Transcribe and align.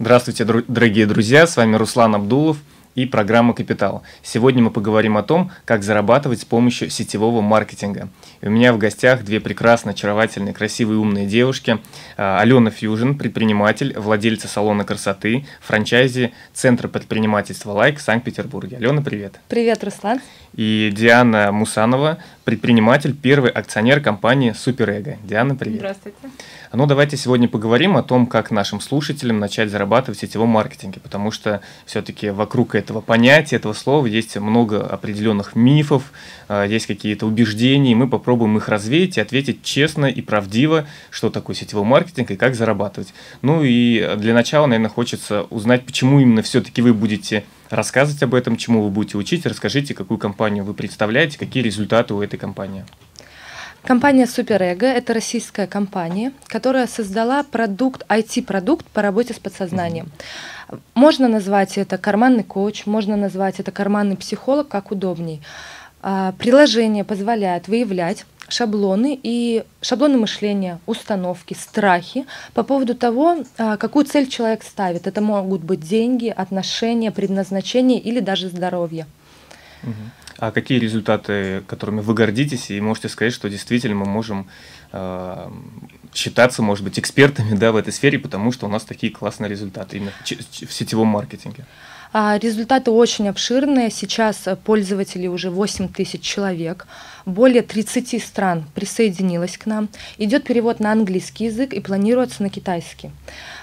Здравствуйте, 0.00 0.44
дорогие 0.44 1.06
друзья, 1.06 1.44
с 1.44 1.56
вами 1.56 1.74
Руслан 1.74 2.14
Абдулов 2.14 2.58
и 2.98 3.06
программа 3.06 3.54
«Капитал». 3.54 4.02
Сегодня 4.24 4.60
мы 4.60 4.70
поговорим 4.70 5.16
о 5.16 5.22
том, 5.22 5.52
как 5.64 5.84
зарабатывать 5.84 6.40
с 6.40 6.44
помощью 6.44 6.90
сетевого 6.90 7.40
маркетинга. 7.40 8.08
И 8.40 8.48
у 8.48 8.50
меня 8.50 8.72
в 8.72 8.78
гостях 8.78 9.22
две 9.22 9.38
прекрасно 9.38 9.92
очаровательные, 9.92 10.52
красивые, 10.52 10.98
умные 10.98 11.24
девушки. 11.26 11.78
А, 12.16 12.40
Алена 12.40 12.70
Фьюжин, 12.70 13.16
предприниматель, 13.16 13.96
владельца 13.96 14.48
салона 14.48 14.82
красоты, 14.82 15.46
франчайзи 15.60 16.32
Центра 16.52 16.88
предпринимательства 16.88 17.70
«Лайк» 17.70 17.98
в 17.98 18.02
Санкт-Петербурге. 18.02 18.78
Алена, 18.78 19.00
привет. 19.00 19.38
Привет, 19.46 19.84
Руслан. 19.84 20.20
И 20.54 20.92
Диана 20.92 21.52
Мусанова, 21.52 22.18
предприниматель, 22.42 23.14
первый 23.14 23.50
акционер 23.50 24.00
компании 24.00 24.52
«Суперэго». 24.52 25.18
Диана, 25.22 25.54
привет. 25.54 25.78
Здравствуйте. 25.78 26.18
Ну, 26.72 26.86
давайте 26.86 27.16
сегодня 27.16 27.48
поговорим 27.48 27.96
о 27.96 28.02
том, 28.02 28.26
как 28.26 28.50
нашим 28.50 28.80
слушателям 28.80 29.38
начать 29.38 29.70
зарабатывать 29.70 30.18
в 30.18 30.20
сетевом 30.20 30.48
маркетинге, 30.48 31.00
потому 31.00 31.30
что 31.30 31.60
все-таки 31.86 32.30
вокруг 32.30 32.74
этого 32.74 32.87
понятия, 33.00 33.56
этого 33.56 33.72
слова 33.72 34.06
есть 34.06 34.36
много 34.36 34.86
определенных 34.86 35.54
мифов, 35.54 36.12
а, 36.48 36.64
есть 36.64 36.86
какие-то 36.86 37.26
убеждения, 37.26 37.92
и 37.92 37.94
мы 37.94 38.08
попробуем 38.08 38.56
их 38.56 38.68
развеять 38.68 39.18
и 39.18 39.20
ответить 39.20 39.62
честно 39.62 40.06
и 40.06 40.20
правдиво, 40.20 40.86
что 41.10 41.30
такое 41.30 41.54
сетевой 41.54 41.84
маркетинг 41.84 42.30
и 42.30 42.36
как 42.36 42.54
зарабатывать. 42.54 43.12
Ну 43.42 43.62
и 43.62 44.16
для 44.16 44.34
начала, 44.34 44.66
наверное, 44.66 44.90
хочется 44.90 45.42
узнать, 45.50 45.84
почему 45.84 46.20
именно 46.20 46.42
все-таки 46.42 46.82
вы 46.82 46.94
будете 46.94 47.44
рассказывать 47.70 48.22
об 48.22 48.34
этом, 48.34 48.56
чему 48.56 48.82
вы 48.82 48.90
будете 48.90 49.18
учить, 49.18 49.46
расскажите, 49.46 49.94
какую 49.94 50.18
компанию 50.18 50.64
вы 50.64 50.74
представляете, 50.74 51.38
какие 51.38 51.62
результаты 51.62 52.14
у 52.14 52.22
этой 52.22 52.38
компании. 52.38 52.84
Компания 53.84 54.24
SuperEgo– 54.24 54.84
это 54.84 55.14
российская 55.14 55.66
компания, 55.66 56.32
которая 56.46 56.86
создала 56.86 57.42
продукт, 57.42 58.04
IT-продукт 58.08 58.84
по 58.86 59.00
работе 59.02 59.32
с 59.32 59.38
подсознанием. 59.38 60.10
Можно 60.94 61.28
назвать 61.28 61.78
это 61.78 61.98
карманный 61.98 62.44
коуч, 62.44 62.86
можно 62.86 63.16
назвать 63.16 63.60
это 63.60 63.72
карманный 63.72 64.16
психолог, 64.16 64.68
как 64.68 64.90
удобней. 64.90 65.40
А, 66.00 66.32
приложение 66.38 67.04
позволяет 67.04 67.68
выявлять 67.68 68.24
шаблоны 68.48 69.18
и 69.22 69.64
шаблоны 69.82 70.18
мышления, 70.18 70.78
установки, 70.86 71.54
страхи 71.54 72.26
по 72.54 72.62
поводу 72.62 72.94
того, 72.94 73.44
а, 73.58 73.76
какую 73.76 74.04
цель 74.04 74.28
человек 74.28 74.62
ставит. 74.62 75.06
Это 75.06 75.20
могут 75.20 75.62
быть 75.62 75.80
деньги, 75.80 76.28
отношения, 76.28 77.10
предназначение 77.10 78.00
или 78.00 78.20
даже 78.20 78.48
здоровье. 78.48 79.06
А 80.38 80.52
какие 80.52 80.78
результаты, 80.78 81.64
которыми 81.66 82.00
вы 82.00 82.14
гордитесь, 82.14 82.70
и 82.70 82.80
можете 82.80 83.08
сказать, 83.08 83.32
что 83.32 83.50
действительно 83.50 83.96
мы 83.96 84.06
можем 84.06 84.48
э, 84.92 85.50
считаться, 86.14 86.62
может 86.62 86.84
быть, 86.84 86.98
экспертами 86.98 87.54
да, 87.56 87.72
в 87.72 87.76
этой 87.76 87.92
сфере, 87.92 88.18
потому 88.18 88.52
что 88.52 88.66
у 88.66 88.68
нас 88.68 88.84
такие 88.84 89.12
классные 89.12 89.48
результаты 89.48 89.96
именно 89.96 90.12
в 90.24 90.72
сетевом 90.72 91.08
маркетинге? 91.08 91.64
А, 92.12 92.38
результаты 92.38 92.90
очень 92.90 93.28
обширные. 93.28 93.90
Сейчас 93.90 94.48
пользователей 94.64 95.28
уже 95.28 95.50
8 95.50 95.88
тысяч 95.88 96.22
человек. 96.22 96.86
Более 97.26 97.62
30 97.62 98.22
стран 98.22 98.64
присоединилось 98.74 99.58
к 99.58 99.66
нам. 99.66 99.88
Идет 100.16 100.44
перевод 100.44 100.80
на 100.80 100.92
английский 100.92 101.46
язык 101.46 101.74
и 101.74 101.80
планируется 101.80 102.42
на 102.42 102.48
китайский. 102.48 103.10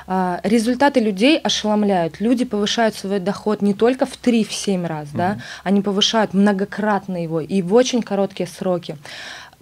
А, 0.07 0.39
результаты 0.43 0.99
людей 0.99 1.39
ошеломляют. 1.39 2.19
Люди 2.19 2.45
повышают 2.45 2.95
свой 2.95 3.19
доход 3.19 3.63
не 3.63 3.73
только 3.73 4.05
в 4.05 4.11
3-7 4.21 4.85
раз, 4.85 5.07
mm-hmm. 5.07 5.17
да, 5.17 5.37
они 5.63 5.81
повышают 5.81 6.33
многократно 6.33 7.21
его 7.21 7.41
и 7.41 7.61
в 7.63 7.73
очень 7.73 8.03
короткие 8.03 8.47
сроки. 8.47 8.97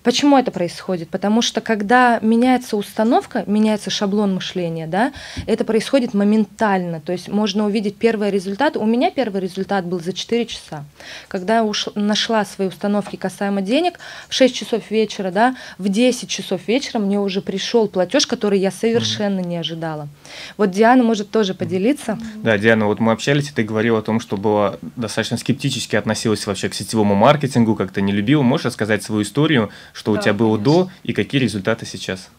Почему 0.04 0.38
это 0.38 0.52
происходит? 0.52 1.10
Потому 1.10 1.42
что 1.42 1.62
когда 1.62 2.20
меняется 2.22 2.76
установка, 2.76 3.44
меняется 3.48 3.90
шаблон 3.90 4.36
мышления, 4.36 4.86
да, 4.86 5.14
это 5.48 5.64
происходит 5.64 6.14
моментально. 6.14 7.00
То 7.00 7.14
есть 7.14 7.30
можно 7.30 7.66
увидеть 7.66 7.96
первый 7.96 8.30
результат. 8.30 8.76
У 8.76 8.86
меня 8.86 9.12
первый 9.12 9.42
результат 9.42 9.86
был 9.86 10.02
за 10.02 10.12
4 10.12 10.46
часа. 10.46 10.84
Когда 11.30 11.58
я 11.58 11.64
уш... 11.64 11.88
нашла 11.96 12.44
свои 12.44 12.68
установки 12.68 13.16
касаемо 13.16 13.62
денег, 13.62 14.00
в 14.28 14.34
6 14.34 14.54
часов 14.54 14.92
вечера, 14.92 15.32
да, 15.32 15.56
в 15.78 15.88
10 15.88 16.30
часов 16.30 16.68
вечера 16.68 17.00
мне 17.00 17.20
уже 17.20 17.42
пришел 17.42 17.88
платеж, 17.88 18.28
который 18.28 18.60
я 18.60 18.72
совершенно 18.72 19.40
mm-hmm. 19.40 19.48
не 19.48 19.58
ожидала. 19.58 20.10
Вот 20.58 20.72
Диана 20.72 21.04
может 21.04 21.32
тоже 21.32 21.54
поделиться. 21.54 22.20
Да, 22.36 22.58
Диана, 22.58 22.88
вот 22.88 23.00
мы 23.00 23.14
общались, 23.14 23.50
и 23.50 23.54
ты 23.54 23.64
говорила 23.64 24.00
о 24.00 24.02
том, 24.02 24.20
что 24.20 24.36
была 24.36 24.76
достаточно 24.98 25.38
скептически 25.38 25.96
относилась 25.96 26.46
вообще 26.46 26.68
к 26.68 26.74
сетевому 26.74 27.16
маркетингу, 27.16 27.76
как-то 27.76 28.02
не 28.02 28.12
любила. 28.12 28.42
Можешь 28.42 28.66
рассказать 28.66 29.04
свою 29.04 29.22
историю, 29.22 29.70
что 29.94 30.14
да, 30.14 30.20
у 30.20 30.22
тебя 30.22 30.34
было 30.34 30.58
конечно. 30.58 30.86
до 30.86 30.92
и 31.04 31.14
какие 31.14 31.40
результаты 31.40 31.86
сейчас? 31.86 32.30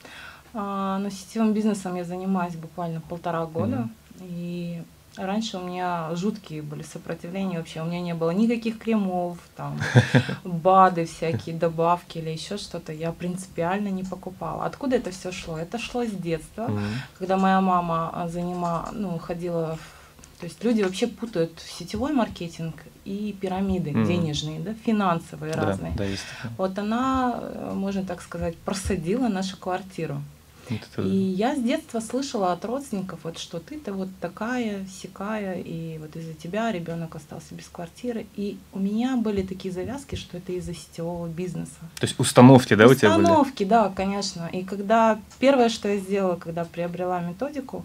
А, 0.52 0.98
ну, 0.98 1.10
сетевым 1.10 1.52
бизнесом 1.52 1.94
я 1.94 2.04
занимаюсь 2.04 2.54
буквально 2.54 3.00
полтора 3.00 3.46
года. 3.46 3.88
Mm-hmm. 4.20 4.26
И 4.28 4.82
раньше 5.16 5.58
у 5.58 5.60
меня 5.60 6.10
жуткие 6.14 6.62
были 6.62 6.82
сопротивления 6.82 7.58
вообще. 7.58 7.82
У 7.82 7.86
меня 7.86 8.00
не 8.00 8.14
было 8.14 8.30
никаких 8.30 8.78
кремов, 8.78 9.38
там, 9.56 9.78
БАДы 10.44 11.06
всякие, 11.06 11.56
добавки 11.56 12.18
или 12.18 12.30
еще 12.30 12.56
что-то. 12.56 12.92
Я 12.92 13.12
принципиально 13.12 13.88
не 13.88 14.04
покупала. 14.04 14.64
Откуда 14.64 14.96
это 14.96 15.10
все 15.10 15.32
шло? 15.32 15.58
Это 15.58 15.78
шло 15.78 16.04
с 16.04 16.10
детства, 16.10 16.68
mm-hmm. 16.68 16.92
когда 17.18 17.36
моя 17.36 17.60
мама 17.60 18.10
а, 18.12 18.28
занима, 18.28 18.88
ну, 18.92 19.18
ходила 19.18 19.76
в 19.76 20.03
то 20.38 20.46
есть 20.46 20.62
люди 20.64 20.82
вообще 20.82 21.06
путают 21.06 21.52
сетевой 21.60 22.12
маркетинг 22.12 22.74
и 23.04 23.36
пирамиды 23.40 23.90
mm. 23.90 24.06
денежные, 24.06 24.60
да, 24.60 24.74
финансовые 24.84 25.54
да, 25.54 25.66
разные. 25.66 25.92
Да, 25.96 26.04
есть 26.04 26.24
Вот 26.58 26.78
она, 26.78 27.38
э, 27.40 27.72
можно 27.74 28.04
так 28.04 28.22
сказать, 28.22 28.56
просадила 28.56 29.28
нашу 29.28 29.56
квартиру. 29.56 30.22
Это... 30.70 31.02
И 31.02 31.14
я 31.14 31.54
с 31.54 31.60
детства 31.60 32.00
слышала 32.00 32.52
от 32.52 32.64
родственников, 32.64 33.20
вот 33.22 33.38
что 33.38 33.60
ты-то 33.60 33.92
вот 33.92 34.08
такая, 34.20 34.86
сякая, 34.86 35.60
и 35.60 35.98
вот 35.98 36.16
из-за 36.16 36.32
тебя 36.34 36.72
ребенок 36.72 37.14
остался 37.16 37.54
без 37.54 37.66
квартиры. 37.66 38.26
И 38.36 38.58
у 38.72 38.78
меня 38.78 39.16
были 39.16 39.42
такие 39.42 39.72
завязки, 39.72 40.14
что 40.14 40.38
это 40.38 40.52
из-за 40.52 40.74
сетевого 40.74 41.28
бизнеса. 41.28 41.78
То 41.98 42.06
есть 42.06 42.18
установки, 42.18 42.74
да, 42.74 42.86
установки, 42.86 42.96
у 42.96 43.00
тебя 43.00 43.16
были? 43.16 43.24
Установки, 43.24 43.64
да, 43.64 43.92
конечно. 43.94 44.48
И 44.52 44.64
когда 44.64 45.20
первое, 45.38 45.68
что 45.68 45.88
я 45.88 45.98
сделала, 45.98 46.36
когда 46.36 46.64
приобрела 46.64 47.20
методику, 47.20 47.84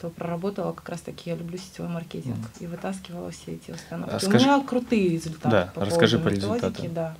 то 0.00 0.10
проработала 0.10 0.72
как 0.72 0.88
раз 0.88 1.00
таки, 1.00 1.30
я 1.30 1.36
люблю 1.36 1.58
сетевой 1.58 1.90
маркетинг 1.90 2.36
mm. 2.36 2.64
и 2.64 2.66
вытаскивала 2.66 3.30
все 3.30 3.52
эти 3.52 3.70
установки. 3.70 4.14
Расскажи... 4.14 4.36
У 4.36 4.48
меня 4.48 4.64
крутые 4.64 5.08
результаты. 5.08 5.50
Да, 5.50 5.72
по 5.74 5.84
расскажи 5.84 6.18
по 6.18 6.28
результатам. 6.28 6.92
Да. 6.92 7.16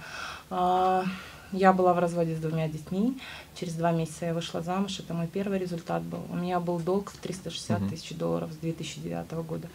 А, 0.51 1.05
я 1.53 1.73
была 1.73 1.95
в 1.95 1.99
разводе 1.99 2.37
с 2.37 2.39
двумя 2.39 2.69
детьми. 2.69 3.19
Через 3.55 3.75
два 3.75 3.93
месяца 3.93 4.27
я 4.27 4.35
вышла 4.35 4.63
замуж. 4.63 4.99
Это 4.99 5.15
мой 5.15 5.27
первый 5.27 5.59
результат 5.59 6.03
был. 6.03 6.21
У 6.31 6.37
меня 6.37 6.61
был 6.61 6.79
долг 6.79 7.11
в 7.11 7.17
360 7.17 7.81
mm-hmm. 7.81 7.89
тысяч 7.89 8.17
долларов 8.17 8.53
с 8.53 8.57
2009 8.57 9.33
года. 9.47 9.69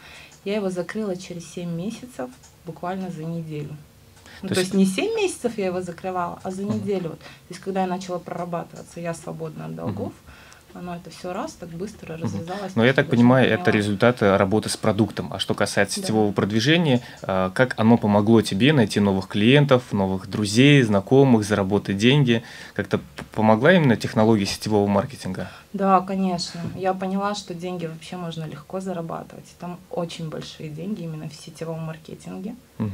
Я 0.44 0.56
его 0.56 0.70
закрыла 0.70 1.16
через 1.16 1.52
7 1.52 1.70
месяцев, 1.70 2.30
буквально 2.66 3.10
за 3.10 3.24
неделю. 3.24 3.76
Ну, 4.42 4.50
то, 4.50 4.56
то 4.56 4.62
есть 4.62 4.74
не 4.74 4.86
7 4.86 5.16
месяцев 5.16 5.58
я 5.58 5.68
его 5.68 5.82
закрывала, 5.82 6.40
а 6.44 6.52
за 6.52 6.64
неделю. 6.64 7.10
Вот. 7.10 7.20
То 7.20 7.26
есть 7.50 7.62
когда 7.62 7.82
я 7.82 7.88
начала 7.88 8.20
прорабатываться, 8.20 9.00
я 9.00 9.14
свободна 9.14 9.66
от 9.66 9.76
долгов. 9.76 10.14
Оно 10.74 10.96
это 10.96 11.10
все 11.10 11.34
раз 11.34 11.54
так 11.54 11.70
быстро 11.70 12.18
развязалось. 12.18 12.76
Но 12.76 12.86
я 12.86 12.94
так 12.94 13.10
понимаю, 13.10 13.50
это 13.50 13.72
результаты 13.72 14.38
работы 14.38 14.70
с 14.70 14.78
продуктом. 14.78 15.34
А 15.34 15.40
что 15.40 15.54
касается 15.54 16.00
сетевого 16.00 16.28
да. 16.28 16.34
продвижения, 16.34 17.02
а, 17.24 17.50
как 17.52 17.80
оно 17.80 17.98
помогло 17.98 18.42
тебе 18.42 18.74
найти 18.74 19.00
новых 19.00 19.28
клиентов, 19.28 19.92
новых 19.92 20.30
друзей, 20.30 20.82
знакомых, 20.84 21.44
заработать 21.44 21.98
деньги? 21.98 22.44
Как-то 22.74 23.00
помогла 23.34 23.74
именно 23.74 23.96
технология 23.96 24.46
сетевого 24.46 24.88
маркетинга? 24.88 25.50
Да, 25.74 26.02
конечно. 26.02 26.62
Я 26.76 26.94
поняла, 26.94 27.36
что 27.36 27.54
деньги 27.54 27.86
вообще 27.86 28.18
можно 28.18 28.46
легко 28.46 28.80
зарабатывать. 28.80 29.46
Там 29.60 29.80
очень 29.90 30.30
большие 30.30 30.70
деньги 30.70 31.04
именно 31.04 31.30
в 31.30 31.34
сетевом 31.34 31.80
маркетинге. 31.82 32.56
Угу. 32.80 32.92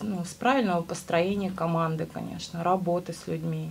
Ну, 0.00 0.24
с 0.24 0.34
правильного 0.34 0.82
построения 0.82 1.50
команды, 1.50 2.06
конечно, 2.06 2.64
работы 2.64 3.12
с 3.12 3.28
людьми. 3.28 3.70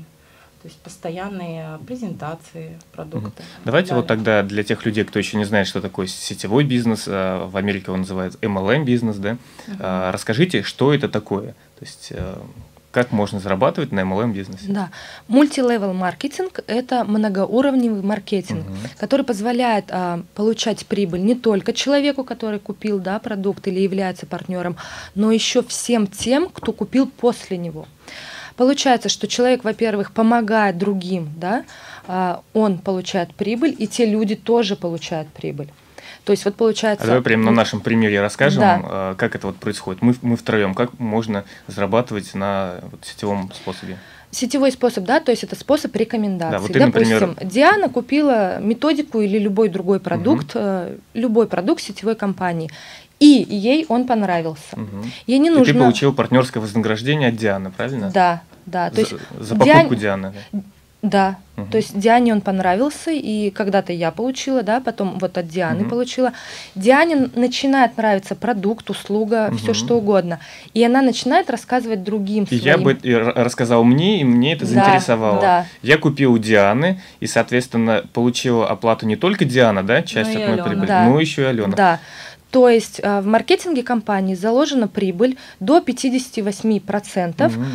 То 0.63 0.69
есть 0.69 0.80
постоянные 0.80 1.77
презентации 1.86 2.80
продукта. 2.94 3.44
Давайте 3.65 3.89
далее. 3.89 4.01
вот 4.01 4.07
тогда 4.07 4.44
для 4.44 4.63
тех 4.63 4.86
людей, 4.86 5.04
кто 5.04 5.19
еще 5.19 5.36
не 5.36 5.44
знает, 5.44 5.68
что 5.68 5.81
такое 5.81 6.07
сетевой 6.07 6.63
бизнес, 6.63 7.04
а, 7.06 7.48
в 7.48 7.57
Америке 7.57 7.92
он 7.92 8.00
называется 8.00 8.39
MLM 8.39 8.86
бизнес, 8.86 9.18
да, 9.18 9.38
угу. 9.68 9.77
расскажите, 9.80 10.63
что 10.63 10.94
это 10.94 11.10
такое? 11.10 11.48
То 11.48 11.86
есть 11.86 12.07
э, 12.12 12.38
как 12.94 13.12
можно 13.12 13.39
зарабатывать 13.39 13.92
на 13.92 14.01
MLM 14.01 14.31
бизнесе? 14.31 14.65
Да, 14.69 14.92
мультилевел 15.27 15.94
маркетинг– 15.94 16.62
это 16.68 17.04
многоуровневый 17.04 18.04
маркетинг, 18.04 18.66
угу. 18.66 18.77
который 19.00 19.25
позволяет 19.25 19.86
а, 19.89 20.24
получать 20.36 20.86
прибыль 20.86 21.24
не 21.24 21.36
только 21.36 21.74
человеку, 21.74 22.24
который 22.24 22.59
купил 22.59 23.00
да, 23.00 23.19
продукт 23.19 23.68
или 23.68 23.80
является 23.80 24.25
партнером, 24.27 24.77
но 25.16 25.31
еще 25.31 25.62
всем 25.63 26.07
тем, 26.07 26.48
кто 26.48 26.71
купил 26.71 27.07
после 27.07 27.57
него. 27.57 27.88
Получается, 28.56 29.10
что 29.10 29.28
человек, 29.28 29.64
во-первых, 29.64 30.12
помогает 30.12 30.78
другим, 30.78 31.30
да, 31.38 31.66
а, 32.08 32.42
он 32.54 32.78
получает 32.78 33.34
прибыль, 33.34 33.76
и 33.78 33.88
те 33.88 34.06
люди 34.06 34.36
тоже 34.36 34.76
получают 34.76 35.28
прибыль. 35.30 35.70
То 36.26 36.32
есть 36.32 36.46
вот 36.46 36.56
получается... 36.56 37.04
А 37.04 37.08
давай 37.08 37.22
прямо 37.22 37.46
на 37.46 37.52
нашем 37.52 37.82
примере 37.82 38.22
расскажем, 38.22 38.62
да. 38.62 38.82
А, 38.84 39.16
как 39.16 39.36
это 39.36 39.48
вот 39.48 39.58
происходит. 39.58 40.02
Мы, 40.02 40.16
мы 40.22 40.38
втроем, 40.38 40.74
как 40.74 40.98
можно 41.00 41.44
зарабатывать 41.68 42.34
на 42.34 42.76
вот, 42.92 43.04
сетевом 43.06 43.52
способе? 43.54 43.98
Сетевой 44.32 44.72
способ, 44.72 45.04
да, 45.04 45.20
то 45.20 45.30
есть 45.30 45.44
это 45.44 45.56
способ 45.56 45.96
рекомендации. 45.96 46.54
Да, 46.54 46.60
вот 46.60 46.72
ты, 46.72 46.80
например- 46.80 47.20
Допустим, 47.20 47.48
Диана 47.48 47.88
купила 47.88 48.60
методику 48.60 49.22
или 49.22 49.38
любой 49.38 49.70
другой 49.70 50.00
продукт, 50.00 50.52
э, 50.56 50.98
любой 51.14 51.48
продукт 51.48 51.84
сетевой 51.84 52.16
компании, 52.16 52.72
и 53.24 53.56
ей 53.56 53.86
он 53.90 54.06
понравился. 54.06 54.75
Мгм. 54.75 55.12
Ей 55.28 55.40
не 55.40 55.48
И 55.48 55.52
нужно... 55.52 55.74
ты 55.74 55.80
получил 55.80 56.14
партнерское 56.14 56.62
вознаграждение 56.62 57.30
от 57.30 57.36
Дианы, 57.36 57.72
правильно? 57.72 58.10
Да, 58.14 58.42
да. 58.66 58.90
То 58.90 58.96
За, 58.96 59.02
есть 59.02 59.14
за 59.40 59.56
Диан- 59.56 59.78
покупку 59.78 59.96
Дианы. 59.96 60.34
да? 61.02 61.38
Мгм. 61.56 61.70
то 61.70 61.78
есть 61.78 62.00
Диане 62.00 62.34
он 62.34 62.42
понравился, 62.42 63.12
и 63.12 63.52
когда-то 63.52 63.94
я 63.94 64.10
получила, 64.10 64.64
да, 64.64 64.80
потом 64.80 65.20
вот 65.20 65.38
от 65.38 65.48
Дианы 65.48 65.81
Мгм. 65.81 65.90
получила. 65.92 66.31
Диане 66.74 67.30
начинает 67.36 67.96
нравиться 67.96 68.34
продукт, 68.36 68.90
услуга, 68.90 69.52
все 69.58 69.66
Мгм. 69.68 69.74
что 69.76 69.98
угодно. 69.98 70.40
И 70.74 70.84
она 70.84 71.04
начинает 71.04 71.52
рассказывать 71.52 72.04
другим 72.04 72.46
И 72.46 72.58
своим. 72.58 72.64
я 72.64 72.78
бы 72.80 72.98
рассказал 73.36 73.84
мне, 73.84 74.22
и 74.22 74.24
мне 74.24 74.54
это 74.54 74.66
Да, 74.66 74.72
заинтересовало. 74.72 75.42
да. 75.42 75.66
Я 75.84 76.00
купил 76.00 76.34
у 76.34 76.38
Дианы, 76.40 77.00
и, 77.19 77.28
соответственно, 77.28 78.04
получила 78.14 78.68
оплату 78.68 79.06
не 79.06 79.16
только 79.16 79.46
Диана, 79.46 79.84
да, 79.84 80.02
часть 80.02 80.34
Ну 80.34 80.40
от 80.40 80.42
моей 80.48 80.54
Алена. 80.54 80.64
прибыли, 80.68 80.88
Да. 80.88 81.06
но 81.06 81.19
еще 81.19 81.42
и 81.44 81.46
Алена. 81.46 81.76
Да. 81.76 82.00
То 82.54 82.70
есть 82.70 83.00
э, 83.04 83.22
в 83.22 83.26
маркетинге 83.26 83.82
компании 83.82 84.36
заложена 84.36 84.88
прибыль 84.88 85.38
до 85.60 85.80
58%, 85.80 87.50
Мгм. 87.58 87.66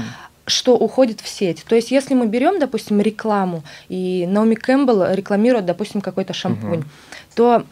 что 0.47 0.77
уходит 0.77 1.21
в 1.21 1.29
сеть. 1.29 1.65
То 1.69 1.75
есть 1.75 1.91
если 1.91 2.15
мы 2.15 2.27
берем, 2.27 2.61
допустим, 2.61 3.01
рекламу, 3.01 3.65
и 3.89 4.25
Наоми 4.29 4.55
Кэмпбелл 4.55 5.13
рекламирует, 5.15 5.67
допустим, 5.67 6.01
какой-то 6.01 6.33
шампунь, 6.33 6.79
Мгм. 6.79 6.89
то 7.35 7.65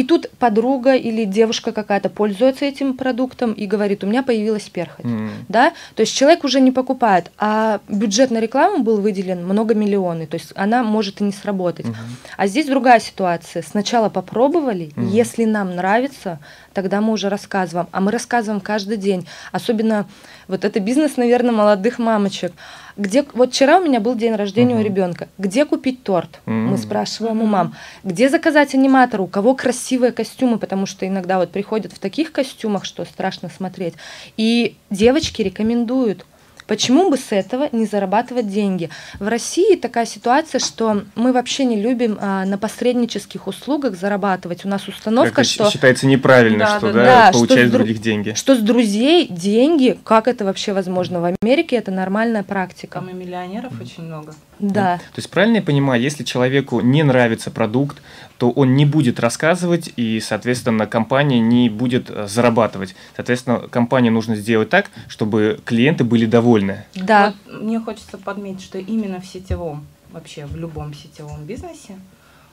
и 0.00 0.04
тут 0.04 0.30
подруга 0.38 0.94
или 0.94 1.24
девушка 1.26 1.72
какая-то 1.72 2.08
пользуется 2.08 2.64
этим 2.64 2.96
продуктом 2.96 3.52
и 3.52 3.66
говорит, 3.66 4.02
у 4.02 4.06
меня 4.06 4.22
появилась 4.22 4.62
перхоть. 4.70 5.04
М. 5.04 5.30
Да? 5.48 5.74
То 5.94 6.00
есть 6.00 6.16
человек 6.16 6.42
уже 6.42 6.60
не 6.60 6.70
покупает, 6.72 7.30
а 7.38 7.80
бюджет 7.86 8.30
на 8.30 8.38
рекламу 8.40 8.82
был 8.82 8.96
выделен 9.02 9.44
много 9.44 9.74
миллионов, 9.74 10.28
то 10.30 10.36
есть 10.36 10.52
она 10.56 10.82
может 10.82 11.20
и 11.20 11.24
не 11.24 11.32
сработать. 11.32 11.84
Мгм. 11.84 11.96
А 12.38 12.46
здесь 12.46 12.64
другая 12.66 12.98
ситуация. 12.98 13.62
Сначала 13.62 14.08
попробовали, 14.08 14.90
Мгм. 14.96 15.08
если 15.08 15.44
нам 15.44 15.76
нравится, 15.76 16.38
тогда 16.72 17.00
мы 17.00 17.12
уже 17.12 17.28
рассказываем. 17.28 17.88
А 17.92 18.00
мы 18.00 18.10
рассказываем 18.12 18.60
каждый 18.60 18.96
день. 18.96 19.26
Особенно 19.52 20.06
вот 20.48 20.64
это 20.64 20.80
бизнес, 20.80 21.16
наверное, 21.16 21.52
молодых 21.52 21.98
мамочек. 21.98 22.52
Где, 22.96 23.24
вот 23.34 23.52
вчера 23.52 23.78
у 23.78 23.84
меня 23.84 24.00
был 24.00 24.14
день 24.14 24.34
рождения 24.34 24.74
Мгм. 24.74 24.82
у 24.82 24.84
ребенка. 24.84 25.28
Где 25.38 25.64
купить 25.64 26.02
торт? 26.02 26.40
М. 26.46 26.68
Мы 26.68 26.78
спрашиваем 26.78 27.40
у 27.40 27.46
мам. 27.46 27.74
Где 28.04 28.28
заказать 28.28 28.74
аниматора? 28.74 29.22
У 29.22 29.26
кого 29.26 29.54
красивые 29.54 30.12
костюмы? 30.12 30.58
Потому 30.58 30.86
что 30.86 31.06
иногда 31.06 31.38
вот 31.38 31.50
приходят 31.50 31.92
в 31.92 31.98
таких 31.98 32.32
костюмах, 32.32 32.84
что 32.84 33.04
страшно 33.04 33.48
смотреть. 33.48 33.94
И 34.36 34.76
девочки 34.90 35.40
рекомендуют. 35.42 36.26
Почему 36.70 37.10
бы 37.10 37.16
с 37.16 37.32
этого 37.32 37.68
не 37.72 37.84
зарабатывать 37.84 38.48
деньги? 38.48 38.90
В 39.18 39.26
России 39.26 39.74
такая 39.74 40.06
ситуация, 40.06 40.60
что 40.60 41.02
мы 41.16 41.32
вообще 41.32 41.64
не 41.64 41.74
любим 41.82 42.16
а, 42.20 42.44
на 42.44 42.58
посреднических 42.58 43.48
услугах 43.48 43.96
зарабатывать. 43.96 44.64
У 44.64 44.68
нас 44.68 44.86
установка, 44.86 45.40
Это 45.40 45.50
что, 45.50 45.68
считается 45.68 46.06
неправильно, 46.06 46.60
Да, 46.60 46.78
что 46.78 46.92
да, 46.92 46.92
да, 46.92 47.04
да, 47.04 47.32
получать 47.32 47.58
что 47.58 47.66
с 47.66 47.68
с 47.68 47.70
дру- 47.72 47.72
других 47.72 48.00
деньги. 48.00 48.34
что 48.36 48.54
с 48.54 48.60
друзей 48.60 49.26
деньги, 49.28 49.98
как 50.04 50.28
это 50.28 50.44
вообще 50.44 50.72
возможно? 50.72 51.20
В 51.20 51.34
Америке 51.42 51.74
это 51.74 51.90
нормальная 51.90 52.44
практика. 52.44 53.00
Там 53.00 53.08
и 53.08 53.14
миллионеров 53.14 53.72
очень 53.80 54.04
много. 54.04 54.32
Да. 54.60 54.98
То 54.98 55.18
есть 55.18 55.30
правильно 55.30 55.56
я 55.56 55.62
понимаю, 55.62 56.00
если 56.02 56.22
человеку 56.24 56.80
не 56.80 57.02
нравится 57.02 57.50
продукт, 57.50 58.00
то 58.38 58.50
он 58.50 58.74
не 58.74 58.86
будет 58.86 59.20
рассказывать, 59.20 59.90
и, 59.96 60.20
соответственно, 60.20 60.86
компания 60.86 61.40
не 61.40 61.68
будет 61.68 62.10
э, 62.10 62.26
зарабатывать. 62.26 62.94
Соответственно, 63.16 63.60
компании 63.68 64.10
нужно 64.10 64.36
сделать 64.36 64.70
так, 64.70 64.90
чтобы 65.08 65.60
клиенты 65.64 66.04
были 66.04 66.26
довольны. 66.26 66.84
Да. 66.94 67.34
Вот 67.46 67.60
мне 67.62 67.80
хочется 67.80 68.18
подметить, 68.18 68.62
что 68.62 68.78
именно 68.78 69.20
в 69.20 69.26
сетевом, 69.26 69.86
вообще 70.10 70.46
в 70.46 70.56
любом 70.56 70.94
сетевом 70.94 71.44
бизнесе, 71.44 71.98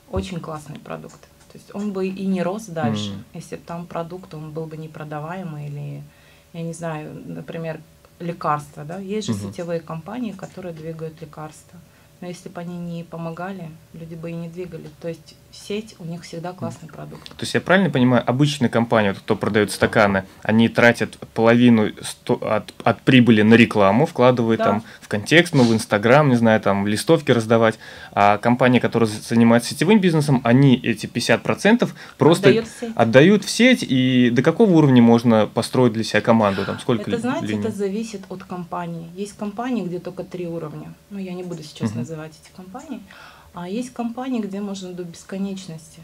очень 0.09 0.39
классный 0.39 0.79
продукт. 0.79 1.21
То 1.51 1.57
есть 1.57 1.73
он 1.73 1.91
бы 1.93 2.07
и 2.07 2.25
не 2.25 2.41
рос 2.43 2.65
дальше, 2.65 3.11
Мгм. 3.11 3.23
если 3.33 3.55
бы 3.55 3.61
там 3.65 3.85
продукт, 3.85 4.33
он 4.33 4.51
был 4.51 4.65
бы 4.65 4.75
непродаваемый 4.77 5.67
или, 5.67 6.03
я 6.53 6.61
не 6.61 6.73
знаю, 6.73 7.23
например, 7.25 7.79
лекарства, 8.19 8.83
да, 8.83 8.97
есть 8.97 9.27
же 9.27 9.33
Мгм. 9.33 9.51
сетевые 9.51 9.79
компании, 9.79 10.31
которые 10.31 10.73
двигают 10.73 11.21
лекарства. 11.21 11.79
Но 12.19 12.27
если 12.27 12.49
бы 12.49 12.61
они 12.61 12.77
не 12.77 13.03
помогали, 13.03 13.69
люди 13.93 14.15
бы 14.15 14.31
и 14.31 14.33
не 14.33 14.49
двигали. 14.49 14.89
То 15.01 15.07
есть 15.07 15.35
сеть, 15.57 15.95
у 15.99 16.05
них 16.05 16.23
всегда 16.23 16.53
классный 16.53 16.87
продукт. 16.89 17.27
То 17.29 17.41
есть 17.43 17.53
я 17.53 17.61
правильно 17.61 17.89
понимаю, 17.89 18.23
обычные 18.25 18.69
компании, 18.69 19.09
вот 19.09 19.19
кто 19.19 19.35
продает 19.35 19.71
стаканы, 19.71 20.25
они 20.43 20.69
тратят 20.69 21.17
половину 21.33 21.91
сто- 22.01 22.35
от, 22.41 22.73
от 22.83 23.01
прибыли 23.01 23.41
на 23.41 23.55
рекламу, 23.55 24.05
вкладывают 24.05 24.59
Да. 24.59 24.65
там 24.65 24.83
в 25.01 25.07
контекст, 25.07 25.53
ну, 25.53 25.63
в 25.63 25.73
Инстаграм, 25.73 26.29
не 26.29 26.35
знаю, 26.35 26.61
там 26.61 26.87
листовки 26.87 27.31
раздавать. 27.31 27.79
А 28.11 28.37
компании, 28.37 28.79
которые 28.79 29.07
з- 29.09 29.27
занимаются 29.27 29.71
сетевым 29.71 29.99
бизнесом, 29.99 30.41
они 30.43 30.75
эти 30.77 31.05
50% 31.07 31.93
просто 32.17 32.49
Отдают 32.49 32.67
в 32.67 32.79
сеть. 32.79 32.91
отдают 32.95 33.43
в 33.45 33.49
сеть. 33.49 33.83
И 33.87 34.29
до 34.31 34.41
какого 34.41 34.71
уровня 34.71 35.01
можно 35.01 35.47
построить 35.47 35.93
для 35.93 36.03
себя 36.03 36.21
команду? 36.21 36.65
Там 36.65 36.79
сколько 36.79 37.09
Это, 37.11 37.19
знаете, 37.19 37.47
линий? 37.47 37.61
это 37.61 37.71
зависит 37.71 38.21
от 38.29 38.43
компании. 38.43 39.07
Есть 39.15 39.37
компании, 39.37 39.83
где 39.83 39.99
только 39.99 40.23
три 40.23 40.47
уровня. 40.47 40.93
Ну, 41.09 41.19
я 41.19 41.33
не 41.33 41.43
буду 41.43 41.63
сейчас 41.63 41.91
Мгм. 41.91 41.99
называть 41.99 42.31
эти 42.43 42.55
компании. 42.55 43.01
А 43.59 43.67
есть 43.67 43.91
компании, 43.91 44.39
где 44.39 44.61
можно 44.61 44.93
до 44.93 45.03
бесконечности. 45.03 46.03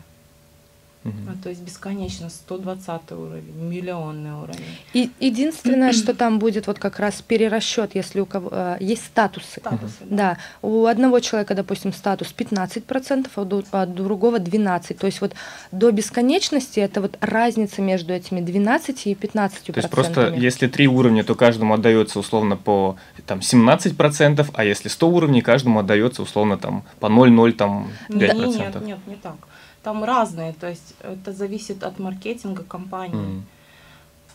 Мгм. 1.04 1.26
Ну, 1.28 1.34
то 1.44 1.50
есть 1.50 1.62
бесконечно 1.62 2.30
120 2.30 3.12
уровень, 3.12 3.54
миллионный 3.56 4.32
уровень. 4.32 4.64
И 4.94 5.12
единственное, 5.20 5.92
что 5.92 6.14
там 6.14 6.40
будет 6.40 6.68
вот 6.68 6.80
как 6.80 7.00
раз 7.00 7.22
перерасчет, 7.22 7.94
если 7.94 8.22
у 8.22 8.26
кого 8.26 8.50
э, 8.52 8.78
есть 8.80 9.06
статусы. 9.06 9.60
Статусы, 9.60 9.96
Да, 10.06 10.38
у 10.62 10.86
одного 10.86 11.20
человека, 11.20 11.56
допустим, 11.56 11.92
статус 11.92 12.34
15%, 12.38 13.28
а 13.36 13.42
у 13.42 13.64
а 13.72 13.84
у 13.84 13.86
другого 13.86 14.40
12%. 14.40 14.94
То 14.94 15.08
есть 15.08 15.20
вот 15.20 15.34
до 15.72 15.92
бесконечности 15.92 16.80
это 16.80 17.02
вот 17.02 17.18
разница 17.20 17.82
между 17.82 18.14
этими 18.14 18.40
12 18.40 19.08
и 19.08 19.14
15%. 19.14 19.74
То 19.74 19.80
есть 19.80 19.90
просто 19.90 20.34
если 20.34 20.68
три 20.68 20.88
уровня, 20.88 21.24
то 21.26 21.36
каждому 21.36 21.74
отдается 21.74 22.20
условно 22.20 22.56
по 22.56 22.96
там, 23.26 23.40
17%, 23.40 24.50
а 24.54 24.64
если 24.64 24.88
100 24.88 25.10
уровней, 25.10 25.42
каждому 25.42 25.80
отдается 25.80 26.22
условно 26.22 26.58
там 26.58 26.84
по 27.02 27.08
0,0 27.08 27.52
там, 27.54 27.90
5%. 28.10 28.16
Не, 28.16 28.58
нет, 28.58 28.82
нет, 28.82 29.00
не 29.08 29.16
так. 29.16 29.36
Там 29.84 30.04
разные, 30.04 30.54
то 30.54 30.70
есть 30.70 30.96
это 31.02 31.34
зависит 31.34 31.84
от 31.84 32.00
маркетинга 32.00 32.64
компании. 32.64 33.44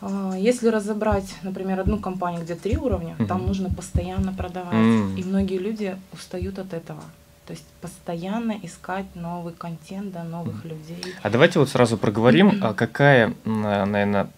А, 0.01 0.35
Если 0.37 0.69
разобрать, 0.69 1.35
например, 1.43 1.81
одну 1.81 1.99
компанию, 1.99 2.43
где 2.43 2.55
три 2.55 2.77
уровня, 2.77 3.17
Мгм. 3.19 3.27
там 3.27 3.47
нужно 3.47 3.69
постоянно 3.71 4.33
продавать. 4.33 4.75
М. 4.75 5.17
И 5.17 5.25
многие 5.25 5.59
люди 5.59 5.97
устают 6.13 6.59
от 6.59 6.73
этого. 6.73 7.03
То 7.47 7.53
есть 7.53 7.65
постоянно 7.81 8.55
искать 8.63 9.07
новый 9.15 9.55
контент, 9.55 10.13
да, 10.13 10.23
новых 10.23 10.65
людей. 10.67 11.03
А 11.23 11.31
давайте 11.31 11.59
вот 11.59 11.71
сразу 11.71 11.97
проговорим, 11.97 12.59
а 12.63 12.75
какая, 12.75 13.33
наверное, 13.47 14.29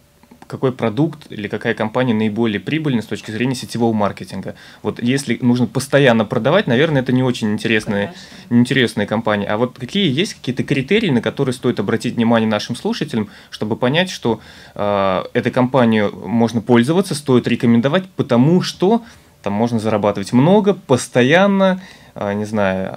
какой 0.51 0.73
продукт 0.73 1.31
или 1.31 1.47
какая 1.47 1.75
компания 1.75 2.13
наиболее 2.13 2.59
прибыльна 2.59 3.03
с 3.03 3.07
точки 3.07 3.31
зрения 3.31 3.55
сетевого 3.55 3.93
маркетинга. 3.93 4.57
Вот 4.83 5.01
если 5.01 5.39
нужно 5.41 5.67
постоянно 5.67 6.25
продавать, 6.25 6.67
наверное, 6.67 7.03
это 7.03 7.13
не 7.13 7.23
очень 7.23 7.53
интересные, 7.53 8.07
Конечно. 8.49 8.59
интересные 8.59 9.07
компании. 9.07 9.47
А 9.47 9.57
вот 9.57 9.79
какие 9.79 10.11
есть 10.13 10.35
какие-то 10.35 10.65
критерии, 10.65 11.11
на 11.11 11.23
которые 11.23 11.53
стоит 11.53 11.79
обратить 11.79 12.17
внимание 12.17 12.49
нашим 12.49 12.75
слушателям, 12.75 13.29
чтобы 13.51 13.77
понять, 13.77 14.11
что 14.11 14.41
э, 14.75 15.23
этой 15.35 15.53
компанию 15.53 16.13
можно 16.27 16.61
пользоваться, 16.61 17.15
стоит 17.15 17.47
рекомендовать, 17.47 18.09
потому 18.17 18.61
что 18.61 19.05
там 19.43 19.53
можно 19.53 19.79
зарабатывать 19.79 20.33
много, 20.33 20.75
постоянно, 20.75 21.81
э, 22.17 22.33
не 22.33 22.45
знаю, 22.45 22.97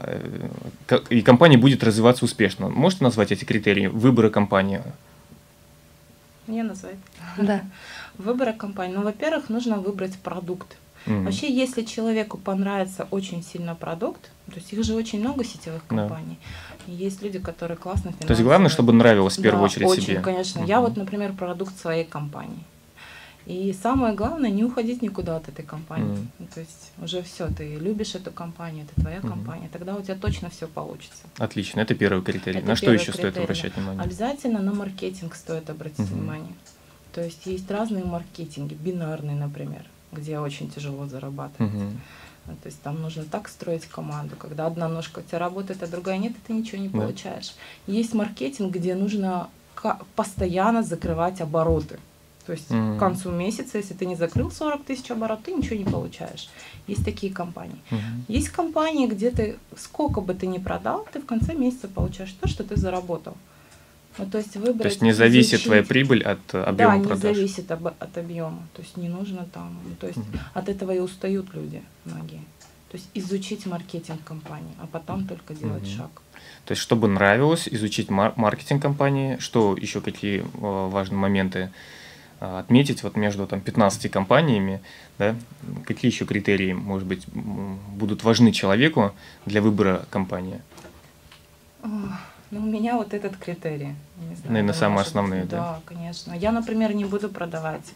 э, 0.90 1.00
и 1.10 1.22
компания 1.22 1.58
будет 1.60 1.84
развиваться 1.84 2.26
успешно. 2.26 2.70
Можете 2.70 3.04
назвать 3.04 3.32
эти 3.32 3.46
критерии 3.46 3.86
выбора 3.86 4.32
компании? 4.32 4.82
Не 6.48 6.64
назвать. 6.64 6.96
Да. 7.38 7.62
Выбора 8.18 8.54
компании. 8.54 8.96
Ну, 8.96 9.04
во-первых, 9.04 9.50
нужно 9.50 9.78
выбрать 9.78 10.18
продукт. 10.20 10.78
Мгм. 11.06 11.26
Вообще, 11.26 11.52
если 11.54 11.84
человеку 11.84 12.38
понравится 12.38 13.08
очень 13.12 13.44
сильно 13.44 13.76
продукт, 13.76 14.32
то 14.48 14.56
есть 14.56 14.72
их 14.72 14.84
же 14.84 14.94
очень 14.96 15.20
много 15.20 15.44
сетевых 15.44 15.82
Да. 15.90 15.98
компаний, 15.98 16.38
и 16.88 16.92
есть 16.92 17.22
люди, 17.22 17.40
которые 17.40 17.76
классно 17.78 18.12
То 18.14 18.18
есть 18.30 18.42
главное, 18.42 18.70
финансово- 18.70 18.70
чтобы 18.70 18.94
нравилось 18.94 19.38
в 19.38 19.42
первую 19.42 19.62
Да, 19.62 19.66
очередь 19.66 19.88
очень, 19.88 20.04
себе. 20.04 20.20
конечно. 20.22 20.60
Я 20.64 20.80
Мгм. 20.80 20.88
вот, 20.90 20.98
например, 20.98 21.34
продукт 21.34 21.78
своей 21.78 22.06
компании. 22.06 22.64
И 23.46 23.74
самое 23.74 24.14
главное, 24.16 24.50
не 24.50 24.64
уходить 24.64 25.02
никуда 25.02 25.36
от 25.38 25.50
этой 25.50 25.66
компании. 25.66 26.30
Ну, 26.40 26.48
То 26.54 26.62
есть 26.62 26.92
уже 27.02 27.22
все, 27.24 27.48
ты 27.50 27.76
любишь 27.76 28.16
эту 28.16 28.32
компанию, 28.32 28.86
это 28.86 29.02
твоя 29.02 29.20
Мгм. 29.20 29.30
компания, 29.30 29.70
тогда 29.72 29.96
у 29.96 30.02
тебя 30.02 30.16
точно 30.16 30.50
все 30.50 30.68
получится. 30.68 31.24
Отлично, 31.38 31.82
это 31.82 31.94
первый 31.94 32.24
критерий. 32.24 32.60
Это 32.60 32.68
на 32.68 32.76
что 32.76 32.92
еще 32.92 33.12
стоит 33.12 33.34
критерий, 33.34 33.44
обращать 33.44 33.76
внимание? 33.76 34.04
Обязательно 34.04 34.62
на 34.62 34.74
маркетинг 34.74 35.36
стоит 35.36 35.70
обратить 35.70 36.00
Мгм. 36.00 36.08
внимание. 36.20 36.54
То 37.12 37.22
есть 37.22 37.46
есть 37.46 37.70
разные 37.70 38.06
маркетинги, 38.06 38.76
бинарный, 38.76 39.36
например, 39.36 39.86
где 40.12 40.40
очень 40.40 40.70
тяжело 40.70 41.06
зарабатывать. 41.08 41.74
Ну, 42.46 42.56
То 42.62 42.68
есть 42.68 42.82
там 42.82 43.02
нужно 43.02 43.24
так 43.24 43.48
строить 43.48 43.86
команду, 43.86 44.36
когда 44.38 44.68
одна 44.68 44.90
ножка 44.90 45.20
у 45.20 45.22
тебя 45.22 45.40
работает, 45.40 45.82
а 45.84 45.88
другая 45.88 46.18
нет, 46.18 46.32
и 46.34 46.48
ты 46.48 46.54
ничего 46.54 46.82
не 46.82 46.90
Да. 46.90 47.00
получаешь. 47.00 47.54
Есть 47.88 48.14
маркетинг, 48.14 48.74
где 48.74 48.96
нужно 48.96 49.50
постоянно 50.16 50.84
закрывать 50.84 51.40
обороты. 51.42 52.00
То 52.46 52.52
есть 52.52 52.70
mm-hmm. 52.70 52.98
к 52.98 53.00
концу 53.00 53.32
месяца, 53.32 53.78
если 53.78 53.94
ты 53.94 54.06
не 54.06 54.16
закрыл 54.16 54.52
40 54.52 54.84
тысяч 54.84 55.10
оборот, 55.12 55.44
ты 55.44 55.54
ничего 55.54 55.78
не 55.78 55.86
получаешь. 55.86 56.50
Есть 56.88 57.06
такие 57.06 57.34
компании. 57.34 57.78
Mm-hmm. 57.90 58.26
Есть 58.28 58.50
компании, 58.50 59.08
где 59.08 59.32
ты 59.32 59.58
сколько 59.78 60.20
бы 60.22 60.34
ты 60.34 60.48
ни 60.48 60.58
продал, 60.58 61.08
ты 61.14 61.20
в 61.20 61.26
конце 61.26 61.54
месяца 61.54 61.88
получаешь 61.88 62.34
то, 62.42 62.48
что 62.48 62.64
ты 62.64 62.76
заработал. 62.76 63.36
Ну, 64.18 64.26
то 64.26 64.38
есть 64.38 64.56
выбрать. 64.56 64.82
То 64.82 64.88
есть 64.90 65.02
не 65.02 65.14
зависит 65.14 65.54
изучить... 65.54 65.66
твоя 65.66 65.84
прибыль 65.84 66.22
от 66.22 66.54
объема 66.54 66.98
да, 66.98 67.08
продаж. 67.08 67.22
Да, 67.22 67.30
не 67.30 67.36
зависит 67.36 67.72
об, 67.72 67.88
от 67.88 68.18
объема. 68.18 68.68
То 68.76 68.82
есть 68.82 68.98
не 68.98 69.10
нужно 69.10 69.48
там. 69.52 69.80
То 70.00 70.08
есть 70.08 70.20
mm-hmm. 70.20 70.40
от 70.54 70.70
этого 70.70 70.92
и 70.92 71.00
устают 71.00 71.54
люди 71.54 71.82
многие. 72.06 72.42
То 72.92 72.98
есть 72.98 73.10
изучить 73.16 73.66
маркетинг 73.66 74.24
компании, 74.24 74.76
а 74.80 74.86
потом 74.86 75.26
только 75.28 75.56
делать 75.56 75.84
mm-hmm. 75.84 75.98
шаг. 75.98 76.22
То 76.66 76.74
есть, 76.74 76.82
чтобы 76.82 77.08
нравилось, 77.08 77.68
изучить 77.68 78.10
маркетинг 78.10 78.82
компании, 78.82 79.38
что 79.40 79.76
еще 79.76 80.00
какие 80.00 80.42
э, 80.42 80.44
важные 80.54 81.18
моменты 81.18 81.60
э, 81.60 82.03
отметить 82.44 83.04
вот 83.04 83.16
между 83.16 83.48
там 83.48 83.62
15 83.62 84.12
компаниями, 84.12 84.82
да, 85.18 85.36
какие 85.86 86.12
еще 86.12 86.26
критерии, 86.26 86.74
может 86.74 87.08
быть, 87.08 87.26
будут 87.28 88.24
важны 88.24 88.52
человеку 88.52 89.14
для 89.46 89.62
выбора 89.62 90.06
компании? 90.10 90.62
Ну, 91.82 92.60
у 92.60 92.66
меня 92.66 92.98
вот 92.98 93.14
этот 93.14 93.38
критерий. 93.38 93.96
Не 94.30 94.36
знаю, 94.36 94.54
Наверное, 94.54 94.74
самые 94.74 95.02
основные, 95.02 95.46
да? 95.46 95.58
Да, 95.58 95.80
конечно. 95.86 96.34
Я, 96.34 96.52
например, 96.52 96.94
не 96.94 97.06
буду 97.06 97.30
продавать 97.30 97.94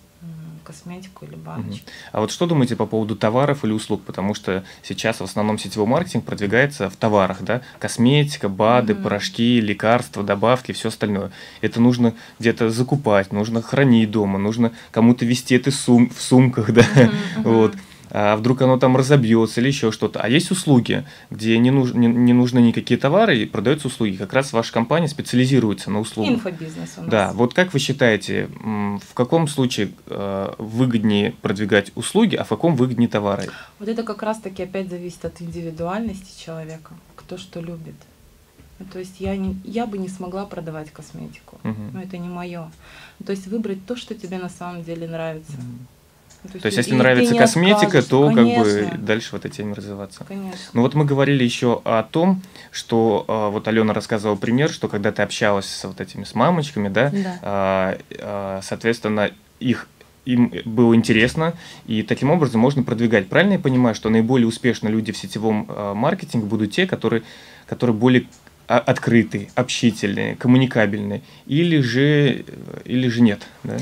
косметику 0.68 1.26
или 1.26 1.36
баночки. 1.36 1.84
А 2.12 2.20
вот 2.20 2.30
что 2.30 2.46
думаете 2.46 2.76
по 2.76 2.86
поводу 2.86 3.16
товаров 3.16 3.64
или 3.64 3.72
услуг? 3.72 4.04
Потому 4.04 4.34
что 4.34 4.66
сейчас 4.84 5.22
в 5.22 5.24
основном 5.24 5.58
сетевой 5.58 5.88
маркетинг 5.88 6.26
продвигается 6.26 6.90
в 6.90 6.96
товарах, 6.98 7.42
да? 7.42 7.62
Косметика, 7.80 8.50
БАДы, 8.50 8.94
угу. 8.94 9.04
порошки, 9.04 9.62
лекарства, 9.62 10.24
добавки, 10.24 10.74
все 10.74 10.90
остальное. 10.90 11.32
Это 11.62 11.80
нужно 11.80 12.14
где-то 12.40 12.70
закупать, 12.70 13.32
нужно 13.32 13.62
хранить 13.62 14.12
дома, 14.12 14.38
нужно 14.38 14.74
кому-то 14.92 15.26
вести 15.26 15.56
это 15.56 15.72
сум 15.72 16.10
в 16.10 16.22
сумках, 16.22 16.72
да? 16.74 16.86
Угу, 17.38 17.50
вот 17.50 17.76
а 18.10 18.36
вдруг 18.36 18.62
оно 18.62 18.78
там 18.78 18.96
разобьется 18.96 19.62
или 19.62 19.68
еще 19.68 19.92
что-то. 19.92 20.20
А 20.20 20.30
есть 20.30 20.52
услуги, 20.52 21.06
где 21.30 21.58
не, 21.58 21.72
нуж, 21.72 21.94
не, 21.94 22.08
не 22.08 22.34
нужны 22.34 22.60
никакие 22.60 23.00
товары 23.00 23.40
и 23.40 23.46
продаются 23.46 23.88
услуги. 23.88 24.16
Как 24.16 24.34
раз 24.34 24.54
ваша 24.54 24.72
компания 24.74 25.08
специализируется 25.08 25.92
на 25.92 26.00
услугах. 26.00 26.34
Инфобизнес 26.34 26.94
у 26.98 27.02
нас. 27.02 27.10
Да, 27.10 27.32
вот 27.34 27.54
как 27.54 27.74
вы 27.74 27.80
считаете, 27.80 28.50
в 28.56 29.14
каком 29.14 29.48
случае 29.48 29.92
э, 30.08 30.54
выгоднее 30.58 31.32
продвигать 31.42 31.92
услуги, 31.96 32.36
а 32.36 32.44
в 32.44 32.50
каком 32.50 32.76
выгоднее 32.76 33.10
товары? 33.10 33.50
Вот 33.80 33.88
это 33.90 34.04
как 34.04 34.24
раз-таки 34.24 34.64
опять 34.64 34.90
зависит 34.90 35.26
от 35.26 35.42
индивидуальности 35.42 36.44
человека, 36.44 36.94
кто 37.16 37.38
что 37.38 37.60
любит. 37.62 37.96
Ну, 38.80 38.86
то 38.86 39.00
есть 39.00 39.20
я, 39.20 39.36
не, 39.36 39.60
я 39.64 39.88
бы 39.88 39.98
не 39.98 40.08
смогла 40.08 40.46
продавать 40.46 40.92
косметику, 40.92 41.60
угу. 41.64 41.82
но 41.94 42.02
это 42.02 42.18
не 42.18 42.30
мое. 42.30 42.70
То 43.26 43.32
есть 43.32 43.48
выбрать 43.48 43.86
то, 43.86 43.96
что 43.96 44.14
тебе 44.14 44.38
на 44.38 44.50
самом 44.50 44.84
деле 44.84 45.08
нравится. 45.08 45.54
Угу. 45.54 45.97
То 46.48 46.54
есть, 46.54 46.62
то 46.64 46.68
есть 46.68 46.78
если 46.78 46.96
нравится 46.96 47.36
косметика, 47.36 48.02
то 48.02 48.30
Конечно. 48.30 48.64
как 48.64 48.94
бы 48.94 48.98
дальше 49.06 49.30
в 49.32 49.34
этой 49.36 49.52
теме 49.52 49.74
развиваться. 49.74 50.24
Конечно. 50.28 50.58
Ну 50.74 50.82
вот 50.82 50.94
мы 50.94 51.06
говорили 51.06 51.44
еще 51.44 51.82
о 51.84 52.04
том, 52.04 52.42
что 52.72 53.26
э, 53.28 53.50
вот 53.52 53.68
Алена 53.68 53.94
рассказывала 53.94 54.36
пример, 54.36 54.70
что 54.70 54.88
когда 54.88 55.12
ты 55.12 55.22
общалась 55.22 55.66
с 55.66 55.84
вот 55.84 56.02
этими 56.02 56.24
с 56.24 56.36
мамочками, 56.36 56.90
да, 56.90 57.12
да. 57.12 57.98
Э, 58.00 58.00
э, 58.10 58.60
соответственно, 58.64 59.32
их 59.60 59.88
им 60.26 60.54
было 60.66 60.94
интересно, 60.94 61.54
и 61.86 62.04
таким 62.04 62.32
образом 62.32 62.60
можно 62.60 62.84
продвигать. 62.84 63.30
Правильно 63.30 63.54
я 63.54 63.60
понимаю, 63.60 63.96
что 63.96 64.10
наиболее 64.10 64.48
успешные 64.48 64.92
люди 64.92 65.14
в 65.14 65.18
сетевом 65.18 65.70
маркетинге 65.96 66.46
будут 66.46 66.72
те, 66.72 66.86
которые, 66.86 67.24
которые 67.66 67.96
более 67.96 68.26
открытые, 68.68 69.50
общительные, 69.56 70.36
коммуникабельные, 70.36 71.22
или 71.46 71.80
же, 71.80 72.44
или 72.84 73.08
же 73.08 73.22
нет? 73.22 73.48
Да? 73.64 73.78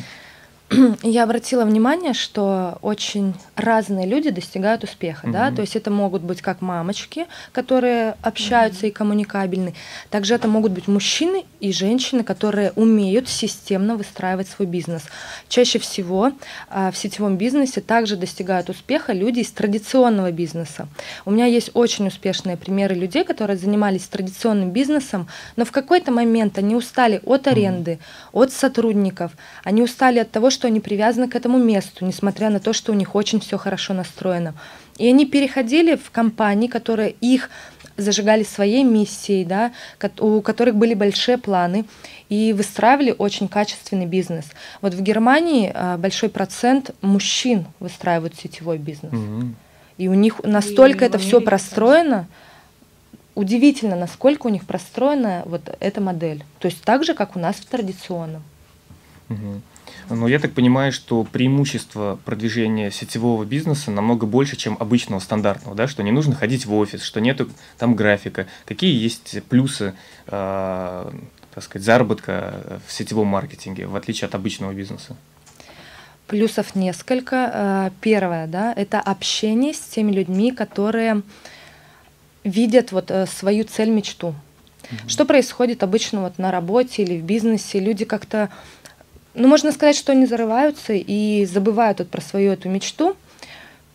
я 1.04 1.24
обратила 1.24 1.64
внимание, 1.64 2.14
что 2.14 2.80
очень 2.82 3.36
разные 3.56 4.08
люди 4.08 4.32
достигают 4.32 4.84
успеха, 4.84 5.28
mm-hmm. 5.28 5.32
да, 5.32 5.52
то 5.52 5.62
есть 5.62 5.76
это 5.76 5.92
могут 5.92 6.24
быть 6.24 6.42
как 6.42 6.62
мамочки, 6.62 7.28
которые 7.52 8.16
общаются 8.24 8.86
mm-hmm. 8.86 8.90
и 8.90 8.92
коммуникабельны, 8.92 9.74
также 10.10 10.34
это 10.34 10.48
могут 10.48 10.72
быть 10.72 10.88
мужчины 10.88 11.46
и 11.60 11.72
женщины, 11.72 12.24
которые 12.24 12.72
умеют 12.72 13.30
системно 13.30 13.96
выстраивать 13.96 14.48
свой 14.48 14.68
бизнес. 14.68 15.04
Чаще 15.50 15.78
всего 15.78 16.32
а, 16.68 16.90
в 16.90 16.98
сетевом 16.98 17.38
бизнесе 17.38 17.82
также 17.82 18.16
достигают 18.16 18.70
успеха 18.70 19.14
люди 19.14 19.42
из 19.42 19.52
традиционного 19.52 20.32
бизнеса. 20.32 20.88
У 21.26 21.32
меня 21.32 21.46
есть 21.46 21.72
очень 21.76 22.08
успешные 22.08 22.58
примеры 22.58 22.96
людей, 22.96 23.24
которые 23.24 23.58
занимались 23.58 24.08
традиционным 24.08 24.72
бизнесом, 24.72 25.28
но 25.58 25.66
в 25.66 25.72
какой-то 25.72 26.12
момент 26.12 26.58
они 26.58 26.76
устали 26.76 27.22
от 27.24 27.48
аренды, 27.48 27.92
mm-hmm. 27.92 28.30
от 28.34 28.52
сотрудников, 28.52 29.32
они 29.64 29.84
устали 29.84 30.18
от 30.20 30.32
того, 30.32 30.50
что 30.56 30.68
они 30.68 30.80
привязаны 30.80 31.28
к 31.28 31.36
этому 31.36 31.60
месту, 31.60 32.06
несмотря 32.06 32.50
на 32.50 32.60
то, 32.60 32.74
что 32.74 32.92
у 32.92 32.96
них 32.96 33.14
очень 33.14 33.40
все 33.40 33.58
хорошо 33.58 33.94
настроено. 33.94 34.56
И 34.98 35.08
они 35.08 35.26
переходили 35.26 35.96
в 35.96 36.10
компании, 36.10 36.68
которые 36.68 37.12
их 37.22 37.50
зажигали 37.98 38.44
своей 38.44 38.84
миссией, 38.84 39.46
да, 39.46 39.72
у 40.20 40.42
которых 40.42 40.76
были 40.76 40.94
большие 40.94 41.38
планы 41.38 41.86
и 42.30 42.54
выстраивали 42.54 43.16
очень 43.18 43.48
качественный 43.48 44.06
бизнес. 44.06 44.46
Вот 44.82 44.94
в 44.94 45.02
Германии 45.02 45.72
а, 45.74 45.98
большой 45.98 46.30
процент 46.30 46.92
мужчин 47.02 47.66
выстраивают 47.80 48.36
сетевой 48.36 48.78
бизнес. 48.78 49.14
Угу. 49.14 49.54
И 49.98 50.08
у 50.10 50.14
них 50.14 50.44
настолько 50.44 51.06
и 51.06 51.08
это 51.08 51.18
все 51.18 51.40
простроено, 51.40 52.28
удивительно, 53.34 53.96
насколько 53.96 54.48
у 54.48 54.50
них 54.50 54.66
простроена 54.66 55.44
вот 55.46 55.62
эта 55.80 56.02
модель. 56.02 56.44
То 56.60 56.68
есть 56.68 56.82
так 56.84 57.04
же, 57.04 57.14
как 57.14 57.36
у 57.36 57.40
нас 57.40 57.56
в 57.56 57.66
традиционном. 57.66 58.44
Угу. 59.30 59.62
Но 60.10 60.28
я 60.28 60.40
так 60.40 60.54
понимаю, 60.54 60.92
что 60.92 61.24
преимущество 61.24 62.20
продвижения 62.26 62.92
сетевого 62.92 63.44
бизнеса 63.46 63.92
намного 63.92 64.26
больше, 64.26 64.56
чем 64.56 64.78
обычного 64.80 65.20
стандартного, 65.20 65.76
да, 65.76 65.88
что 65.88 66.04
не 66.04 66.12
нужно 66.12 66.36
ходить 66.36 66.66
в 66.66 66.74
офис, 66.74 67.02
что 67.04 67.22
нету 67.22 67.50
там 67.78 67.96
графика. 67.96 68.48
Какие 68.66 69.02
есть 69.02 69.44
плюсы, 69.44 69.94
э, 70.28 71.12
так 71.54 71.64
сказать, 71.64 71.86
заработка 71.86 72.82
в 72.86 72.92
сетевом 72.92 73.28
маркетинге, 73.28 73.88
в 73.88 73.96
отличие 73.96 74.28
от 74.28 74.36
обычного 74.36 74.74
бизнеса? 74.74 75.16
Плюсов 76.28 76.74
несколько. 76.74 77.52
А, 77.54 77.92
первое, 78.02 78.48
да, 78.48 78.74
это 78.76 79.00
общение 79.00 79.74
с 79.74 79.80
теми 79.80 80.12
людьми, 80.12 80.52
которые 80.52 81.22
видят 82.44 82.92
вот 82.92 83.12
э, 83.12 83.28
свою 83.28 83.64
цель, 83.64 83.90
мечту. 83.90 84.30
Угу. 84.30 85.10
Что 85.10 85.26
происходит 85.26 85.84
обычно 85.84 86.22
вот 86.22 86.40
на 86.40 86.52
работе 86.52 87.04
или 87.04 87.20
в 87.20 87.24
бизнесе? 87.24 87.80
Люди 87.80 88.06
как-то 88.06 88.50
ну, 89.36 89.48
можно 89.48 89.72
сказать, 89.72 89.96
что 89.96 90.12
они 90.12 90.26
зарываются 90.26 90.94
и 90.94 91.46
забывают 91.46 92.00
вот 92.00 92.10
про 92.10 92.22
свою 92.22 92.52
эту 92.52 92.70
мечту. 92.70 93.16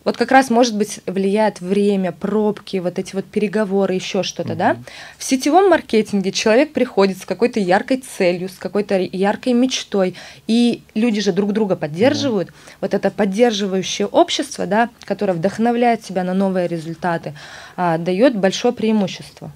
Вот 0.03 0.17
как 0.17 0.31
раз, 0.31 0.49
может 0.49 0.75
быть, 0.75 0.99
влияет 1.05 1.61
время, 1.61 2.11
пробки, 2.11 2.77
вот 2.77 2.97
эти 2.97 3.13
вот 3.13 3.25
переговоры, 3.25 3.93
еще 3.93 4.23
что-то, 4.23 4.53
mm-hmm. 4.53 4.55
да. 4.55 4.77
В 5.17 5.23
сетевом 5.23 5.69
маркетинге 5.69 6.31
человек 6.31 6.73
приходит 6.73 7.19
с 7.19 7.25
какой-то 7.25 7.59
яркой 7.59 7.97
целью, 7.97 8.49
с 8.49 8.57
какой-то 8.57 8.97
яркой 8.97 9.53
мечтой, 9.53 10.15
и 10.47 10.81
люди 10.95 11.21
же 11.21 11.31
друг 11.33 11.53
друга 11.53 11.75
поддерживают. 11.75 12.49
Mm-hmm. 12.49 12.75
Вот 12.81 12.93
это 12.95 13.11
поддерживающее 13.11 14.07
общество, 14.07 14.65
да, 14.65 14.89
которое 15.05 15.33
вдохновляет 15.33 16.03
себя 16.03 16.23
на 16.23 16.33
новые 16.33 16.67
результаты, 16.67 17.35
а, 17.77 17.99
дает 17.99 18.35
большое 18.35 18.73
преимущество. 18.73 19.51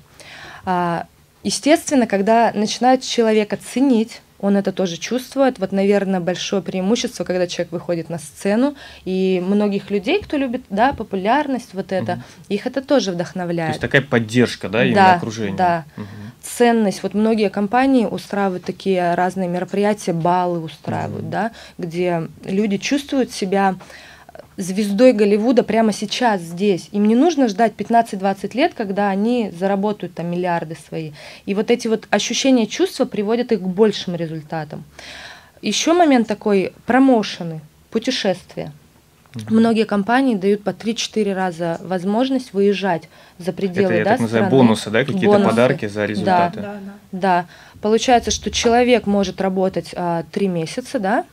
А, 0.64 1.08
естественно, 1.42 2.06
когда 2.06 2.52
начинают 2.54 3.02
человека 3.02 3.58
ценить, 3.58 4.22
он 4.46 4.58
это 4.58 4.72
тоже 4.72 4.98
чувствует. 4.98 5.58
Вот, 5.58 5.72
наверное, 5.72 6.20
большое 6.20 6.62
преимущество, 6.62 7.24
когда 7.24 7.48
человек 7.48 7.72
выходит 7.72 8.10
на 8.10 8.20
сцену, 8.20 8.76
и 9.04 9.42
многих 9.44 9.90
людей, 9.90 10.22
кто 10.22 10.38
любит, 10.38 10.62
да, 10.70 10.94
популярность, 10.94 11.70
вот 11.74 11.92
это, 11.92 12.14
угу. 12.14 12.22
их 12.50 12.68
это 12.68 12.84
тоже 12.84 13.12
вдохновляет. 13.12 13.72
То 13.72 13.74
есть 13.74 13.82
такая 13.82 14.02
поддержка, 14.04 14.70
да, 14.70 14.84
именно 14.86 14.96
да, 14.96 15.16
окружения. 15.16 15.58
Да, 15.58 15.86
угу. 15.98 16.06
ценность. 16.44 17.02
Вот 17.02 17.16
многие 17.16 17.50
компании 17.50 18.06
устраивают 18.06 18.64
такие 18.64 19.16
разные 19.16 19.50
мероприятия, 19.50 20.14
баллы 20.14 20.60
устраивают, 20.60 21.24
угу. 21.24 21.32
да, 21.32 21.52
где 21.80 22.28
люди 22.44 22.78
чувствуют 22.78 23.32
себя 23.32 23.76
звездой 24.58 25.14
Голливуда 25.14 25.64
прямо 25.64 25.92
сейчас, 25.92 26.42
здесь. 26.42 26.90
Им 26.92 27.08
не 27.08 27.16
нужно 27.16 27.48
ждать 27.48 27.74
15-20 27.78 28.56
лет, 28.56 28.74
когда 28.76 29.10
они 29.10 29.52
заработают 29.58 30.14
там 30.16 30.28
миллиарды 30.28 30.76
свои. 30.88 31.12
И 31.46 31.54
вот 31.54 31.72
эти 31.72 31.88
вот 31.88 32.08
ощущения, 32.10 32.68
чувства 32.68 33.06
приводят 33.06 33.52
их 33.52 33.62
к 33.62 33.68
большим 33.68 34.16
результатам. 34.16 34.84
Еще 35.62 35.94
момент 35.94 36.28
такой, 36.28 36.74
промоушены, 36.86 37.62
путешествия. 37.90 38.72
Многие 39.50 39.86
компании 39.86 40.36
дают 40.36 40.64
по 40.64 40.70
3-4 40.70 41.34
раза 41.34 41.78
возможность 41.82 42.54
выезжать 42.54 43.10
за 43.38 43.52
пределы 43.52 43.88
Это, 43.88 43.94
я 43.96 44.04
да, 44.06 44.12
так 44.12 44.20
называю, 44.22 44.46
страны. 44.46 44.64
бонусы, 44.64 44.90
да, 44.90 45.00
какие-то 45.04 45.28
бонусы. 45.28 45.50
подарки 45.50 45.88
за 45.88 46.06
результаты. 46.06 46.62
Да, 46.62 46.62
да, 46.62 46.80
да. 46.80 46.94
да. 47.12 47.46
Получается, 47.82 48.32
что 48.32 48.50
человек 48.50 49.06
может 49.08 49.42
работать 49.42 49.92
а, 49.94 50.24
3 50.32 50.48
месяца, 50.48 51.00
да, 51.00 51.26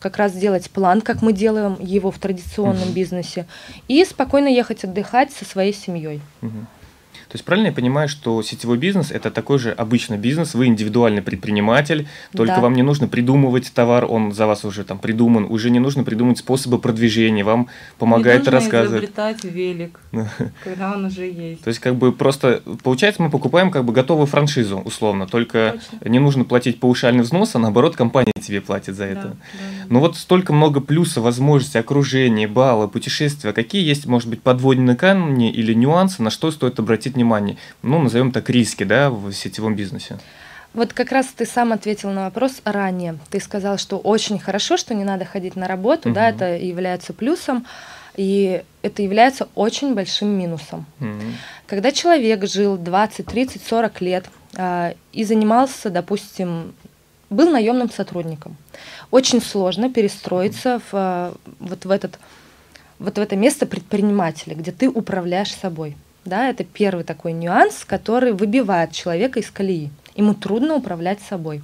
как 0.00 0.16
раз 0.16 0.32
сделать 0.32 0.68
план, 0.70 1.02
как 1.02 1.22
мы 1.22 1.32
делаем 1.32 1.76
его 1.78 2.10
в 2.10 2.18
традиционном 2.18 2.90
бизнесе, 2.92 3.46
и 3.86 4.04
спокойно 4.04 4.48
ехать 4.48 4.82
отдыхать 4.82 5.30
со 5.32 5.44
своей 5.44 5.72
семьей. 5.72 6.20
То 7.30 7.36
есть 7.36 7.44
правильно 7.44 7.68
я 7.68 7.72
понимаю, 7.72 8.08
что 8.08 8.42
сетевой 8.42 8.76
бизнес– 8.76 9.10
это 9.12 9.30
такой 9.30 9.60
же 9.60 9.70
обычный 9.70 10.18
бизнес, 10.18 10.54
вы 10.54 10.66
индивидуальный 10.66 11.22
предприниматель, 11.22 12.08
только 12.32 12.56
да. 12.56 12.60
вам 12.60 12.74
не 12.74 12.82
нужно 12.82 13.06
придумывать 13.06 13.70
товар, 13.72 14.04
он 14.04 14.32
за 14.32 14.48
вас 14.48 14.64
уже 14.64 14.82
там 14.82 14.98
придуман, 14.98 15.46
уже 15.48 15.70
не 15.70 15.78
нужно 15.78 16.02
придумать 16.02 16.38
способы 16.38 16.80
продвижения, 16.80 17.44
вам 17.44 17.68
помогает 17.98 18.46
не 18.46 18.50
рассказывать. 18.50 19.02
Не 19.02 19.06
изобретать 19.06 19.44
велик, 19.44 20.00
когда 20.64 20.92
он 20.92 21.04
уже 21.04 21.30
есть. 21.30 21.62
То 21.62 21.68
есть 21.68 21.78
как 21.78 21.94
бы 21.94 22.10
просто, 22.10 22.62
получается, 22.82 23.22
мы 23.22 23.30
покупаем 23.30 23.70
как 23.70 23.84
бы 23.84 23.92
готовую 23.92 24.26
франшизу, 24.26 24.78
условно, 24.78 25.28
только 25.28 25.78
Точно. 25.90 26.08
не 26.08 26.18
нужно 26.18 26.42
платить 26.42 26.80
паушальный 26.80 27.22
взнос, 27.22 27.54
а 27.54 27.60
наоборот 27.60 27.94
компания 27.94 28.32
тебе 28.40 28.60
платит 28.60 28.96
за 28.96 29.04
это. 29.04 29.22
Да, 29.22 29.28
да. 29.28 29.86
Ну 29.88 30.00
вот 30.00 30.16
столько 30.16 30.52
много 30.52 30.80
плюсов, 30.80 31.22
возможностей, 31.22 31.78
окружения, 31.78 32.48
баллы, 32.48 32.88
путешествия. 32.88 33.52
Какие 33.52 33.86
есть, 33.86 34.06
может 34.06 34.28
быть, 34.28 34.42
подводные 34.42 34.96
камни 34.96 35.50
или 35.50 35.74
нюансы, 35.74 36.22
на 36.22 36.30
что 36.30 36.50
стоит 36.50 36.78
обратить 36.78 37.16
внимание? 37.20 37.56
Ну, 37.82 37.98
назовем 37.98 38.32
так 38.32 38.48
риски, 38.50 38.84
да, 38.84 39.10
в 39.10 39.32
сетевом 39.32 39.74
бизнесе. 39.76 40.18
Вот 40.72 40.92
как 40.92 41.12
раз 41.12 41.26
ты 41.26 41.46
сам 41.46 41.72
ответил 41.72 42.10
на 42.10 42.24
вопрос 42.24 42.60
ранее. 42.64 43.18
Ты 43.30 43.40
сказал, 43.40 43.76
что 43.76 43.98
очень 43.98 44.38
хорошо, 44.38 44.76
что 44.76 44.94
не 44.94 45.04
надо 45.04 45.24
ходить 45.24 45.56
на 45.56 45.66
работу, 45.66 46.08
угу. 46.08 46.14
да, 46.14 46.30
это 46.30 46.56
является 46.56 47.12
плюсом, 47.12 47.66
и 48.16 48.62
это 48.82 49.02
является 49.02 49.48
очень 49.54 49.94
большим 49.94 50.28
минусом. 50.28 50.86
Угу. 51.00 51.08
Когда 51.66 51.92
человек 51.92 52.46
жил 52.46 52.76
20, 52.76 53.26
30, 53.26 53.62
40 53.62 54.00
лет 54.00 54.26
э, 54.56 54.94
и 55.12 55.24
занимался, 55.24 55.90
допустим, 55.90 56.72
был 57.30 57.50
наемным 57.50 57.90
сотрудником, 57.90 58.56
очень 59.10 59.42
сложно 59.42 59.92
перестроиться 59.92 60.78
в, 60.78 60.88
а, 60.92 61.34
вот 61.58 61.84
в 61.84 61.90
этот 61.90 62.18
вот 63.00 63.16
в 63.16 63.20
это 63.20 63.34
место 63.34 63.66
предпринимателя, 63.66 64.54
где 64.54 64.72
ты 64.72 64.88
управляешь 64.88 65.54
собой. 65.54 65.96
Да, 66.24 66.48
это 66.48 66.64
первый 66.64 67.04
такой 67.04 67.32
нюанс, 67.32 67.84
который 67.84 68.32
выбивает 68.32 68.92
человека 68.92 69.40
из 69.40 69.50
колеи. 69.50 69.90
Ему 70.14 70.34
трудно 70.34 70.74
управлять 70.74 71.20
собой. 71.20 71.62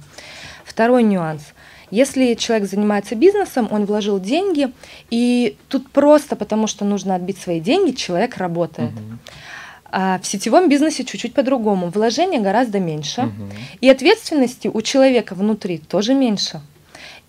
Второй 0.65 1.03
нюанс. 1.03 1.43
Если 1.89 2.33
человек 2.33 2.69
занимается 2.69 3.15
бизнесом, 3.15 3.67
он 3.71 3.85
вложил 3.85 4.19
деньги, 4.19 4.73
и 5.09 5.55
тут 5.69 5.89
просто 5.89 6.35
потому, 6.35 6.67
что 6.67 6.83
нужно 6.83 7.15
отбить 7.15 7.37
свои 7.37 7.61
деньги, 7.61 7.91
человек 7.91 8.37
работает. 8.37 8.91
Угу. 8.91 9.19
А 9.89 10.19
в 10.19 10.27
сетевом 10.27 10.67
бизнесе 10.67 11.05
чуть-чуть 11.05 11.33
по-другому. 11.33 11.89
Вложения 11.89 12.41
гораздо 12.41 12.79
меньше, 12.79 13.21
угу. 13.21 13.49
и 13.79 13.89
ответственности 13.89 14.67
у 14.67 14.81
человека 14.81 15.33
внутри 15.33 15.77
тоже 15.77 16.13
меньше. 16.13 16.61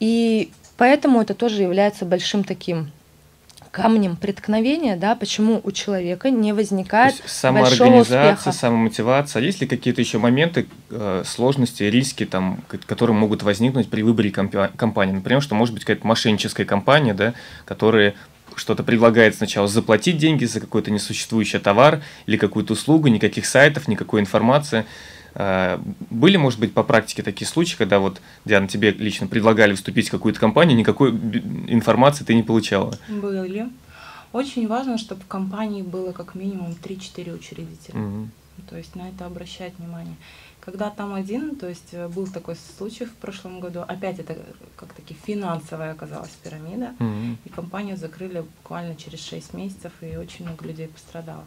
И 0.00 0.50
поэтому 0.76 1.20
это 1.20 1.34
тоже 1.34 1.62
является 1.62 2.04
большим 2.04 2.42
таким 2.42 2.90
камнем 3.82 4.16
преткновения, 4.16 4.96
да, 4.96 5.14
почему 5.14 5.60
у 5.62 5.70
человека 5.70 6.30
не 6.30 6.52
возникает 6.52 7.16
То 7.16 7.22
есть 7.22 7.34
самоорганизация, 7.36 8.32
успеха. 8.32 8.52
самомотивация. 8.52 9.42
Есть 9.42 9.60
ли 9.60 9.66
какие-то 9.66 10.00
еще 10.00 10.18
моменты, 10.18 10.66
э, 10.90 11.22
сложности, 11.24 11.84
риски, 11.84 12.26
там, 12.26 12.60
которые 12.86 13.16
могут 13.16 13.42
возникнуть 13.42 13.88
при 13.88 14.02
выборе 14.02 14.30
компании? 14.30 15.12
Например, 15.12 15.40
что 15.40 15.54
может 15.54 15.74
быть 15.74 15.84
какая-то 15.84 16.06
мошенническая 16.06 16.64
компания, 16.64 17.14
да, 17.14 17.34
которая 17.64 18.14
что-то 18.56 18.82
предлагает 18.82 19.36
сначала 19.36 19.68
заплатить 19.68 20.18
деньги 20.18 20.44
за 20.44 20.60
какой-то 20.60 20.90
несуществующий 20.90 21.60
товар 21.60 22.00
или 22.26 22.36
какую-то 22.36 22.72
услугу, 22.72 23.08
никаких 23.08 23.46
сайтов, 23.46 23.86
никакой 23.86 24.20
информации. 24.20 24.84
А, 25.40 25.80
были, 26.10 26.36
может 26.36 26.58
быть, 26.58 26.74
по 26.74 26.82
практике 26.82 27.22
такие 27.22 27.46
случаи, 27.46 27.76
когда 27.76 28.00
вот, 28.00 28.20
Диана, 28.44 28.66
тебе 28.66 28.90
лично 28.90 29.28
предлагали 29.28 29.72
вступить 29.74 30.08
в 30.08 30.10
какую-то 30.10 30.40
компанию, 30.40 30.76
никакой 30.76 31.10
информации 31.10 32.24
ты 32.24 32.34
не 32.34 32.42
получала? 32.42 32.98
Были. 33.08 33.68
Очень 34.32 34.66
важно, 34.66 34.98
чтобы 34.98 35.22
в 35.22 35.28
компании 35.28 35.82
было 35.82 36.10
как 36.10 36.34
минимум 36.34 36.72
3-4 36.82 37.32
учредителя. 37.32 38.00
Угу. 38.00 38.28
То 38.68 38.76
есть 38.76 38.96
на 38.96 39.08
это 39.08 39.26
обращать 39.26 39.78
внимание. 39.78 40.16
Когда 40.58 40.90
там 40.90 41.14
один, 41.14 41.54
то 41.54 41.68
есть 41.68 41.90
э, 41.92 42.08
был 42.08 42.26
такой 42.26 42.56
случай 42.76 43.04
в 43.04 43.14
прошлом 43.14 43.60
году, 43.60 43.82
опять 43.86 44.18
это 44.18 44.36
как-таки 44.74 45.16
финансовая 45.24 45.92
оказалась 45.92 46.36
пирамида, 46.42 46.94
угу. 46.98 47.36
и 47.44 47.48
компанию 47.48 47.96
закрыли 47.96 48.40
буквально 48.40 48.96
через 48.96 49.24
6 49.24 49.54
месяцев, 49.54 49.92
и 50.00 50.16
очень 50.16 50.46
много 50.46 50.66
людей 50.66 50.88
пострадало. 50.88 51.44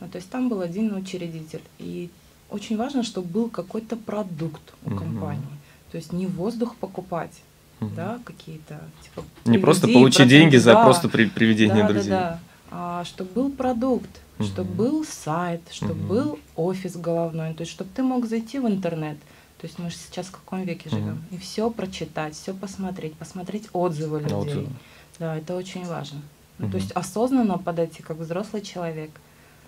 Ну, 0.00 0.08
то 0.08 0.16
есть 0.16 0.30
там 0.30 0.48
был 0.48 0.62
один 0.62 0.94
учредитель, 0.94 1.62
и 1.78 2.10
очень 2.50 2.76
важно, 2.76 3.02
чтобы 3.02 3.28
был 3.28 3.48
какой-то 3.48 3.96
продукт 3.96 4.74
у 4.84 4.90
угу. 4.90 4.98
компании. 4.98 5.42
То 5.90 5.98
есть 5.98 6.12
не 6.12 6.26
воздух 6.26 6.76
покупать, 6.76 7.32
угу. 7.80 7.90
да, 7.94 8.18
какие-то 8.24 8.80
типа. 9.02 9.24
Не 9.44 9.58
просто 9.58 9.88
получить 9.88 10.28
деньги 10.28 10.56
за 10.56 10.72
да, 10.72 10.84
просто 10.84 11.08
при, 11.08 11.26
приведение 11.26 11.82
да, 11.82 11.88
друзей. 11.88 12.10
Да, 12.10 12.20
да. 12.20 12.40
А 12.70 13.04
чтобы 13.04 13.30
был 13.32 13.50
продукт, 13.50 14.10
угу. 14.38 14.46
чтобы 14.46 14.74
был 14.74 15.04
сайт, 15.04 15.62
чтобы 15.70 15.94
угу. 15.94 16.06
был 16.06 16.38
офис 16.56 16.96
головной, 16.96 17.54
то 17.54 17.62
есть 17.62 17.72
чтобы 17.72 17.90
ты 17.94 18.02
мог 18.02 18.26
зайти 18.26 18.58
в 18.58 18.66
интернет. 18.66 19.18
То 19.58 19.66
есть 19.66 19.78
мы 19.78 19.88
же 19.88 19.96
сейчас 19.96 20.26
в 20.26 20.32
каком 20.32 20.62
веке 20.64 20.90
живем, 20.90 21.14
угу. 21.14 21.36
и 21.36 21.38
все 21.38 21.70
прочитать, 21.70 22.34
все 22.34 22.52
посмотреть, 22.52 23.14
посмотреть 23.14 23.68
отзывы 23.72 24.20
людей. 24.20 24.36
Отзывы. 24.36 24.66
Да, 25.18 25.36
это 25.36 25.56
очень 25.56 25.86
важно. 25.86 26.20
Ну, 26.58 26.70
То 26.70 26.76
есть 26.76 26.92
осознанно 26.92 27.58
подойти 27.58 28.02
как 28.02 28.18
взрослый 28.18 28.62
человек 28.62 29.10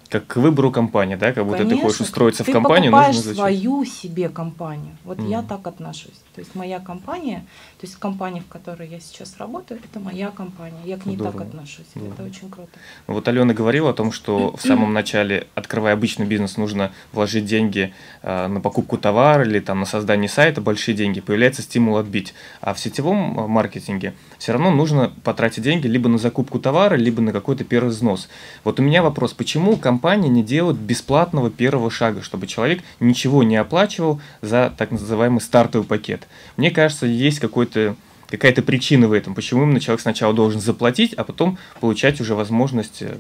как 0.09 0.27
к 0.27 0.37
выбору 0.37 0.71
компании, 0.71 1.17
да, 1.17 1.33
как 1.33 1.45
будто 1.45 1.59
Конечно, 1.59 1.77
ты 1.77 1.83
хочешь 1.83 2.01
устроиться 2.01 2.43
в 2.43 2.51
компанию, 2.51 2.91
нужно 2.91 3.11
изучить. 3.11 3.37
свою 3.37 3.85
себе 3.85 4.29
компанию. 4.31 4.97
Вот 5.05 5.19
mm. 5.19 5.29
я 5.29 5.43
так 5.43 5.67
отношусь. 5.67 6.15
То 6.35 6.41
есть 6.41 6.55
моя 6.55 6.81
компания, 6.81 7.45
то 7.79 7.87
есть 7.87 7.97
компания, 7.97 8.41
в 8.41 8.47
которой 8.47 8.89
я 8.89 9.01
сейчас 9.01 9.37
работаю, 9.39 9.81
это 9.85 10.01
моя 10.01 10.31
компания. 10.31 10.79
Я 10.85 10.97
к 10.97 11.05
ней 11.05 11.17
Здорово. 11.17 11.33
так 11.33 11.49
отношусь. 11.49 11.87
Здорово. 11.95 12.15
Это 12.15 12.23
очень 12.25 12.51
круто. 12.51 12.71
Вот 13.07 13.29
Алена 13.29 13.53
говорила 13.53 13.91
о 13.91 13.93
том, 13.93 14.13
что 14.13 14.57
в 14.57 14.63
самом 14.63 14.93
начале, 14.95 15.47
открывая 15.55 15.93
обычный 15.93 16.25
бизнес, 16.25 16.57
нужно 16.57 16.93
вложить 17.13 17.45
деньги 17.45 17.93
э, 18.23 18.47
на 18.47 18.61
покупку 18.61 18.97
товара 18.97 19.45
или 19.45 19.61
там 19.61 19.81
на 19.81 19.87
создание 19.87 20.29
сайта, 20.29 20.63
большие 20.63 20.95
деньги, 20.95 21.21
появляется 21.21 21.61
стимул 21.61 21.99
отбить. 21.99 22.35
А 22.63 22.73
в 22.73 22.81
сетевом 22.81 23.39
э, 23.39 23.47
маркетинге 23.47 24.15
все 24.39 24.53
равно 24.53 24.71
нужно 24.71 25.13
потратить 25.23 25.65
деньги 25.65 25.87
либо 25.87 26.09
на 26.09 26.17
закупку 26.17 26.59
товара, 26.59 26.95
либо 26.95 27.21
на 27.21 27.33
какой-то 27.33 27.65
первый 27.65 27.91
взнос. 27.91 28.29
Вот 28.65 28.81
у 28.81 28.83
меня 28.83 29.03
вопрос, 29.03 29.35
почему 29.35 29.77
компания 29.77 29.98
не 30.29 30.43
делает 30.43 30.79
бесплатного 30.79 31.51
первого 31.51 31.91
шага, 31.91 32.23
чтобы 32.23 32.47
человек 32.47 32.83
ничего 33.01 33.43
не 33.43 33.57
оплачивал 33.57 34.21
за 34.43 34.73
так 34.77 34.91
называемый 34.91 35.41
стартовый 35.41 35.87
пакет? 35.87 36.27
Мне 36.57 36.71
кажется, 36.71 37.07
есть 37.07 37.41
какой-то 37.41 37.97
какая-то 38.31 38.63
причина 38.63 39.09
в 39.09 39.13
этом, 39.13 39.35
почему 39.35 39.63
именно 39.63 39.81
человек 39.81 40.01
сначала 40.01 40.35
должен 40.35 40.61
заплатить, 40.61 41.15
а 41.15 41.25
потом 41.25 41.59
получать 41.81 42.21
уже 42.21 42.35
возможность 42.35 43.01
э, 43.01 43.17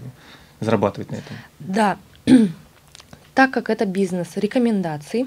зарабатывать 0.60 1.10
на 1.10 1.16
этом. 1.16 1.36
Да, 1.58 1.96
так 3.34 3.50
как 3.50 3.70
это 3.70 3.86
бизнес 3.86 4.36
рекомендаций, 4.36 5.26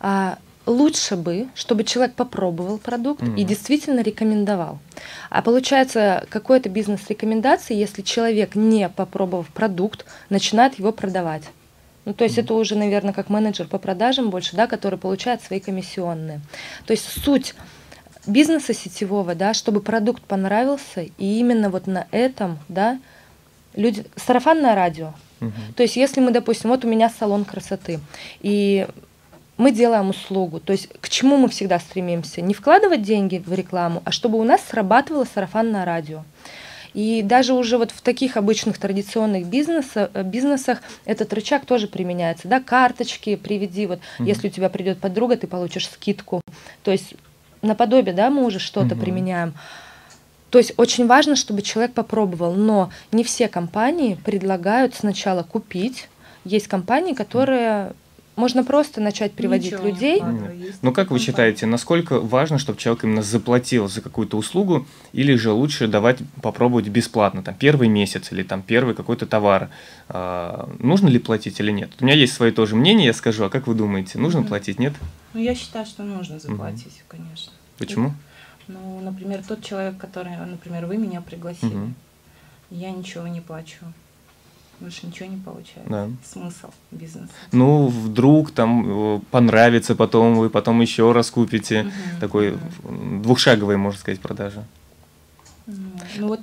а, 0.00 0.38
лучше 0.66 1.16
бы, 1.16 1.48
чтобы 1.54 1.84
человек 1.84 2.14
попробовал 2.14 2.78
продукт 2.78 3.22
mm-hmm. 3.22 3.36
и 3.36 3.44
действительно 3.44 4.00
рекомендовал. 4.00 4.78
А 5.30 5.42
получается, 5.42 6.26
какой-то 6.28 6.68
бизнес 6.68 7.00
рекомендации, 7.08 7.74
если 7.74 8.02
человек, 8.02 8.54
не 8.54 8.88
попробовав 8.88 9.48
продукт, 9.48 10.04
начинает 10.28 10.78
его 10.78 10.92
продавать. 10.92 11.44
Ну, 12.04 12.14
то 12.14 12.24
есть 12.24 12.38
mm-hmm. 12.38 12.44
это 12.44 12.54
уже, 12.54 12.76
наверное, 12.76 13.12
как 13.12 13.28
менеджер 13.28 13.66
по 13.66 13.78
продажам 13.78 14.30
больше, 14.30 14.56
да, 14.56 14.66
который 14.66 14.98
получает 14.98 15.42
свои 15.42 15.60
комиссионные. 15.60 16.40
То 16.86 16.92
есть 16.92 17.04
суть 17.04 17.54
бизнеса 18.26 18.74
сетевого, 18.74 19.34
да, 19.34 19.54
чтобы 19.54 19.80
продукт 19.80 20.22
понравился, 20.22 21.02
и 21.02 21.38
именно 21.38 21.70
вот 21.70 21.86
на 21.86 22.06
этом, 22.10 22.58
да, 22.68 22.98
люди... 23.74 24.04
Сарафанное 24.16 24.74
радио. 24.74 25.14
Угу. 25.40 25.52
То 25.76 25.82
есть 25.82 25.96
если 25.96 26.20
мы, 26.20 26.30
допустим, 26.30 26.70
вот 26.70 26.84
у 26.84 26.88
меня 26.88 27.10
салон 27.10 27.44
красоты, 27.44 28.00
и 28.40 28.86
мы 29.60 29.72
делаем 29.72 30.08
услугу. 30.08 30.58
То 30.58 30.72
есть 30.72 30.88
к 31.00 31.08
чему 31.10 31.36
мы 31.36 31.48
всегда 31.48 31.78
стремимся? 31.78 32.40
Не 32.40 32.54
вкладывать 32.54 33.02
деньги 33.02 33.42
в 33.44 33.52
рекламу, 33.52 34.02
а 34.06 34.10
чтобы 34.10 34.38
у 34.38 34.44
нас 34.44 34.62
срабатывало 34.68 35.26
сарафанное 35.32 35.84
радио. 35.84 36.24
И 36.94 37.22
даже 37.22 37.52
уже 37.52 37.76
вот 37.78 37.90
в 37.92 38.00
таких 38.00 38.36
обычных 38.36 38.78
традиционных 38.78 39.46
бизнесах, 39.46 40.10
э, 40.14 40.22
бизнесах 40.24 40.78
этот 41.04 41.32
рычаг 41.32 41.66
тоже 41.66 41.86
применяется. 41.86 42.48
Да? 42.48 42.60
Карточки 42.60 43.36
приведи, 43.36 43.86
вот 43.86 43.98
mm-hmm. 43.98 44.26
если 44.26 44.48
у 44.48 44.50
тебя 44.50 44.70
придет 44.70 44.98
подруга, 44.98 45.36
ты 45.36 45.46
получишь 45.46 45.88
скидку. 45.88 46.40
То 46.82 46.90
есть 46.90 47.14
наподобие, 47.62 48.14
да, 48.14 48.30
мы 48.30 48.44
уже 48.44 48.58
что-то 48.58 48.94
mm-hmm. 48.94 49.00
применяем. 49.00 49.54
То 50.48 50.58
есть 50.58 50.72
очень 50.78 51.06
важно, 51.06 51.36
чтобы 51.36 51.62
человек 51.62 51.92
попробовал, 51.92 52.54
но 52.54 52.90
не 53.12 53.22
все 53.22 53.46
компании 53.46 54.18
предлагают 54.24 54.94
сначала 54.94 55.42
купить. 55.42 56.08
Есть 56.44 56.66
компании, 56.66 57.12
которые 57.12 57.92
можно 58.36 58.64
просто 58.64 59.00
начать 59.00 59.32
приводить 59.32 59.72
Ничего 59.72 59.88
людей. 59.88 60.22
Ну 60.82 60.92
как 60.92 61.10
вы 61.10 61.18
считаете, 61.18 61.66
насколько 61.66 62.20
важно, 62.20 62.58
чтобы 62.58 62.78
человек 62.78 63.04
именно 63.04 63.22
заплатил 63.22 63.88
за 63.88 64.00
какую-то 64.00 64.36
услугу, 64.36 64.86
или 65.12 65.34
же 65.34 65.52
лучше 65.52 65.88
давать 65.88 66.18
попробовать 66.42 66.88
бесплатно, 66.88 67.42
там 67.42 67.54
первый 67.54 67.88
месяц 67.88 68.32
или 68.32 68.42
там 68.42 68.62
первый 68.62 68.94
какой-то 68.94 69.26
товар? 69.26 69.68
А, 70.08 70.70
нужно 70.78 71.08
ли 71.08 71.18
платить 71.18 71.60
или 71.60 71.70
нет? 71.70 71.90
У 72.00 72.04
меня 72.04 72.14
есть 72.14 72.32
свое 72.32 72.52
тоже 72.52 72.76
мнение, 72.76 73.06
я 73.06 73.12
скажу, 73.12 73.44
а 73.44 73.50
как 73.50 73.66
вы 73.66 73.74
думаете, 73.74 74.18
нужно 74.18 74.40
mm-hmm. 74.40 74.48
платить, 74.48 74.78
нет? 74.78 74.94
Ну 75.34 75.40
я 75.40 75.54
считаю, 75.54 75.84
что 75.86 76.02
нужно 76.02 76.38
заплатить, 76.38 76.86
mm-hmm. 76.86 77.08
конечно. 77.08 77.52
Почему? 77.78 78.14
Ну, 78.68 79.00
например, 79.00 79.42
тот 79.46 79.64
человек, 79.64 79.98
который, 79.98 80.36
например, 80.36 80.86
вы 80.86 80.96
меня 80.96 81.20
пригласили, 81.20 81.74
mm-hmm. 81.74 81.92
я 82.70 82.90
ничего 82.90 83.26
не 83.26 83.40
плачу. 83.40 83.84
Больше 84.80 85.06
ничего 85.06 85.28
не 85.28 85.36
получается. 85.36 85.90
Да. 85.90 86.08
Смысл 86.24 86.70
бизнеса. 86.90 87.28
Ну, 87.52 87.86
вдруг 87.88 88.50
там 88.50 89.16
э, 89.16 89.20
понравится 89.30 89.94
потом, 89.94 90.36
вы 90.36 90.50
потом 90.50 90.80
еще 90.80 91.12
раз 91.12 91.30
купите. 91.30 91.84
Мгм, 91.84 91.92
Такой 92.20 92.58
мгм. 92.82 93.22
двухшаговая, 93.22 93.76
можно 93.76 94.00
сказать, 94.00 94.20
продажа. 94.20 94.64
Ну, 95.66 95.74
ну 96.18 96.28
вот 96.28 96.40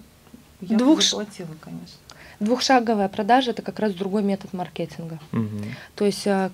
я 0.61 0.77
Двух 0.77 1.01
заплатила, 1.01 1.55
конечно. 1.59 1.97
Двухшаговая 2.39 3.09
продажа– 3.09 3.49
это 3.51 3.63
как 3.63 3.79
раз 3.79 3.93
другой 3.93 4.21
метод 4.21 4.53
маркетинга. 4.53 5.19
Мгм. 5.31 5.63
То 5.95 6.05
есть, 6.05 6.27
а, 6.27 6.51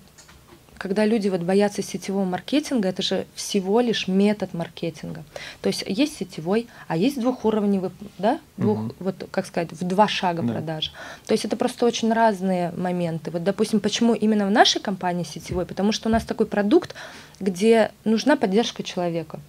когда 0.78 1.06
люди 1.06 1.30
вот 1.30 1.42
боятся 1.42 1.82
сетевого 1.82 2.26
маркетинга, 2.26 2.90
это 2.90 3.02
же 3.02 3.26
всего 3.36 3.80
лишь 3.80 4.08
метод 4.08 4.54
маркетинга. 4.54 5.24
То 5.62 5.68
есть 5.68 5.84
есть 5.88 6.18
сетевой, 6.18 6.68
а 6.88 6.98
есть 6.98 7.20
двухуровневый, 7.20 7.92
да, 8.18 8.40
двух, 8.58 8.80
Мгм. 8.80 8.96
вот 9.00 9.28
как 9.32 9.46
сказать, 9.46 9.72
в 9.72 9.84
два 9.84 10.08
шага 10.08 10.42
Да. 10.42 10.54
продажи. 10.54 10.92
То 11.26 11.34
есть 11.34 11.46
это 11.46 11.56
просто 11.56 11.86
очень 11.86 12.12
разные 12.14 12.72
моменты. 12.76 13.32
Вот, 13.32 13.44
допустим, 13.44 13.80
почему 13.80 14.14
именно 14.14 14.46
в 14.48 14.52
нашей 14.52 14.82
компании 14.82 15.24
сетевой? 15.24 15.66
Потому 15.66 15.92
что 15.92 16.10
у 16.10 16.12
нас 16.12 16.24
такой 16.24 16.46
продукт, 16.46 16.96
где 17.40 17.92
нужна 18.06 18.36
поддержка 18.36 18.84
человека. 18.84 19.40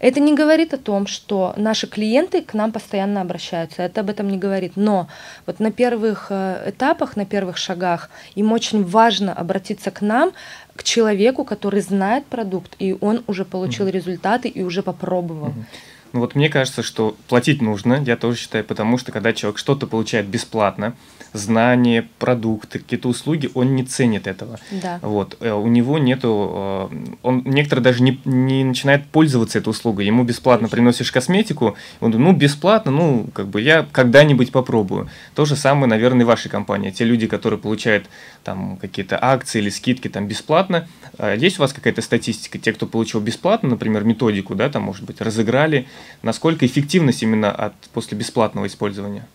Это 0.00 0.20
не 0.20 0.34
говорит 0.34 0.74
о 0.74 0.78
том, 0.78 1.06
что 1.06 1.54
наши 1.56 1.86
клиенты 1.86 2.42
к 2.42 2.54
нам 2.54 2.72
постоянно 2.72 3.20
обращаются, 3.20 3.82
это 3.82 4.00
об 4.00 4.10
этом 4.10 4.28
не 4.28 4.38
говорит. 4.38 4.72
Но 4.76 5.08
вот 5.46 5.60
на 5.60 5.72
первых 5.72 6.26
э, 6.30 6.70
этапах, 6.70 7.16
на 7.16 7.24
первых 7.26 7.56
шагах 7.56 8.10
им 8.36 8.52
очень 8.52 8.84
важно 8.84 9.32
обратиться 9.32 9.90
к 9.90 10.00
нам, 10.00 10.32
к 10.76 10.84
человеку, 10.84 11.44
который 11.44 11.80
знает 11.80 12.26
продукт, 12.26 12.76
и 12.78 12.96
он 13.00 13.24
уже 13.26 13.44
получил 13.44 13.86
Мгм. 13.86 13.94
результаты 13.94 14.48
и 14.48 14.62
уже 14.62 14.82
попробовал. 14.82 15.48
Мгм. 15.48 15.66
Ну 16.12 16.20
вот 16.20 16.34
мне 16.34 16.48
кажется, 16.48 16.82
что 16.82 17.16
платить 17.28 17.60
нужно, 17.60 18.02
я 18.06 18.16
тоже 18.16 18.38
считаю, 18.38 18.64
потому 18.64 18.96
что 18.98 19.12
когда 19.12 19.32
человек 19.32 19.58
что-то 19.58 19.86
получает 19.86 20.26
бесплатно, 20.26 20.94
знания, 21.32 22.08
продукты, 22.18 22.78
какие-то 22.78 23.08
услуги, 23.08 23.50
он 23.54 23.74
не 23.74 23.84
ценит 23.84 24.26
этого. 24.26 24.58
Да. 24.70 24.98
Вот, 25.02 25.36
э, 25.40 25.52
у 25.52 25.66
него 25.66 25.98
нету, 25.98 26.90
э, 26.92 27.14
он 27.22 27.42
некоторые 27.44 27.82
даже 27.82 28.02
не, 28.02 28.20
не 28.24 28.64
начинает 28.64 29.06
пользоваться 29.06 29.58
этой 29.58 29.68
услугой. 29.70 30.06
Ему 30.06 30.24
бесплатно 30.24 30.68
приносишь 30.68 31.12
косметику, 31.12 31.76
он 32.00 32.10
думает, 32.12 32.32
ну 32.32 32.38
бесплатно, 32.38 32.90
ну 32.90 33.26
как 33.32 33.48
бы 33.48 33.60
я 33.60 33.86
когда-нибудь 33.92 34.52
попробую. 34.52 35.08
То 35.34 35.44
же 35.44 35.56
самое, 35.56 35.88
наверное, 35.88 36.22
и 36.22 36.24
вашей 36.24 36.50
компании. 36.50 36.90
Те 36.90 37.04
люди, 37.04 37.26
которые 37.26 37.58
получают 37.58 38.06
там 38.44 38.76
какие-то 38.76 39.18
акции 39.20 39.58
или 39.58 39.70
скидки 39.70 40.08
там 40.08 40.26
бесплатно, 40.26 40.88
э, 41.18 41.36
есть 41.38 41.58
у 41.58 41.62
вас 41.62 41.72
какая-то 41.72 42.02
статистика? 42.02 42.58
Те, 42.58 42.72
кто 42.72 42.86
получил 42.86 43.20
бесплатно, 43.20 43.70
например, 43.70 44.04
методику, 44.04 44.54
да, 44.54 44.68
там 44.68 44.82
может 44.82 45.04
быть 45.04 45.20
разыграли, 45.20 45.86
насколько 46.22 46.66
эффективность 46.66 47.22
именно 47.22 47.50
от 47.50 47.74
после 47.92 48.16
бесплатного 48.16 48.66
использования? 48.66 49.26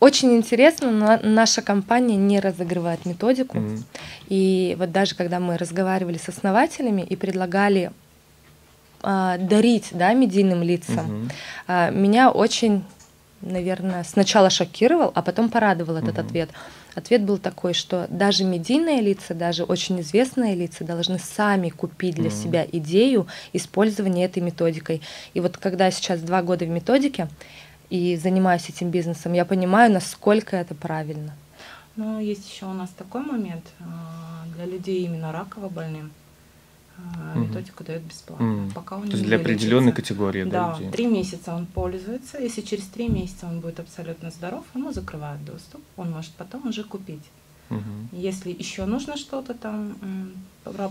Очень 0.00 0.36
интересно, 0.36 0.90
но 0.92 1.18
наша 1.22 1.60
компания 1.60 2.16
не 2.16 2.38
разыгрывает 2.38 3.04
методику. 3.04 3.58
Мгм. 3.58 3.84
И 4.28 4.76
вот 4.78 4.92
даже 4.92 5.16
когда 5.16 5.40
мы 5.40 5.56
разговаривали 5.56 6.18
с 6.18 6.28
основателями 6.28 7.02
и 7.02 7.16
предлагали 7.16 7.90
а, 9.02 9.38
дарить 9.38 9.88
да, 9.92 10.12
медийным 10.12 10.62
лицам, 10.62 11.06
Мгм. 11.06 11.30
а, 11.66 11.90
меня 11.90 12.30
очень, 12.30 12.84
наверное, 13.40 14.04
сначала 14.04 14.50
шокировал, 14.50 15.12
а 15.14 15.22
потом 15.22 15.48
порадовал 15.48 15.96
этот 15.96 16.16
Мгм. 16.18 16.26
ответ. 16.26 16.50
Ответ 16.96 17.22
был 17.22 17.38
такой, 17.38 17.74
что 17.74 18.06
даже 18.08 18.42
медийные 18.42 19.00
лица, 19.00 19.34
даже 19.34 19.62
очень 19.62 20.00
известные 20.00 20.56
лица 20.56 20.82
должны 20.84 21.20
сами 21.20 21.68
купить 21.68 22.16
для 22.16 22.28
Мгм. 22.30 22.36
себя 22.36 22.66
идею 22.72 23.28
использования 23.52 24.24
этой 24.24 24.42
методикой. 24.42 25.00
И 25.34 25.38
вот 25.40 25.58
когда 25.58 25.84
я 25.86 25.90
сейчас 25.92 26.20
два 26.20 26.42
года 26.42 26.64
в 26.64 26.68
методике 26.68 27.28
и 27.90 28.16
занимаюсь 28.16 28.68
этим 28.68 28.90
бизнесом, 28.90 29.32
я 29.32 29.44
понимаю, 29.44 29.92
насколько 29.92 30.56
это 30.56 30.74
правильно. 30.74 31.32
Но 31.96 32.20
есть 32.20 32.48
еще 32.52 32.66
у 32.66 32.72
нас 32.74 32.90
такой 32.90 33.22
момент 33.22 33.64
а, 33.80 34.44
для 34.54 34.66
людей 34.66 35.04
именно 35.04 35.32
раково 35.32 35.68
больным. 35.68 36.10
а. 36.98 37.36
Методику 37.38 37.84
дают 37.84 38.02
бесплатно. 38.02 38.44
М. 38.44 38.70
Пока 38.72 38.96
он 38.96 39.02
То 39.02 39.08
есть 39.08 39.22
не 39.22 39.26
для 39.28 39.38
вылечится. 39.38 39.54
определенной 39.66 39.92
категории 39.92 40.44
да, 40.44 40.50
Да, 40.50 40.76
людей. 40.78 40.90
три 40.92 41.06
месяца 41.06 41.54
он 41.54 41.66
пользуется. 41.66 42.38
Если 42.38 42.60
через 42.60 42.84
три 42.86 43.08
месяца 43.08 43.46
он 43.46 43.60
будет 43.60 43.80
абсолютно 43.80 44.30
здоров, 44.30 44.64
ему 44.74 44.92
закрывают 44.92 45.44
доступ. 45.44 45.80
Он 45.96 46.10
может 46.10 46.32
потом 46.32 46.66
уже 46.68 46.84
купить. 46.84 47.24
Мгм. 47.70 48.08
Если 48.12 48.50
еще 48.50 48.84
нужно 48.86 49.16
что-то 49.16 49.54
там 49.54 49.96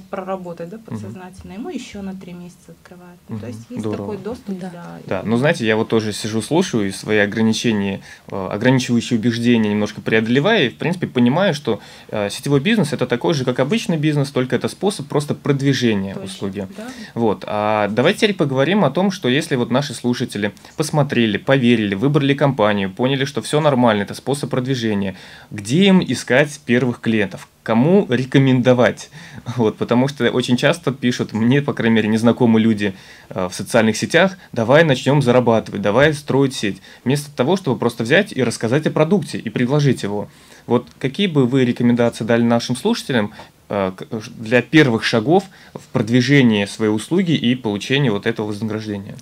проработать, 0.10 0.70
да, 0.70 0.78
подсознательно, 0.80 1.54
ему 1.54 1.70
еще 1.70 2.02
на 2.02 2.16
три 2.16 2.34
месяца 2.34 2.72
открывают. 2.72 3.20
Ну, 3.30 3.40
То 3.40 3.48
есть 3.48 3.60
есть 3.70 3.82
Здорово. 3.82 3.98
такой 4.14 4.18
доступ 4.18 4.60
Да. 4.60 4.70
для... 4.70 4.84
Да, 5.06 5.22
ну 5.24 5.38
знаете, 5.38 5.66
я 5.66 5.76
вот 5.76 5.88
тоже 5.90 6.14
сижу, 6.14 6.42
слушаю 6.42 6.88
и 6.88 6.92
свои 6.92 7.18
ограничения, 7.20 8.02
э, 8.32 8.48
ограничивающие 8.52 9.20
убеждения 9.20 9.70
немножко 9.70 10.02
преодолевая, 10.02 10.66
и 10.66 10.70
в 10.70 10.78
принципе 10.78 11.08
понимаю, 11.08 11.54
что 11.54 11.80
э, 12.10 12.30
сетевой 12.30 12.60
бизнес 12.60 12.94
это 12.94 13.06
такой 13.06 13.34
же, 13.34 13.46
как 13.46 13.60
обычный 13.60 13.98
бизнес, 13.98 14.32
только 14.32 14.56
это 14.56 14.68
способ 14.68 15.08
просто 15.08 15.36
продвижения 15.36 16.14
Точно, 16.14 16.26
услуги. 16.26 16.68
да. 16.76 16.88
Вот, 17.14 17.44
а 17.48 17.88
давайте 17.90 18.20
теперь 18.20 18.36
поговорим 18.36 18.84
о 18.84 18.90
том, 18.90 19.12
что 19.12 19.30
если 19.30 19.56
вот 19.56 19.70
наши 19.70 19.94
слушатели 19.94 20.54
посмотрели, 20.76 21.38
поверили, 21.38 21.94
выбрали 21.96 22.34
компанию, 22.34 22.92
поняли, 22.92 23.26
что 23.26 23.42
все 23.42 23.60
нормально, 23.62 24.04
это 24.04 24.14
способ 24.14 24.50
продвижения, 24.50 25.16
где 25.52 25.86
им 25.88 26.04
искать 26.04 26.60
первых 26.66 27.00
клиентов? 27.00 27.48
Кому 27.68 28.06
рекомендовать? 28.08 29.10
Вот, 29.58 29.76
потому 29.76 30.08
что 30.08 30.32
очень 30.32 30.56
часто 30.56 30.94
пишут, 30.94 31.34
мне, 31.34 31.62
по 31.62 31.74
крайней 31.74 31.98
мере, 31.98 32.08
незнакомые 32.08 32.64
люди 32.64 32.94
э, 33.28 33.50
в 33.50 33.54
социальных 33.54 33.98
сетях, 33.98 34.38
давай 34.54 34.86
начнем 34.86 35.22
зарабатывать, 35.22 35.82
давай 35.82 36.14
строить 36.14 36.56
сеть. 36.56 36.82
Вместо 37.04 37.30
того, 37.30 37.58
чтобы 37.58 37.78
просто 37.78 38.04
взять 38.04 38.32
и 38.32 38.42
рассказать 38.42 38.88
о 38.88 38.92
продукте 38.92 39.38
и 39.38 39.50
предложить 39.50 40.04
его. 40.04 40.30
Вот 40.66 40.88
какие 40.98 41.28
бы 41.28 41.46
вы 41.46 41.66
рекомендации 41.66 42.24
дали 42.24 42.42
нашим 42.42 42.78
слушателям 42.78 43.34
э, 43.68 43.92
к- 43.98 44.06
для 44.38 44.62
первых 44.62 45.04
шагов 45.04 45.44
в 45.74 45.88
продвижении 45.92 46.64
своей 46.64 46.94
услуги 46.94 47.34
и 47.34 47.54
получении 47.56 48.08
вот 48.10 48.26
этого 48.26 48.48
вознаграждения? 48.48 49.18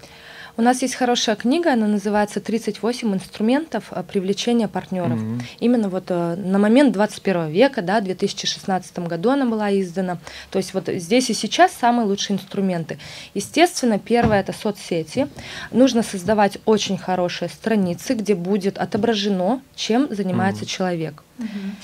У 0.57 0.61
нас 0.61 0.81
есть 0.81 0.95
хорошая 0.95 1.35
книга, 1.35 1.73
она 1.73 1.85
называется 1.87 2.39
«38 2.39 3.13
инструментов 3.13 3.85
э, 3.91 4.03
привлечения 4.03 4.69
партнеров». 4.69 5.19
Мгм. 5.19 5.41
Именно 5.59 5.89
вот 5.89 6.05
э, 6.07 6.35
на 6.35 6.59
момент 6.59 6.93
21 6.93 7.49
века, 7.49 7.81
да, 7.81 7.99
в 7.99 8.05
2016 8.05 8.99
году 8.99 9.31
она 9.31 9.45
была 9.45 9.69
издана. 9.77 10.17
То 10.51 10.57
есть 10.57 10.73
вот 10.73 10.87
здесь 10.87 11.29
и 11.29 11.33
сейчас 11.33 11.73
самые 11.73 12.05
лучшие 12.07 12.35
инструменты. 12.37 12.97
Естественно, 13.33 13.99
первое 13.99 14.39
это 14.39 14.53
соцсети. 14.53 15.27
Нужно 15.71 16.03
создавать 16.03 16.57
очень 16.65 16.97
хорошие 16.97 17.49
страницы, 17.49 18.13
где 18.13 18.33
будет 18.33 18.77
отображено, 18.77 19.61
чем 19.75 20.07
занимается 20.09 20.61
Мгм. 20.63 20.69
человек. 20.69 21.23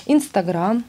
Инстаграм, 0.06 0.82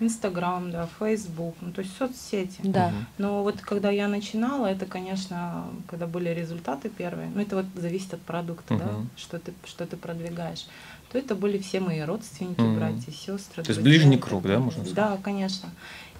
Инстаграм, 0.00 0.70
да, 0.70 0.88
Фейсбук, 0.98 1.56
ну 1.60 1.72
то 1.72 1.80
есть 1.82 1.96
соцсети. 1.96 2.60
да. 2.62 2.92
Но 3.18 3.42
вот 3.42 3.60
когда 3.60 3.90
я 3.90 4.08
начинала, 4.08 4.66
это, 4.66 4.86
конечно, 4.86 5.66
когда 5.88 6.06
были 6.06 6.28
результаты 6.30 6.88
первые, 6.88 7.30
ну 7.34 7.40
это 7.40 7.56
вот 7.56 7.66
зависит 7.76 8.14
от 8.14 8.20
продукта, 8.22 8.76
да, 8.76 8.84
Мгм. 8.92 9.10
что 9.16 9.38
ты, 9.38 9.52
что 9.64 9.86
ты 9.86 9.96
продвигаешь, 9.96 10.66
то 11.10 11.18
это 11.18 11.34
были 11.34 11.58
все 11.58 11.80
мои 11.80 12.00
родственники, 12.00 12.60
Мгм. 12.60 12.76
братья, 12.76 13.12
сестры. 13.12 13.62
То 13.62 13.70
есть 13.70 13.80
ближний 13.82 14.18
круг, 14.18 14.42
да, 14.42 14.58
можно 14.58 14.84
сказать? 14.84 14.94
Да, 14.94 15.18
конечно. 15.22 15.70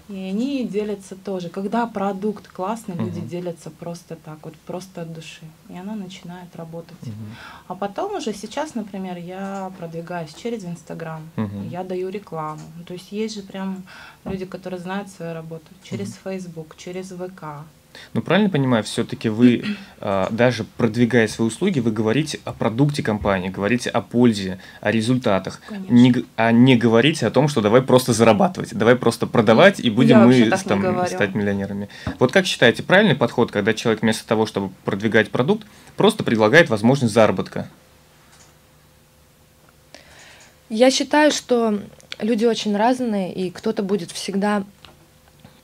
И 0.07 0.13
они 0.15 0.67
делятся 0.67 1.15
тоже. 1.15 1.49
Когда 1.49 1.87
продукт 1.87 2.47
классный, 2.47 2.95
люди 2.95 3.19
Мгм. 3.19 3.27
делятся 3.27 3.71
просто 3.71 4.15
так, 4.15 4.37
вот 4.43 4.55
просто 4.57 5.01
от 5.01 5.13
души. 5.13 5.41
И 5.69 5.75
она 5.77 5.95
начинает 5.95 6.55
работать. 6.55 7.01
Мгм. 7.01 7.35
А 7.67 7.75
потом 7.75 8.15
уже 8.15 8.33
сейчас, 8.33 8.75
например, 8.75 9.17
я 9.17 9.71
продвигаюсь 9.79 10.33
через 10.33 10.63
Инстаграм, 10.63 11.27
Мгм. 11.37 11.69
я 11.69 11.83
даю 11.83 12.09
рекламу. 12.09 12.61
Ну, 12.77 12.83
То 12.83 12.93
есть 12.93 13.11
есть 13.11 13.35
же 13.35 13.41
прям 13.41 13.83
люди, 14.25 14.45
которые 14.45 14.79
знают 14.79 15.09
свою 15.09 15.33
работу 15.33 15.65
через 15.83 16.13
Фейсбук, 16.23 16.75
через 16.77 17.09
ВК. 17.09 17.65
Ну, 18.13 18.21
правильно 18.21 18.49
понимаю, 18.49 18.83
все-таки 18.83 19.29
вы, 19.29 19.63
а, 19.99 20.27
даже 20.31 20.63
продвигая 20.77 21.27
свои 21.27 21.47
услуги, 21.47 21.79
вы 21.79 21.91
говорите 21.91 22.39
о 22.45 22.53
продукте 22.53 23.03
компании, 23.03 23.49
говорите 23.49 23.89
о 23.89 24.01
пользе, 24.01 24.59
о 24.81 24.91
результатах, 24.91 25.61
Конечно. 25.67 25.93
не, 25.93 26.25
а 26.35 26.51
не 26.51 26.75
говорите 26.75 27.27
о 27.27 27.31
том, 27.31 27.47
что 27.47 27.61
давай 27.61 27.81
просто 27.81 28.13
зарабатывать, 28.13 28.73
давай 28.73 28.95
просто 28.95 29.27
продавать, 29.27 29.79
и 29.79 29.89
будем 29.89 30.19
Я 30.19 30.25
мы 30.25 30.49
там, 30.49 31.07
стать 31.07 31.35
миллионерами. 31.35 31.89
Вот 32.19 32.31
как 32.31 32.45
считаете, 32.45 32.83
правильный 32.83 33.15
подход, 33.15 33.51
когда 33.51 33.73
человек 33.73 34.01
вместо 34.01 34.27
того, 34.27 34.45
чтобы 34.45 34.71
продвигать 34.83 35.31
продукт, 35.31 35.65
просто 35.95 36.23
предлагает 36.23 36.69
возможность 36.69 37.13
заработка? 37.13 37.67
Я 40.69 40.89
считаю, 40.89 41.31
что 41.31 41.79
люди 42.19 42.45
очень 42.45 42.75
разные, 42.75 43.33
и 43.33 43.51
кто-то 43.51 43.83
будет 43.83 44.11
всегда 44.11 44.63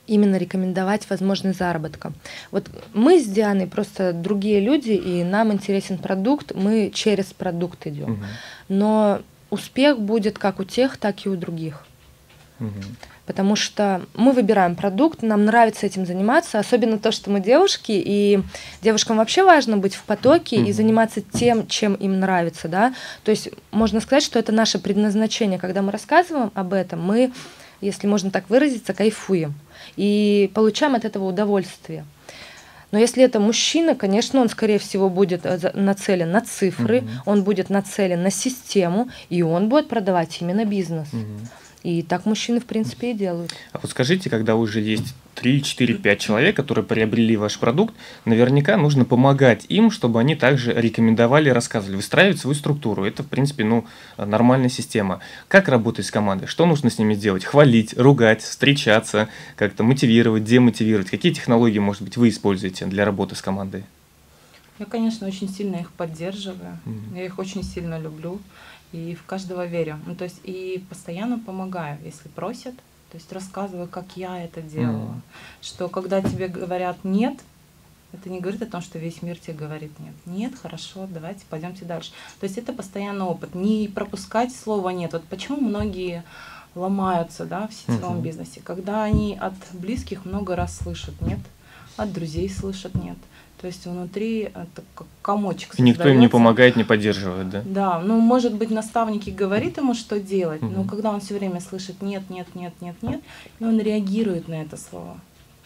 именно 0.06 0.36
рекомендовать 0.36 1.08
возможность 1.08 1.58
заработка. 1.58 2.12
Вот 2.50 2.68
мы 2.92 3.20
с 3.20 3.26
Дианой 3.26 3.66
просто 3.66 4.12
другие 4.12 4.60
люди, 4.60 4.92
и 4.92 5.22
нам 5.24 5.52
интересен 5.52 5.98
продукт, 5.98 6.52
мы 6.54 6.90
через 6.92 7.26
продукт 7.26 7.86
идем. 7.86 8.12
Мгм. 8.12 8.26
Но 8.68 9.22
успех 9.50 10.00
будет 10.00 10.38
как 10.38 10.60
у 10.60 10.64
тех, 10.64 10.96
так 10.96 11.24
и 11.24 11.28
у 11.28 11.36
других. 11.36 11.84
Мгм. 12.58 12.96
потому 13.26 13.56
что 13.56 14.02
мы 14.14 14.30
выбираем 14.32 14.76
продукт, 14.76 15.22
нам 15.22 15.44
нравится 15.44 15.86
этим 15.86 16.06
заниматься, 16.06 16.60
особенно 16.60 16.98
то, 16.98 17.10
что 17.10 17.30
мы 17.30 17.40
девушки, 17.40 17.92
и 17.92 18.40
девушкам 18.82 19.16
вообще 19.16 19.42
важно 19.42 19.78
быть 19.78 19.94
в 19.94 20.02
потоке 20.04 20.56
mm-hmm. 20.56 20.66
и 20.66 20.72
заниматься 20.72 21.22
тем, 21.22 21.66
чем 21.66 21.94
им 21.94 22.20
нравится, 22.20 22.68
да, 22.68 22.94
то 23.24 23.30
есть 23.30 23.48
можно 23.72 24.00
сказать, 24.00 24.22
что 24.22 24.38
это 24.38 24.52
наше 24.52 24.78
предназначение, 24.78 25.58
когда 25.58 25.82
мы 25.82 25.90
рассказываем 25.90 26.52
об 26.54 26.72
этом, 26.72 27.02
мы, 27.02 27.32
если 27.80 28.06
можно 28.06 28.30
так 28.30 28.48
выразиться, 28.48 28.94
кайфуем 28.94 29.54
и 29.96 30.50
получаем 30.54 30.94
от 30.94 31.04
этого 31.04 31.24
удовольствие. 31.24 32.04
Но 32.92 32.98
если 32.98 33.24
это 33.24 33.40
мужчина, 33.40 33.94
конечно, 33.94 34.40
он, 34.40 34.50
скорее 34.50 34.78
всего, 34.78 35.08
будет 35.08 35.46
э, 35.46 35.70
нацелен 35.72 36.30
на 36.30 36.42
цифры, 36.42 36.98
угу. 36.98 37.08
он 37.24 37.42
будет 37.42 37.70
нацелен 37.70 38.22
на 38.22 38.30
систему, 38.30 39.08
и 39.30 39.42
он 39.42 39.70
будет 39.70 39.88
продавать 39.88 40.36
именно 40.42 40.66
бизнес. 40.66 41.08
Угу. 41.12 41.48
И 41.82 42.02
так 42.02 42.26
мужчины, 42.26 42.60
в 42.60 42.64
принципе, 42.64 43.10
и 43.10 43.14
делают. 43.14 43.52
А 43.72 43.80
вот 43.82 43.90
скажите, 43.90 44.30
когда 44.30 44.54
уже 44.54 44.80
есть 44.80 45.14
3, 45.34 45.62
4, 45.62 45.94
5 45.94 46.20
человек, 46.20 46.54
которые 46.54 46.84
приобрели 46.84 47.36
ваш 47.36 47.58
продукт, 47.58 47.94
наверняка 48.24 48.76
нужно 48.76 49.04
помогать 49.04 49.66
им, 49.68 49.90
чтобы 49.90 50.20
они 50.20 50.36
также 50.36 50.72
рекомендовали, 50.72 51.48
рассказывали, 51.48 51.96
выстраивать 51.96 52.38
свою 52.38 52.54
структуру. 52.54 53.04
Это, 53.04 53.24
в 53.24 53.26
принципе, 53.26 53.64
ну, 53.64 53.84
нормальная 54.16 54.68
система. 54.68 55.20
Как 55.48 55.68
работать 55.68 56.06
с 56.06 56.12
командой? 56.12 56.46
Что 56.46 56.66
нужно 56.66 56.88
с 56.88 56.98
ними 56.98 57.14
делать? 57.14 57.44
Хвалить, 57.44 57.98
ругать, 57.98 58.42
встречаться, 58.42 59.28
как-то 59.56 59.82
мотивировать, 59.82 60.44
демотивировать? 60.44 61.10
Какие 61.10 61.32
технологии, 61.32 61.80
может 61.80 62.02
быть, 62.02 62.16
вы 62.16 62.28
используете 62.28 62.86
для 62.86 63.04
работы 63.04 63.34
с 63.34 63.42
командой? 63.42 63.84
Я, 64.78 64.86
конечно, 64.86 65.26
очень 65.26 65.48
сильно 65.48 65.76
их 65.76 65.92
поддерживаю. 65.92 66.78
Mm-hmm. 66.86 67.16
Я 67.16 67.24
их 67.24 67.38
очень 67.38 67.62
сильно 67.62 67.98
люблю 68.00 68.40
и 68.92 69.14
в 69.14 69.24
каждого 69.24 69.66
верю. 69.66 69.98
Ну, 70.06 70.14
то 70.14 70.24
есть 70.24 70.40
и 70.44 70.84
постоянно 70.88 71.38
помогаю, 71.38 71.98
если 72.04 72.28
просят. 72.28 72.74
То 73.10 73.18
есть 73.18 73.30
рассказываю, 73.32 73.88
как 73.88 74.16
я 74.16 74.42
это 74.42 74.62
делала. 74.62 75.10
Mm. 75.10 75.20
Что 75.60 75.88
когда 75.88 76.22
тебе 76.22 76.48
говорят 76.48 76.96
нет, 77.04 77.38
это 78.12 78.30
не 78.30 78.40
говорит 78.40 78.62
о 78.62 78.66
том, 78.66 78.80
что 78.80 78.98
весь 78.98 79.22
мир 79.22 79.38
тебе 79.38 79.54
говорит 79.54 79.92
нет. 79.98 80.14
Нет, 80.26 80.54
хорошо, 80.58 81.06
давайте 81.10 81.44
пойдемте 81.48 81.84
дальше. 81.84 82.12
То 82.40 82.44
есть 82.44 82.58
это 82.58 82.72
постоянный 82.72 83.24
опыт. 83.24 83.54
Не 83.54 83.88
пропускать 83.88 84.54
слово 84.54 84.90
нет. 84.90 85.12
Вот 85.12 85.24
почему 85.24 85.60
многие 85.60 86.24
ломаются 86.74 87.44
да, 87.44 87.68
в 87.68 87.74
сетевом 87.74 88.18
uh-huh. 88.18 88.22
бизнесе, 88.22 88.60
когда 88.62 89.04
они 89.04 89.36
от 89.38 89.54
близких 89.72 90.24
много 90.24 90.56
раз 90.56 90.76
слышат 90.76 91.20
нет, 91.20 91.38
от 91.96 92.12
друзей 92.12 92.48
слышат 92.48 92.94
нет. 92.94 93.18
То 93.62 93.68
есть 93.68 93.86
внутри 93.86 94.40
это 94.40 94.82
как 94.96 95.06
комочек 95.22 95.78
И 95.78 95.82
никто 95.82 96.08
им 96.08 96.18
не 96.18 96.26
помогает, 96.26 96.74
не 96.74 96.82
поддерживает, 96.82 97.48
да? 97.48 97.62
Да, 97.64 98.00
ну, 98.00 98.18
может 98.18 98.54
быть, 98.54 98.70
наставник 98.70 99.28
и 99.28 99.30
говорит 99.30 99.76
ему, 99.76 99.94
что 99.94 100.18
делать, 100.18 100.60
угу. 100.60 100.72
но 100.72 100.84
когда 100.84 101.10
он 101.10 101.20
все 101.20 101.38
время 101.38 101.60
слышит 101.60 102.02
«нет, 102.02 102.28
нет, 102.28 102.48
нет, 102.56 102.74
нет, 102.80 102.96
нет», 103.02 103.20
и 103.60 103.64
он 103.64 103.78
реагирует 103.78 104.48
на 104.48 104.62
это 104.62 104.76
слово, 104.76 105.16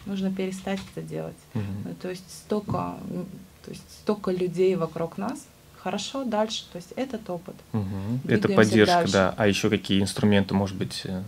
нужно 0.04 0.30
перестать 0.30 0.78
это 0.94 1.00
делать. 1.00 1.38
Угу. 1.54 1.94
То 2.02 2.10
есть 2.10 2.30
столько, 2.30 2.96
то 3.64 3.70
есть 3.70 3.90
столько 4.02 4.30
людей 4.30 4.76
вокруг 4.76 5.16
нас, 5.16 5.46
хорошо, 5.78 6.24
дальше, 6.24 6.64
то 6.70 6.76
есть 6.76 6.92
этот 6.96 7.30
опыт. 7.30 7.56
Угу. 7.72 8.28
Это 8.28 8.48
поддержка, 8.50 8.94
дальше. 8.94 9.12
да. 9.14 9.34
А 9.38 9.46
еще 9.46 9.70
какие 9.70 10.02
инструменты, 10.02 10.52
может 10.52 10.76
быть, 10.76 11.06
Э, 11.06 11.22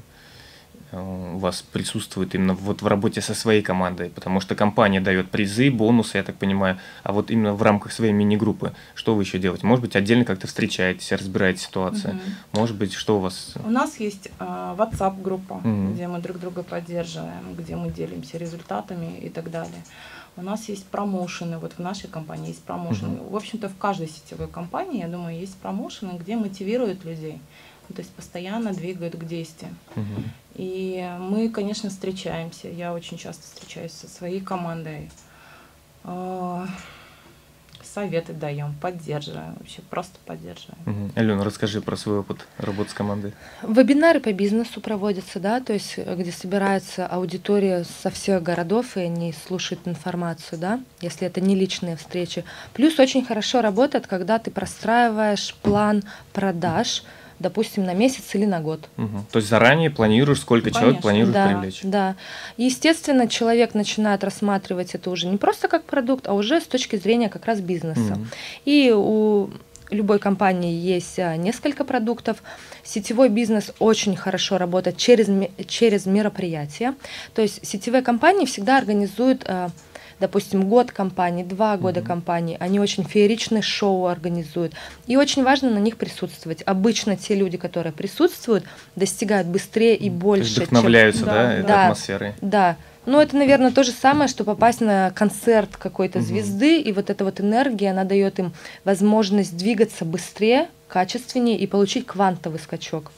у 0.93 1.39
вас 1.39 1.63
присутствует 1.63 2.35
именно 2.35 2.55
вот 2.55 2.83
в 2.83 2.87
работе 2.87 3.21
со 3.21 3.35
своей 3.35 3.63
командой, 3.63 4.11
потому 4.11 4.41
что 4.41 4.55
компания 4.55 5.01
дает 5.01 5.31
призы, 5.31 5.71
бонусы, 5.71 6.17
я 6.17 6.23
так 6.23 6.37
понимаю, 6.37 6.79
а 7.03 7.13
вот 7.13 7.31
именно 7.31 7.55
в 7.55 7.63
рамках 7.63 7.93
своей 7.93 8.13
мини-группы, 8.13 8.75
что 8.95 9.15
вы 9.15 9.23
еще 9.23 9.39
делаете? 9.39 9.67
Может 9.67 9.83
быть, 9.83 9.97
отдельно 9.97 10.25
как-то 10.25 10.47
встречаетесь, 10.47 11.13
разбираете 11.13 11.61
ситуацию? 11.61 12.15
Угу. 12.15 12.61
Может 12.61 12.77
быть, 12.77 12.95
что 12.95 13.19
у 13.19 13.21
вас? 13.21 13.55
У 13.65 13.71
нас 13.71 14.01
есть 14.01 14.29
э, 14.39 14.75
WhatsApp-группа, 14.79 15.55
угу. 15.55 15.93
где 15.93 16.09
мы 16.09 16.21
друг 16.21 16.39
друга 16.39 16.63
поддерживаем, 16.63 17.55
где 17.57 17.77
мы 17.77 17.91
делимся 17.91 18.39
результатами 18.39 19.19
и 19.19 19.29
так 19.29 19.51
далее. 19.51 19.83
У 20.37 20.43
нас 20.43 20.69
есть 20.69 20.87
промоушены, 20.87 21.59
вот 21.59 21.73
в 21.73 21.79
нашей 21.81 22.09
компании 22.09 22.49
есть 22.49 22.63
промоушены. 22.63 23.21
Угу. 23.21 23.31
В 23.31 23.37
общем-то, 23.37 23.69
в 23.69 23.77
каждой 23.77 24.09
сетевой 24.09 24.49
компании, 24.49 25.01
я 25.01 25.09
думаю, 25.09 25.39
есть 25.39 25.57
промоушены, 25.57 26.13
где 26.19 26.37
мотивируют 26.37 27.05
людей. 27.05 27.41
То 27.95 28.03
есть 28.03 28.13
постоянно 28.13 28.73
двигают 28.73 29.17
к 29.17 29.25
действию. 29.25 29.75
Угу. 29.97 30.23
И 30.57 31.17
мы, 31.21 31.49
конечно, 31.49 31.89
встречаемся. 31.89 32.69
Я 32.69 32.93
очень 32.93 33.17
часто 33.17 33.43
встречаюсь 33.43 33.93
со 33.93 34.09
своей 34.09 34.41
командой. 34.41 35.11
А, 36.05 36.67
советы 37.83 38.33
даем, 38.33 38.75
поддерживаем, 38.81 39.55
вообще 39.59 39.81
просто 39.89 40.19
поддерживаем. 40.27 40.79
Угу. 40.87 41.13
Алена, 41.17 41.45
расскажи 41.45 41.81
про 41.81 41.97
свой 41.97 42.21
опыт 42.21 42.47
работы 42.59 42.91
с 42.91 42.95
командой. 42.95 43.33
Вебинары 43.63 44.21
по 44.21 44.33
бизнесу 44.33 44.81
проводятся, 44.81 45.41
да, 45.41 45.61
то 45.61 45.73
есть 45.73 45.97
где 45.97 46.31
собирается 46.31 47.07
аудитория 47.07 47.85
со 48.03 48.11
всех 48.11 48.43
городов, 48.43 48.97
и 48.97 49.01
они 49.01 49.33
слушают 49.47 49.87
информацию, 49.87 50.59
да, 50.59 50.81
если 51.01 51.27
это 51.27 51.41
не 51.41 51.55
личные 51.55 51.97
встречи. 51.97 52.45
Плюс 52.75 52.99
очень 52.99 53.25
хорошо 53.25 53.63
работает, 53.63 54.07
когда 54.07 54.39
ты 54.39 54.51
простраиваешь 54.51 55.55
план 55.63 56.03
продаж, 56.33 57.05
допустим, 57.39 57.85
на 57.85 57.95
месяц 57.95 58.35
или 58.35 58.45
на 58.45 58.61
год. 58.61 58.89
Угу. 58.97 59.25
То 59.33 59.39
есть 59.39 59.49
заранее 59.49 59.91
планируешь, 59.91 60.41
сколько 60.41 60.65
Конечно. 60.65 60.81
человек 60.81 61.03
планируешь 61.03 61.35
да, 61.35 61.49
привлечь. 61.49 61.81
Да. 61.83 62.17
естественно, 62.57 63.29
человек 63.29 63.75
начинает 63.75 64.25
рассматривать 64.25 64.95
это 64.95 65.11
уже 65.11 65.27
не 65.27 65.37
просто 65.37 65.69
как 65.69 65.85
продукт, 65.85 66.29
а 66.29 66.35
уже 66.35 66.61
с 66.61 66.67
точки 66.67 66.97
зрения 66.97 67.29
как 67.29 67.47
раз 67.47 67.61
бизнеса. 67.61 68.15
Угу. 68.15 68.27
И 68.65 68.93
у 68.95 69.51
любой 69.91 70.19
компании 70.19 70.75
есть 70.75 71.19
а, 71.19 71.37
несколько 71.37 71.85
продуктов. 71.85 72.43
Сетевой 72.83 73.29
бизнес 73.29 73.73
очень 73.79 74.17
хорошо 74.17 74.59
работает 74.59 74.97
через, 74.97 75.29
через 75.67 76.07
мероприятия. 76.07 76.95
То 77.35 77.43
есть 77.43 77.67
сетевые 77.67 78.03
компании 78.03 78.47
всегда 78.47 78.79
организуют 78.79 79.45
а, 79.47 79.71
допустим, 80.21 80.69
год 80.69 80.93
компании, 80.93 81.45
два 81.45 81.77
года 81.77 82.01
mm-hmm. 82.01 82.07
компании, 82.07 82.57
они 82.61 82.81
очень 82.81 83.05
фееричные 83.05 83.63
шоу 83.63 84.07
организуют. 84.07 84.75
И 85.07 85.17
очень 85.17 85.45
важно 85.45 85.71
на 85.71 85.79
них 85.79 85.97
присутствовать. 85.97 86.63
Обычно 86.67 87.17
те 87.17 87.35
люди, 87.35 87.57
которые 87.57 87.93
присутствуют, 87.93 88.65
достигают 88.97 89.47
быстрее 89.47 89.97
и 89.97 90.11
больше. 90.11 90.55
То 90.55 90.61
есть 90.61 90.71
вдохновляются, 90.71 91.25
чем... 91.25 91.29
да, 91.29 91.57
да, 91.57 91.63
да, 91.63 91.83
атмосферой. 91.85 92.35
Да. 92.41 92.77
Ну, 93.07 93.21
это, 93.21 93.37
наверное, 93.37 93.71
то 93.71 93.85
же 93.85 93.93
самое, 93.93 94.29
что 94.29 94.45
попасть 94.45 94.83
на 94.83 95.11
концерт 95.13 95.77
какой-то 95.79 96.19
угу. 96.19 96.27
звезды, 96.27 96.81
и 96.81 96.93
вот 96.93 97.09
эта 97.09 97.25
вот 97.25 97.41
энергия, 97.41 97.91
она 97.91 98.05
дает 98.05 98.39
им 98.39 98.53
возможность 98.85 99.57
двигаться 99.57 100.05
быстрее, 100.05 100.69
качественнее 100.89 101.59
и 101.59 101.67
получить 101.67 102.07
квантовый 102.07 102.61
скачок. 102.61 103.11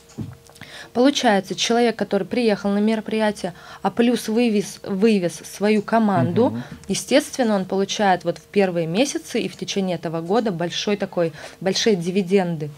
Получается, 0.92 1.54
человек, 1.54 1.96
который 1.96 2.26
приехал 2.26 2.70
на 2.70 2.78
мероприятие, 2.78 3.54
а 3.82 3.90
плюс 3.90 4.28
вывез, 4.28 4.80
вывез 4.82 5.40
свою 5.44 5.82
команду, 5.82 6.46
угу. 6.46 6.62
естественно, 6.88 7.56
он 7.56 7.64
получает 7.64 8.24
вот 8.24 8.38
в 8.38 8.42
первые 8.42 8.86
месяцы 8.86 9.40
и 9.40 9.48
в 9.48 9.56
течение 9.56 9.96
этого 9.96 10.20
года 10.20 10.50
большой 10.50 10.96
такой, 10.96 11.32
большие 11.60 11.96
дивиденды. 11.96 12.70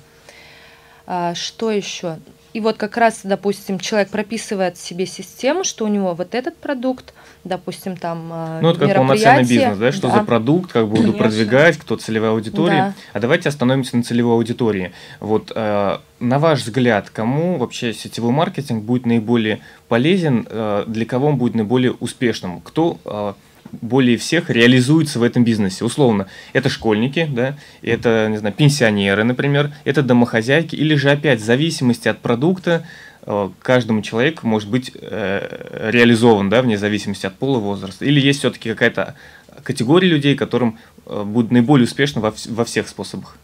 А, 1.07 1.35
что 1.35 1.71
еще? 1.71 2.19
И 2.53 2.61
вот 2.61 2.77
как 2.77 2.97
раз, 2.97 3.21
допустим, 3.25 3.79
человек 3.79 4.11
прописывает 4.11 4.77
себе 4.77 5.07
систему, 5.07 5.65
что 5.65 5.85
у 5.85 5.89
него 5.89 6.15
вот 6.15 6.35
этот 6.35 6.57
продукт, 6.57 7.15
допустим, 7.45 7.97
там 7.97 8.29
а, 8.31 8.61
Ну, 8.61 8.71
это 8.71 8.81
как 8.87 8.97
полноценный 8.97 9.43
бизнес, 9.43 9.79
да? 9.79 9.93
Что 9.93 10.09
да. 10.09 10.19
за 10.19 10.25
продукт, 10.25 10.73
как 10.73 10.87
буду 10.87 11.03
Конечно. 11.03 11.19
продвигать, 11.19 11.79
кто 11.79 11.97
целевая 11.97 12.33
аудитория. 12.33 12.77
Да. 12.77 12.95
А 13.15 13.21
давайте 13.21 13.49
остановимся 13.49 13.97
на 13.97 14.03
целевой 14.03 14.35
аудитории. 14.35 14.93
Вот 15.21 15.51
э, 15.55 15.99
на 16.21 16.39
ваш 16.39 16.61
взгляд, 16.63 17.09
кому 17.09 17.57
вообще 17.57 17.95
сетевой 17.95 18.33
маркетинг 18.33 18.85
будет 18.85 19.07
наиболее 19.07 19.61
полезен, 19.89 20.47
э, 20.49 20.85
для 20.87 21.07
кого 21.07 21.29
он 21.29 21.37
будет 21.37 21.55
наиболее 21.55 21.93
успешным? 21.93 22.61
Кто 22.61 22.99
э, 23.05 23.33
более 23.81 24.17
всех 24.19 24.51
реализуется 24.51 25.19
в 25.19 25.23
этом 25.23 25.45
бизнесе. 25.45 25.85
Условно, 25.85 26.27
это 26.53 26.69
школьники, 26.69 27.29
да, 27.31 27.57
это, 27.81 28.29
не 28.29 28.37
знаю, 28.37 28.55
пенсионеры, 28.55 29.25
например, 29.25 29.73
это 29.85 30.03
домохозяйки, 30.03 30.77
или 30.77 30.95
же 30.95 31.11
опять 31.11 31.41
в 31.41 31.45
зависимости 31.45 32.09
от 32.09 32.19
продукта 32.19 32.87
э, 33.23 33.51
каждому 33.61 34.03
человеку 34.03 34.47
может 34.47 34.69
быть 34.69 34.93
э, 34.95 35.91
реализован, 35.91 36.51
да, 36.51 36.63
вне 36.63 36.77
зависимости 36.77 37.27
от 37.27 37.35
пола, 37.35 37.59
возраста. 37.59 38.05
Или 38.05 38.21
есть 38.21 38.41
все-таки 38.41 38.71
какая-то 38.71 39.15
категория 39.63 40.09
людей, 40.09 40.37
которым 40.37 40.79
э, 41.07 41.23
будет 41.25 41.51
наиболее 41.51 41.85
успешно 41.85 42.21
во, 42.21 42.35
во 42.49 42.65
всех 42.65 42.89
способах? 42.89 43.37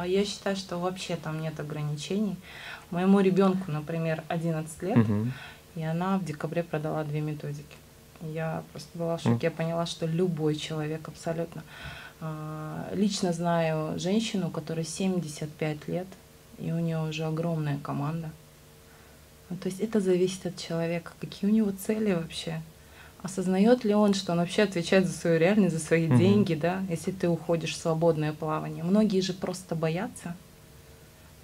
А, 0.00 0.04
я 0.06 0.24
считаю, 0.24 0.56
что 0.56 0.78
вообще 0.78 1.16
там 1.16 1.40
нет 1.40 1.58
ограничений. 1.60 2.36
Моему 2.90 3.20
ребенку, 3.20 3.70
например, 3.70 4.22
11 4.28 4.82
лет, 4.82 4.96
угу. 4.96 5.28
и 5.76 5.82
она 5.82 6.18
в 6.18 6.24
декабре 6.24 6.64
продала 6.64 7.04
две 7.04 7.20
методики. 7.20 7.76
Я 8.22 8.62
просто 8.72 8.98
была 8.98 9.16
в 9.16 9.22
шоке. 9.22 9.46
Я 9.46 9.50
поняла, 9.50 9.86
что 9.86 10.06
любой 10.06 10.56
человек 10.56 11.08
абсолютно. 11.08 11.62
А, 12.20 12.88
лично 12.92 13.32
знаю 13.32 13.98
женщину, 13.98 14.50
которой 14.50 14.84
75 14.84 15.88
лет, 15.88 16.06
и 16.58 16.70
у 16.72 16.78
нее 16.78 17.00
уже 17.02 17.24
огромная 17.24 17.78
команда. 17.78 18.30
Ну, 19.48 19.56
то 19.56 19.68
есть 19.68 19.80
это 19.80 20.00
зависит 20.00 20.46
от 20.46 20.56
человека, 20.58 21.12
какие 21.20 21.50
у 21.50 21.52
него 21.52 21.72
цели 21.72 22.12
вообще. 22.12 22.62
Осознает 23.22 23.84
ли 23.84 23.94
он, 23.94 24.14
что 24.14 24.32
он 24.32 24.38
вообще 24.38 24.62
отвечает 24.62 25.06
за 25.06 25.12
свою 25.12 25.38
реальность, 25.38 25.74
за 25.74 25.80
свои 25.84 26.06
mm-hmm. 26.06 26.18
деньги, 26.18 26.54
да, 26.54 26.82
если 26.88 27.10
ты 27.10 27.28
уходишь 27.28 27.74
в 27.74 27.80
свободное 27.80 28.32
плавание. 28.32 28.84
Многие 28.84 29.20
же 29.20 29.32
просто 29.32 29.74
боятся. 29.74 30.36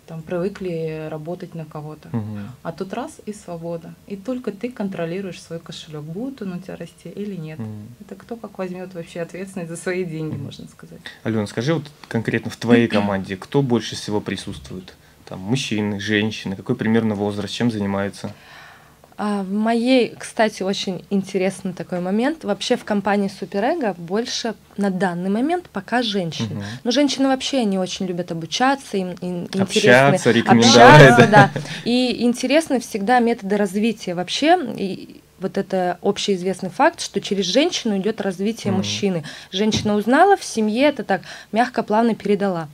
Там 0.07 0.23
привыкли 0.23 1.09
работать 1.11 1.55
на 1.55 1.65
кого-то. 1.65 2.09
Мгм. 2.13 2.51
А 2.63 2.73
тут 2.73 2.95
раз 2.95 3.21
и 3.27 3.33
свобода. 3.33 3.95
И 4.07 4.17
только 4.17 4.53
ты 4.53 4.71
контролируешь 4.71 5.43
свой 5.43 5.59
кошелек, 5.59 6.03
будет 6.03 6.43
он 6.43 6.53
у 6.53 6.59
тебя 6.59 6.77
расти 6.77 7.09
или 7.09 7.35
нет. 7.35 7.59
Мгм. 7.59 7.89
Это 8.01 8.15
кто 8.15 8.37
как 8.37 8.59
возьмет 8.59 8.95
вообще 8.95 9.21
ответственность 9.21 9.71
за 9.71 9.77
свои 9.77 10.05
деньги, 10.05 10.37
можно 10.37 10.69
сказать. 10.69 11.01
Алена, 11.25 11.47
скажи 11.47 11.75
вот 11.75 11.91
конкретно 12.09 12.51
в 12.51 12.57
твоей 12.57 12.89
команде, 12.89 13.37
кто 13.37 13.63
больше 13.63 13.97
всего 13.97 14.21
присутствует? 14.21 14.95
Там 15.25 15.41
мужчины, 15.41 15.99
женщины, 15.99 16.55
какой 16.55 16.77
примерно 16.77 17.17
возраст, 17.17 17.53
чем 17.53 17.71
занимаются? 17.73 18.33
А 19.19 19.43
в 19.43 19.51
моей, 19.51 20.15
кстати, 20.19 20.63
очень 20.63 21.03
интересный 21.09 21.73
такой 21.73 22.01
момент. 22.01 22.45
Вообще 22.45 22.77
в 22.77 22.85
компании 22.85 23.29
Суперэго 23.29 23.95
больше 23.97 24.55
на 24.77 24.91
данный 24.91 25.31
момент 25.31 25.71
пока 25.73 26.03
женщин. 26.03 26.49
Мгм. 26.51 26.65
Но 26.85 26.91
женщины 26.91 27.29
вообще 27.29 27.65
не 27.65 27.79
очень 27.79 28.05
любят 28.07 28.31
обучаться, 28.31 28.99
им, 28.99 29.13
им 29.23 29.45
интересны 29.45 30.09
Общаться, 30.17 30.31
рекомендовать. 30.33 31.03
общаться, 31.03 31.29
да. 31.31 31.51
И 31.85 32.25
интересны 32.25 32.79
всегда 32.79 33.19
методы 33.21 33.57
развития 33.57 34.15
вообще. 34.15 34.59
И 34.77 35.23
вот 35.41 35.57
это 35.57 35.99
общеизвестный 36.03 36.71
факт, 36.71 37.01
что 37.01 37.21
через 37.23 37.47
женщину 37.47 37.97
идет 37.97 38.21
развитие 38.21 38.71
Мгм. 38.73 38.79
мужчины. 38.83 39.25
Женщина 39.51 39.95
узнала 39.95 40.37
в 40.37 40.45
семье, 40.45 40.89
это 40.89 41.05
так 41.05 41.23
мягко, 41.53 41.83
плавно 41.83 42.15
передала. 42.15 42.69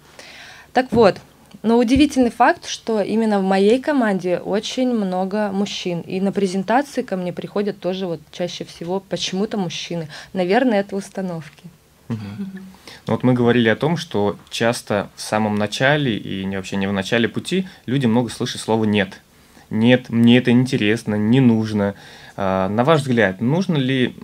Так 0.72 0.86
вот, 0.90 1.18
но 1.62 1.78
удивительный 1.78 2.30
факт, 2.30 2.66
что 2.66 3.00
именно 3.00 3.38
в 3.38 3.44
моей 3.44 3.80
команде 3.80 4.38
очень 4.38 4.92
много 4.92 5.50
мужчин. 5.52 6.00
И 6.00 6.20
на 6.20 6.32
презентации 6.32 7.02
ко 7.02 7.16
мне 7.16 7.32
приходят 7.32 7.78
тоже 7.78 8.06
вот 8.06 8.20
чаще 8.32 8.64
всего 8.64 9.00
почему-то 9.00 9.56
мужчины. 9.56 10.08
Наверное, 10.32 10.80
это 10.80 10.96
установки. 10.96 11.64
Ну 12.08 12.16
вот 13.14 13.22
мы 13.22 13.32
говорили 13.32 13.68
о 13.68 13.76
том, 13.76 13.96
что 13.96 14.36
часто 14.50 15.10
в 15.16 15.20
самом 15.20 15.54
начале 15.54 16.16
и 16.16 16.44
не 16.44 16.56
вообще 16.56 16.76
не 16.76 16.86
в 16.86 16.92
начале 16.92 17.28
пути 17.28 17.66
люди 17.86 18.06
много 18.06 18.28
слышат 18.30 18.60
слово 18.60 18.84
«нет». 18.84 19.20
Нет, 19.70 20.10
мне 20.10 20.36
это 20.36 20.50
интересно, 20.50 21.14
не 21.14 21.40
нужно. 21.40 21.94
А, 22.36 22.68
На 22.68 22.84
ваш 22.84 23.00
взгляд, 23.00 23.40
нужно 23.40 23.76
ли 23.76 24.14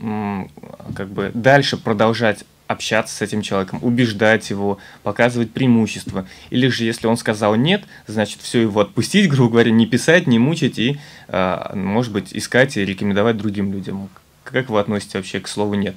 как 0.95 1.09
бы 1.09 1.31
дальше 1.33 1.79
продолжать 1.79 2.45
общаться 2.69 3.17
с 3.17 3.23
этим 3.23 3.43
человеком, 3.43 3.81
убеждать 3.83 4.49
его, 4.51 4.79
показывать 5.03 5.51
преимущества? 5.51 6.27
Или 6.51 6.69
же, 6.69 6.85
если 6.85 7.09
он 7.09 7.17
сказал 7.17 7.57
нет, 7.57 7.85
значит, 8.07 8.41
все 8.41 8.63
его 8.63 8.81
отпустить, 8.81 9.29
грубо 9.31 9.53
говоря, 9.53 9.73
не 9.73 9.87
писать, 9.87 10.29
не 10.29 10.39
мучить 10.39 10.79
и, 10.79 11.01
а, 11.27 11.75
может 11.75 12.13
быть, 12.13 12.33
искать 12.33 12.77
и 12.77 12.85
рекомендовать 12.85 13.37
другим 13.37 13.73
людям? 13.73 14.09
Как 14.45 14.71
вы 14.71 14.79
относитесь 14.79 15.15
вообще 15.15 15.41
к 15.41 15.49
слову 15.49 15.75
нет? 15.75 15.97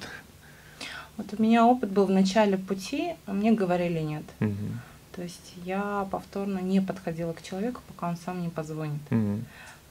Вот 1.17 1.27
у 1.38 1.41
меня 1.41 1.65
опыт 1.65 1.91
был 1.91 2.05
в 2.05 2.10
начале 2.10 2.57
пути, 2.57 3.13
а 3.27 3.34
мне 3.34 3.51
говорили 3.51 3.99
нет. 3.99 4.23
Мгм. 4.39 4.79
То 5.15 5.21
есть 5.21 5.53
я 5.65 6.07
повторно 6.10 6.60
не 6.60 6.81
подходила 6.81 7.34
к 7.34 7.43
человеку, 7.43 7.81
пока 7.88 8.10
он 8.10 8.17
сам 8.17 8.41
не 8.41 8.49
позвонит. 8.49 9.01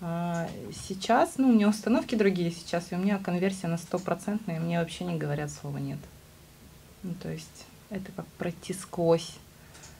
А 0.03 0.49
сейчас, 0.89 1.35
ну, 1.37 1.51
у 1.51 1.53
меня 1.53 1.69
установки 1.69 2.15
другие 2.15 2.51
сейчас, 2.51 2.91
и 2.91 2.95
у 2.95 2.99
меня 2.99 3.19
конверсия 3.19 3.67
на 3.67 3.77
стопроцентная, 3.77 4.57
и 4.57 4.59
мне 4.59 4.79
вообще 4.79 5.05
не 5.05 5.19
говорят 5.19 5.51
слова 5.51 5.77
«нет». 5.77 5.99
Ну, 7.03 7.15
то 7.23 7.31
есть 7.31 7.67
это 7.91 8.13
как 8.13 8.27
пройти 8.39 8.73
сквозь. 8.75 9.33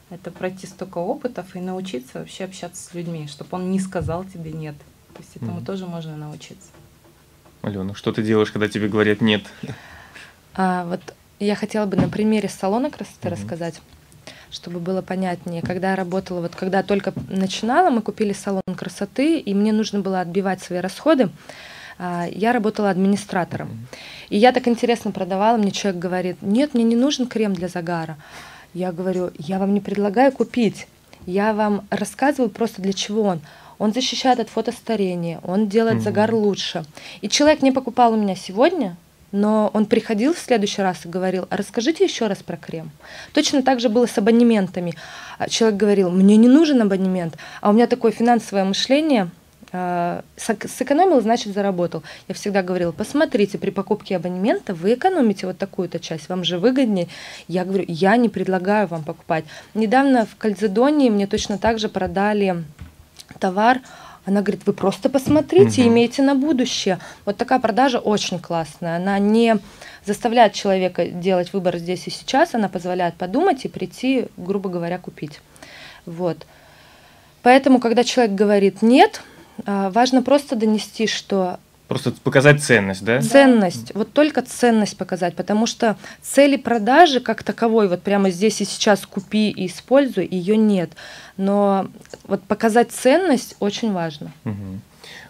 Это 0.09 0.29
пройти 0.29 0.67
столько 0.67 0.97
опытов 0.97 1.55
и 1.55 1.59
научиться 1.59 2.19
вообще 2.19 2.43
общаться 2.43 2.83
с 2.89 2.93
людьми, 2.93 3.27
чтобы 3.27 3.49
он 3.55 3.71
не 3.71 3.79
сказал 3.79 4.25
тебе 4.25 4.51
«нет». 4.51 4.75
То 5.13 5.19
есть 5.19 5.35
этому 5.37 5.57
Мгм. 5.57 5.65
тоже 5.65 5.85
можно 5.85 6.17
научиться. 6.17 6.67
Алена, 7.61 7.93
что 7.95 8.11
ты 8.11 8.21
делаешь, 8.21 8.51
когда 8.51 8.67
тебе 8.67 8.89
говорят 8.89 9.21
нет? 9.21 9.43
А 10.53 10.83
вот 10.85 10.99
я 11.39 11.55
хотела 11.55 11.85
бы 11.85 11.95
на 11.95 12.09
примере 12.09 12.49
салона 12.49 12.91
красоты 12.91 13.29
Мгм. 13.29 13.37
рассказать, 13.37 13.81
чтобы 14.51 14.79
было 14.79 15.01
понятнее. 15.01 15.61
Когда 15.61 15.91
я 15.91 15.95
работала, 15.95 16.41
вот 16.41 16.55
когда 16.55 16.83
только 16.83 17.13
начинала, 17.29 17.89
мы 17.89 18.01
купили 18.01 18.33
салон 18.33 18.63
красоты, 18.75 19.39
и 19.39 19.53
мне 19.53 19.71
нужно 19.71 20.01
было 20.01 20.19
отбивать 20.19 20.61
свои 20.61 20.79
расходы. 20.79 21.29
А, 22.01 22.25
Я 22.31 22.51
работала 22.51 22.89
администратором. 22.89 23.87
И 24.29 24.37
я 24.37 24.51
так 24.51 24.67
интересно 24.67 25.11
продавала, 25.11 25.57
мне 25.57 25.71
человек 25.71 26.01
говорит, 26.01 26.37
нет, 26.41 26.73
мне 26.73 26.83
не 26.83 26.95
нужен 26.95 27.27
крем 27.27 27.53
для 27.53 27.67
загара. 27.67 28.17
Я 28.73 28.91
говорю, 28.91 29.31
я 29.37 29.59
вам 29.59 29.73
не 29.73 29.81
предлагаю 29.81 30.31
купить, 30.31 30.87
я 31.27 31.53
вам 31.53 31.85
рассказываю 31.91 32.49
просто 32.49 32.81
для 32.81 32.93
чего 32.93 33.21
он. 33.23 33.41
Он 33.77 33.93
защищает 33.93 34.39
от 34.39 34.49
фотостарения, 34.49 35.39
он 35.43 35.67
делает 35.67 35.95
Мгм. 35.97 36.03
загар 36.03 36.33
лучше. 36.33 36.85
И 37.21 37.29
человек 37.29 37.61
не 37.61 37.71
покупал 37.71 38.13
у 38.13 38.15
меня 38.15 38.35
сегодня, 38.35 38.95
но 39.31 39.69
он 39.73 39.85
приходил 39.85 40.33
в 40.33 40.39
следующий 40.39 40.81
раз 40.81 41.05
и 41.05 41.09
говорил, 41.09 41.47
а 41.49 41.57
расскажите 41.57 42.03
еще 42.03 42.27
раз 42.27 42.39
про 42.43 42.57
крем. 42.57 42.91
Точно 43.33 43.61
так 43.63 43.79
же 43.79 43.89
было 43.89 44.05
с 44.07 44.17
абонементами. 44.17 44.93
А 45.37 45.49
Человек 45.49 45.79
говорил, 45.79 46.09
мне 46.11 46.37
не 46.37 46.47
нужен 46.47 46.81
абонемент, 46.81 47.35
а 47.61 47.69
у 47.69 47.73
меня 47.73 47.87
такое 47.87 48.11
финансовое 48.11 48.63
мышление, 48.65 49.29
сэкономил, 49.71 51.21
значит 51.21 51.53
заработал. 51.53 52.03
Я 52.27 52.35
всегда 52.35 52.61
говорила, 52.61 52.91
посмотрите, 52.91 53.57
при 53.57 53.69
покупке 53.69 54.17
абонемента 54.17 54.73
вы 54.73 54.95
экономите 54.95 55.47
вот 55.47 55.57
такую-то 55.57 55.99
часть, 55.99 56.27
вам 56.29 56.43
же 56.43 56.59
выгоднее. 56.59 57.07
Я 57.47 57.63
говорю, 57.63 57.85
я 57.87 58.17
не 58.17 58.27
предлагаю 58.29 58.87
вам 58.87 59.03
покупать. 59.03 59.45
Недавно 59.73 60.25
в 60.25 60.35
Кальцедонии 60.35 61.09
мне 61.09 61.25
точно 61.27 61.57
так 61.57 61.79
же 61.79 61.87
продали 61.87 62.63
товар, 63.39 63.79
она 64.23 64.41
говорит, 64.41 64.67
вы 64.67 64.73
просто 64.73 65.09
посмотрите, 65.09 65.81
Мгм. 65.81 65.93
имейте 65.93 66.21
на 66.21 66.35
будущее. 66.35 66.99
Вот 67.25 67.37
такая 67.37 67.59
продажа 67.59 67.97
очень 67.97 68.39
классная. 68.39 68.97
Она 68.97 69.17
не 69.17 69.57
заставляет 70.05 70.53
человека 70.53 71.07
делать 71.07 71.53
выбор 71.53 71.77
здесь 71.77 72.05
и 72.07 72.11
сейчас, 72.11 72.53
она 72.53 72.69
позволяет 72.69 73.15
подумать 73.15 73.65
и 73.65 73.67
прийти, 73.67 74.27
грубо 74.37 74.69
говоря, 74.69 74.99
купить. 74.99 75.41
Вот. 76.05 76.45
Поэтому, 77.41 77.79
когда 77.79 78.03
человек 78.03 78.35
говорит 78.35 78.83
нет, 78.83 79.21
важно 79.65 80.21
просто 80.21 80.55
донести, 80.55 81.07
что 81.07 81.59
Просто 81.91 82.13
показать 82.23 82.63
ценность, 82.63 83.03
да? 83.03 83.21
ценность, 83.21 83.93
вот 83.93 84.13
только 84.13 84.41
ценность 84.41 84.95
показать, 84.95 85.35
потому 85.35 85.65
что 85.65 85.97
цели 86.21 86.55
продажи 86.55 87.19
как 87.19 87.43
таковой, 87.43 87.89
вот 87.89 88.01
прямо 88.01 88.29
здесь 88.29 88.61
и 88.61 88.65
сейчас 88.65 89.05
купи 89.05 89.49
и 89.49 89.65
используй, 89.65 90.25
ее 90.25 90.55
нет. 90.55 90.91
Но 91.35 91.89
вот 92.23 92.43
показать 92.43 92.91
ценность 92.91 93.57
очень 93.59 93.91
важно. 93.91 94.31
Мгм. 94.45 94.81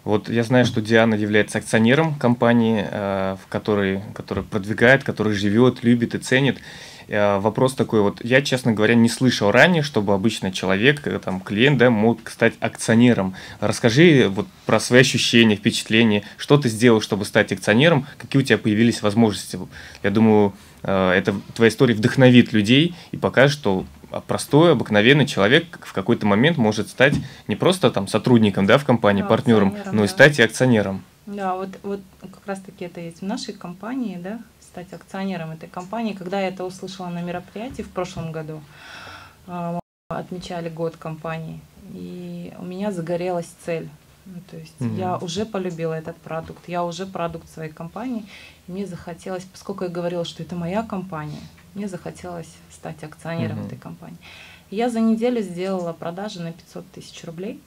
Вот 0.04 0.28
я 0.28 0.42
знаю, 0.42 0.64
что 0.64 0.80
Диана 0.80 1.14
является 1.14 1.58
акционером 1.58 2.16
компании, 2.16 2.84
э, 2.90 3.36
в 3.40 3.48
которой, 3.48 4.00
которая 4.14 4.44
продвигает, 4.44 5.04
которая 5.04 5.34
живет, 5.34 5.84
любит 5.84 6.16
и 6.16 6.18
ценит. 6.18 6.58
Э, 7.06 7.38
Вопрос 7.38 7.74
такой 7.74 8.00
вот, 8.00 8.18
я, 8.24 8.42
честно 8.42 8.72
говоря, 8.72 8.96
не 8.96 9.08
слышал 9.08 9.52
ранее, 9.52 9.82
чтобы 9.82 10.12
обычный 10.12 10.50
человек, 10.50 11.06
э, 11.06 11.20
там, 11.20 11.40
клиент, 11.40 11.78
да, 11.78 11.90
мог 11.90 12.28
стать 12.30 12.54
акционером. 12.58 13.36
Расскажи 13.60 14.26
вот 14.28 14.48
про 14.66 14.80
свои 14.80 15.02
ощущения, 15.02 15.54
впечатления, 15.54 16.24
что 16.36 16.58
ты 16.58 16.68
сделал, 16.68 17.00
чтобы 17.00 17.24
стать 17.24 17.52
акционером, 17.52 18.06
какие 18.18 18.42
у 18.42 18.44
тебя 18.44 18.58
появились 18.58 19.02
возможности. 19.02 19.56
Я 20.02 20.10
думаю, 20.10 20.52
это 20.82 21.36
твоя 21.54 21.70
история 21.70 21.94
вдохновит 21.94 22.52
людей 22.52 22.96
и 23.12 23.16
покажет, 23.16 23.56
что 23.56 23.86
простой, 24.20 24.72
обыкновенный 24.72 25.26
человек 25.26 25.84
в 25.84 25.92
какой-то 25.92 26.26
момент 26.26 26.58
может 26.58 26.88
стать 26.88 27.14
не 27.48 27.56
просто 27.56 27.90
там 27.90 28.08
сотрудником, 28.08 28.66
да, 28.66 28.78
в 28.78 28.84
компании, 28.84 29.22
Да, 29.22 29.28
партнером, 29.28 29.76
но 29.92 30.04
и 30.04 30.08
стать 30.08 30.38
и 30.38 30.42
акционером. 30.42 31.02
Да, 31.26 31.54
вот, 31.54 31.70
вот 31.82 32.00
как 32.20 32.46
раз 32.46 32.60
таки 32.60 32.84
это 32.84 33.00
есть 33.00 33.20
в 33.20 33.24
нашей 33.24 33.54
компании, 33.54 34.16
да, 34.16 34.40
стать 34.60 34.92
акционером 34.92 35.52
этой 35.52 35.68
компании. 35.68 36.14
Когда 36.14 36.40
я 36.40 36.48
это 36.48 36.64
услышала 36.64 37.08
на 37.08 37.22
мероприятии 37.22 37.82
в 37.82 37.90
прошлом 37.90 38.32
году, 38.32 38.60
а, 39.46 39.78
отмечали 40.08 40.68
год 40.68 40.96
компании, 40.96 41.60
и 41.92 42.52
у 42.58 42.64
меня 42.64 42.90
загорелась 42.90 43.48
цель. 43.64 43.88
Ну, 44.24 44.40
то 44.50 44.56
есть 44.56 44.80
Мгм. 44.80 44.96
я 44.96 45.16
уже 45.16 45.44
полюбила 45.44 45.94
этот 45.94 46.16
продукт, 46.16 46.68
я 46.68 46.84
уже 46.84 47.06
продукт 47.06 47.50
своей 47.50 47.72
компании, 47.72 48.24
и 48.68 48.72
мне 48.72 48.86
захотелось, 48.86 49.44
поскольку 49.44 49.84
я 49.84 49.90
говорила, 49.90 50.24
что 50.24 50.42
это 50.42 50.54
моя 50.54 50.82
компания, 50.84 51.40
мне 51.74 51.88
захотелось 51.88 52.48
стать 52.70 53.02
акционером 53.04 53.58
Мгм. 53.58 53.66
этой 53.66 53.78
компании. 53.78 54.18
Я 54.70 54.88
за 54.90 55.00
неделю 55.00 55.42
сделала 55.42 55.92
продажи 55.92 56.40
на 56.40 56.52
500 56.52 56.86
тысяч 56.92 57.24
рублей. 57.24 57.60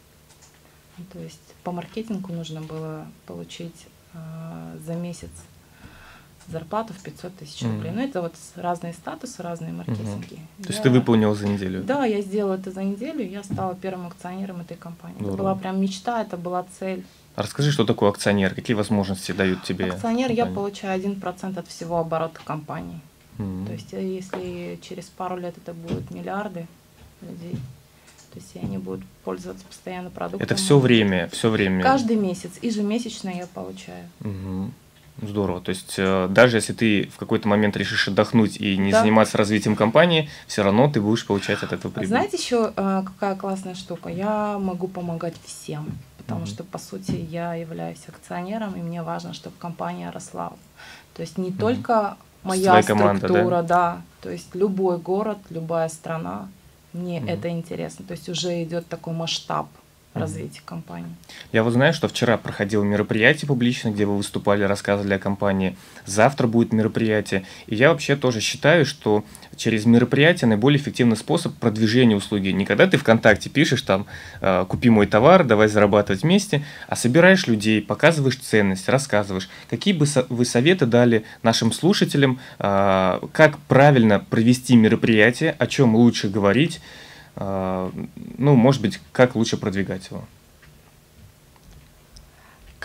То 1.14 1.20
есть 1.20 1.42
по 1.64 1.72
маркетингу 1.72 2.32
нужно 2.34 2.62
было 2.62 3.06
получить 3.26 3.88
а, 4.14 4.74
за 4.86 4.94
месяц 4.94 5.30
зарплату 6.48 6.94
в 6.94 7.02
500 7.04 7.36
тысяч 7.36 7.64
рублей. 7.64 7.92
Ну, 7.92 8.02
это 8.02 8.22
вот 8.22 8.34
разные 8.56 8.94
статусы, 8.94 9.42
разные 9.44 9.74
маркетинги. 9.74 10.36
То 10.62 10.68
есть 10.68 10.78
Я- 10.78 10.84
ты 10.84 10.90
выполнил 10.90 11.34
за 11.36 11.48
неделю? 11.48 11.84
Да, 11.84 12.06
я 12.06 12.22
сделала 12.22 12.54
это 12.54 12.72
за 12.72 12.84
неделю, 12.84 13.28
я 13.28 13.44
стала 13.44 13.76
первым 13.76 14.08
акционером 14.08 14.62
этой 14.62 14.78
компании. 14.78 15.16
Здорово. 15.18 15.34
Это 15.34 15.44
была 15.44 15.56
прям 15.56 15.82
мечта, 15.82 16.22
это 16.22 16.38
была 16.38 16.66
цель. 16.80 17.04
А 17.36 17.42
Расскажи, 17.42 17.72
что 17.72 17.84
такое 17.84 18.10
акционер, 18.10 18.56
какие 18.56 18.76
возможности 18.76 19.32
дают 19.34 19.64
тебе? 19.64 19.88
Акционер 19.88 20.30
я 20.32 20.44
компания? 20.46 20.56
получаю 20.56 20.94
1% 21.02 21.58
от 21.58 21.68
всего 21.68 21.98
оборота 21.98 22.40
компании. 22.46 23.02
То 23.38 23.74
есть 23.74 23.94
э, 23.94 24.02
если 24.04 24.80
через 24.82 25.06
пару 25.06 25.38
лет 25.38 25.56
это 25.58 25.74
будут 25.74 26.10
миллиарды 26.12 26.68
людей, 27.22 27.56
то 28.34 28.40
есть 28.40 28.56
они 28.56 28.78
будут 28.78 29.04
пользоваться 29.24 29.66
постоянно 29.66 30.10
продуктом. 30.10 30.46
Это 30.46 30.56
все 30.56 30.80
время, 30.80 31.30
все 31.30 31.50
время. 31.50 31.82
Каждый 31.84 32.16
месяц, 32.16 32.52
ежемесячно 32.62 33.30
я 33.30 33.48
получаю. 33.48 34.10
Мгм. 34.20 34.74
Здорово. 35.22 35.62
То 35.62 35.70
есть 35.70 35.96
э, 35.98 36.28
даже 36.30 36.58
если 36.58 36.74
ты 36.74 37.08
в 37.08 37.18
какой-то 37.18 37.48
момент 37.48 37.78
решишь 37.78 38.08
отдохнуть 38.10 38.58
и 38.58 38.78
не 38.78 38.92
Да. 38.92 39.00
заниматься 39.02 39.38
развитием 39.38 39.76
компании, 39.78 40.30
все 40.48 40.62
равно 40.64 40.90
ты 40.92 41.00
будешь 41.02 41.26
получать 41.26 41.64
от 41.64 41.72
этого 41.72 41.92
прибыль. 41.92 42.08
Знаете 42.10 42.38
еще 42.38 42.72
какая 42.72 43.36
классная 43.36 43.76
штука? 43.76 44.10
Я 44.10 44.60
могу 44.60 44.90
помогать 44.90 45.36
всем, 45.46 45.98
потому 46.18 46.42
Мгм. 46.42 46.48
что, 46.48 46.64
по 46.66 46.78
сути, 46.78 47.12
я 47.12 47.54
являюсь 47.56 48.02
акционером, 48.08 48.76
и 48.76 48.82
мне 48.82 49.04
важно, 49.04 49.34
чтобы 49.34 49.56
компания 49.58 50.10
росла. 50.10 50.52
То 51.14 51.22
есть 51.22 51.38
не 51.38 51.52
только 51.54 52.18
моя 52.46 52.84
команда, 52.84 53.22
да? 53.22 53.28
структура, 53.28 53.62
да? 53.62 54.02
то 54.22 54.30
есть 54.30 54.56
любой 54.56 54.98
город, 54.98 55.38
любая 55.50 55.90
страна, 55.90 56.48
мне 56.94 57.20
Мгм. 57.20 57.30
это 57.30 57.50
интересно. 57.50 58.06
То 58.06 58.14
есть 58.14 58.30
уже 58.30 58.64
идет 58.64 58.88
такой 58.88 59.14
масштаб 59.14 59.68
Мгм. 60.16 60.22
развития 60.22 60.62
компании. 60.66 61.14
Я 61.52 61.64
вот 61.64 61.74
знаю, 61.74 61.94
что 61.94 62.08
вчера 62.08 62.38
проходило 62.38 62.84
мероприятие 62.84 63.48
публично, 63.48 63.90
где 63.90 64.06
вы 64.06 64.16
выступали, 64.16 64.64
рассказывали 64.64 65.14
о 65.14 65.20
компании. 65.20 65.76
Завтра 66.06 66.48
будет 66.48 66.72
мероприятие. 66.72 67.46
И 67.68 67.76
я 67.76 67.90
вообще 67.90 68.16
тоже 68.16 68.40
считаю, 68.40 68.86
что 68.86 69.26
через 69.58 69.86
мероприятие 69.86 70.48
наиболее 70.48 70.80
эффективный 70.80 71.18
способ 71.18 71.54
продвижения 71.56 72.16
услуги. 72.16 72.50
Не 72.50 72.66
когда 72.66 72.88
ты 72.88 72.98
ВКонтакте 72.98 73.50
пишешь 73.50 73.82
там 73.82 74.06
э, 74.42 74.66
«Купи 74.68 74.90
мой 74.90 75.06
товар, 75.06 75.44
давай 75.44 75.68
зарабатывать 75.68 76.24
вместе», 76.24 76.64
а 76.88 76.96
собираешь 76.96 77.48
людей, 77.48 77.82
показываешь 77.82 78.38
ценность, 78.38 78.88
рассказываешь. 78.90 79.50
Какие 79.70 79.94
бы 79.94 80.06
вы 80.30 80.46
советы 80.46 80.86
дали 80.86 81.26
нашим 81.44 81.74
слушателям, 81.74 82.40
э, 82.60 83.20
как 83.34 83.58
правильно 83.68 84.20
провести 84.20 84.76
мероприятие, 84.78 85.56
о 85.60 85.68
чем 85.68 85.96
лучше 85.96 86.30
говорить, 86.30 86.80
ну, 87.38 88.56
может 88.56 88.82
быть, 88.82 89.00
как 89.12 89.36
лучше 89.36 89.58
продвигать 89.58 90.08
его? 90.10 90.24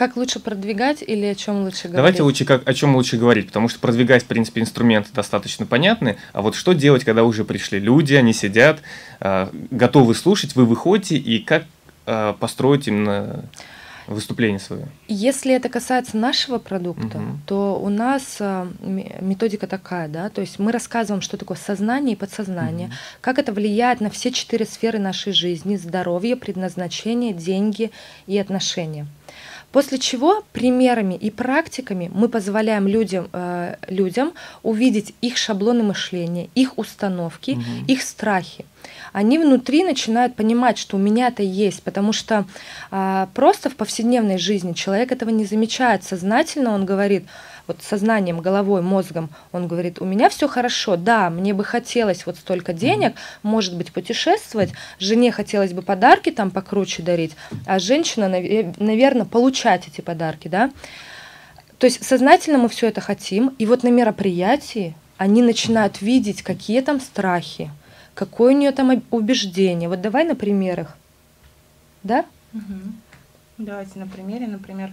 Как 0.01 0.16
лучше 0.16 0.40
продвигать 0.40 1.03
или 1.07 1.26
о 1.26 1.34
чем 1.34 1.62
лучше 1.62 1.88
говорить? 1.88 1.96
Давайте 1.96 2.22
лучше 2.22 2.46
как, 2.46 2.66
о 2.66 2.72
чем 2.72 2.96
лучше 2.96 3.18
говорить, 3.18 3.48
потому 3.48 3.68
что 3.68 3.78
продвигать, 3.80 4.22
в 4.22 4.26
принципе, 4.26 4.62
инструменты 4.62 5.11
достаточно 5.12 5.66
понятны, 5.66 6.16
а 6.32 6.40
вот 6.40 6.55
что 6.55 6.72
делать, 6.72 7.05
когда 7.05 7.22
уже 7.22 7.44
пришли 7.44 7.78
люди, 7.78 8.14
они 8.14 8.32
сидят, 8.32 8.80
э, 9.20 9.48
готовы 9.70 10.14
слушать, 10.14 10.57
вы 10.57 10.64
выходите, 10.64 11.16
и 11.18 11.38
как 11.38 11.64
э, 12.07 12.32
построить 12.40 12.88
именно 12.88 13.44
выступление 14.14 14.58
свое? 14.58 14.88
Если 15.08 15.54
это 15.54 15.68
касается 15.68 16.16
нашего 16.16 16.58
продукта, 16.58 17.18
Мгм. 17.18 17.42
то 17.46 17.80
у 17.80 17.88
нас 17.88 18.36
а, 18.40 18.68
методика 18.80 19.66
такая, 19.66 20.08
да, 20.08 20.28
то 20.28 20.40
есть 20.40 20.58
мы 20.58 20.72
рассказываем, 20.72 21.22
что 21.22 21.36
такое 21.36 21.56
сознание 21.56 22.14
и 22.14 22.18
подсознание, 22.18 22.88
Мгм. 22.88 22.96
как 23.20 23.38
это 23.38 23.52
влияет 23.52 24.00
на 24.00 24.11
все 24.11 24.30
четыре 24.32 24.64
сферы 24.66 24.98
нашей 24.98 25.32
жизни: 25.32 25.76
здоровье, 25.76 26.36
предназначение, 26.36 27.32
деньги 27.32 27.90
и 28.26 28.38
отношения. 28.38 29.06
После 29.72 29.98
чего 29.98 30.42
примерами 30.52 31.14
и 31.14 31.30
практиками 31.30 32.11
мы 32.12 32.28
позволяем 32.28 32.88
людям, 32.88 33.28
э, 33.32 33.76
людям 33.88 34.32
увидеть 34.64 35.14
их 35.20 35.36
шаблоны 35.36 35.84
мышления, 35.84 36.48
их 36.56 36.76
установки, 36.76 37.52
Мгм. 37.52 37.84
их 37.86 38.02
страхи. 38.02 38.64
Они 39.12 39.38
внутри 39.38 39.84
начинают 39.84 40.36
понимать, 40.36 40.78
что 40.78 40.96
у 40.96 41.00
меня 41.00 41.28
это 41.28 41.42
есть, 41.42 41.82
потому 41.82 42.12
что 42.12 42.44
а, 42.90 43.28
просто 43.34 43.70
в 43.70 43.76
повседневной 43.76 44.38
жизни 44.38 44.72
человек 44.72 45.12
этого 45.12 45.30
не 45.30 45.44
замечает. 45.44 46.04
Сознательно 46.04 46.70
он 46.70 46.86
говорит, 46.86 47.24
вот 47.66 47.82
сознанием, 47.82 48.40
головой, 48.40 48.82
мозгом, 48.82 49.30
он 49.52 49.68
говорит, 49.68 50.00
у 50.00 50.04
меня 50.04 50.28
все 50.28 50.48
хорошо, 50.48 50.96
да, 50.96 51.30
мне 51.30 51.54
бы 51.54 51.62
хотелось 51.62 52.26
вот 52.26 52.36
столько 52.36 52.72
денег, 52.72 53.14
может 53.44 53.76
быть, 53.76 53.92
путешествовать, 53.92 54.72
жене 54.98 55.30
хотелось 55.30 55.72
бы 55.72 55.82
подарки 55.82 56.30
там 56.30 56.50
покруче 56.50 57.02
дарить, 57.02 57.36
а 57.66 57.78
женщина, 57.78 58.28
наверное, 58.28 59.24
получать 59.24 59.86
эти 59.86 60.00
подарки, 60.00 60.48
да. 60.48 60.70
То 61.78 61.86
есть 61.86 62.04
сознательно 62.04 62.58
мы 62.58 62.68
все 62.68 62.88
это 62.88 63.00
хотим, 63.00 63.54
и 63.58 63.66
вот 63.66 63.84
на 63.84 63.88
мероприятии 63.88 64.94
они 65.16 65.40
начинают 65.42 66.02
видеть, 66.02 66.42
какие 66.42 66.80
там 66.80 67.00
страхи, 67.00 67.70
какое 68.21 68.55
у 68.55 68.57
нее 68.59 68.71
там 68.73 69.03
убеждение. 69.11 69.89
Вот 69.89 70.03
давай 70.03 70.25
на 70.25 70.35
примерах. 70.35 70.95
Да? 72.03 72.27
Мгм. 72.53 73.01
Давайте 73.57 73.99
на 73.99 74.07
примере, 74.07 74.47
например, 74.47 74.93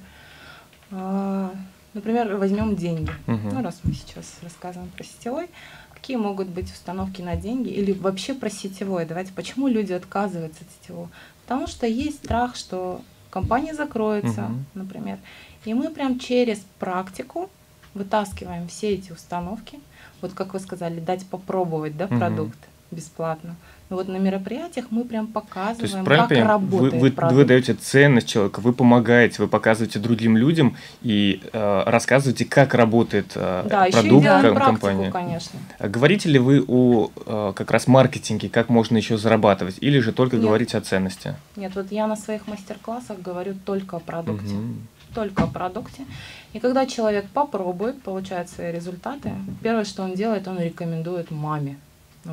а, 0.91 1.53
например, 1.93 2.37
возьмем 2.37 2.77
деньги. 2.77 3.11
Мгм. 3.25 3.49
Ну, 3.51 3.61
раз 3.63 3.81
мы 3.83 3.91
сейчас 3.91 4.37
рассказываем 4.41 4.89
про 4.91 5.03
сетевой, 5.03 5.49
какие 5.93 6.15
могут 6.15 6.47
быть 6.47 6.71
установки 6.71 7.21
на 7.21 7.35
деньги 7.35 7.67
или 7.67 7.91
вообще 7.91 8.33
про 8.33 8.49
сетевой? 8.49 9.05
Давайте, 9.05 9.33
почему 9.33 9.67
люди 9.67 9.91
отказываются 9.91 10.63
от 10.63 10.69
сетевого? 10.71 11.09
Потому 11.43 11.67
что 11.67 11.85
есть 11.85 12.19
страх, 12.23 12.55
что 12.55 13.01
компания 13.29 13.73
закроется, 13.73 14.43
Мгм. 14.43 14.65
например. 14.73 15.17
И 15.65 15.73
мы 15.73 15.89
прям 15.89 16.17
через 16.17 16.59
практику 16.79 17.49
вытаскиваем 17.93 18.69
все 18.69 18.93
эти 18.93 19.11
установки. 19.11 19.81
Вот 20.21 20.31
как 20.31 20.53
вы 20.53 20.61
сказали, 20.61 21.01
дать 21.01 21.25
попробовать, 21.25 21.97
да, 21.97 22.07
Мгм. 22.07 22.19
продукт 22.19 22.57
бесплатно. 22.91 23.55
Но 23.89 23.95
вот 23.95 24.09
на 24.09 24.17
мероприятиях 24.17 24.87
мы 24.89 25.05
прям 25.05 25.27
То 25.27 25.39
есть, 25.39 25.49
показываем, 25.49 26.05
правильно 26.05 26.27
как 26.27 26.37
понимаю, 26.37 26.59
вы, 26.59 26.71
работает 26.77 27.01
вы, 27.01 27.11
продукт. 27.11 27.35
вы 27.37 27.45
даете 27.45 27.73
ценность 27.73 28.27
человеку, 28.27 28.59
вы 28.59 28.73
помогаете, 28.73 29.41
вы 29.41 29.47
показываете 29.47 29.99
другим 29.99 30.35
людям 30.35 30.75
и 31.01 31.41
э, 31.53 31.83
рассказываете, 31.85 32.43
как 32.43 32.73
работает 32.73 33.31
э, 33.35 33.65
Да, 33.69 33.85
еще 33.85 34.01
продукт 34.01 34.23
делаем 34.23 34.43
ком- 34.43 34.55
практику, 34.55 34.87
компании. 34.87 35.11
конечно. 35.11 35.59
А 35.79 35.87
Говорите 35.87 36.27
ли 36.27 36.37
вы 36.37 36.65
о 36.67 37.11
э, 37.25 37.53
как 37.55 37.71
раз 37.71 37.87
маркетинге, 37.87 38.49
как 38.49 38.67
можно 38.67 38.97
еще 38.97 39.17
зарабатывать, 39.17 39.77
или 39.79 39.99
же 39.99 40.11
только 40.11 40.35
Нет. 40.35 40.45
говорите 40.45 40.77
о 40.77 40.81
ценности? 40.81 41.35
Нет, 41.55 41.73
вот 41.75 41.89
я 41.91 42.07
на 42.07 42.17
своих 42.17 42.45
мастер-классах 42.47 43.21
говорю 43.21 43.55
только 43.65 43.95
о 43.95 43.99
продукте. 43.99 44.53
Мгм. 44.53 44.87
Только 45.15 45.43
о 45.43 45.47
продукте. 45.47 46.03
И 46.51 46.59
когда 46.59 46.85
человек 46.85 47.25
попробует, 47.29 48.01
получает 48.01 48.49
свои 48.49 48.73
результаты, 48.73 49.31
первое, 49.63 49.85
что 49.85 50.03
он 50.03 50.13
делает, 50.13 50.45
он 50.49 50.59
рекомендует 50.59 51.31
маме. 51.31 51.77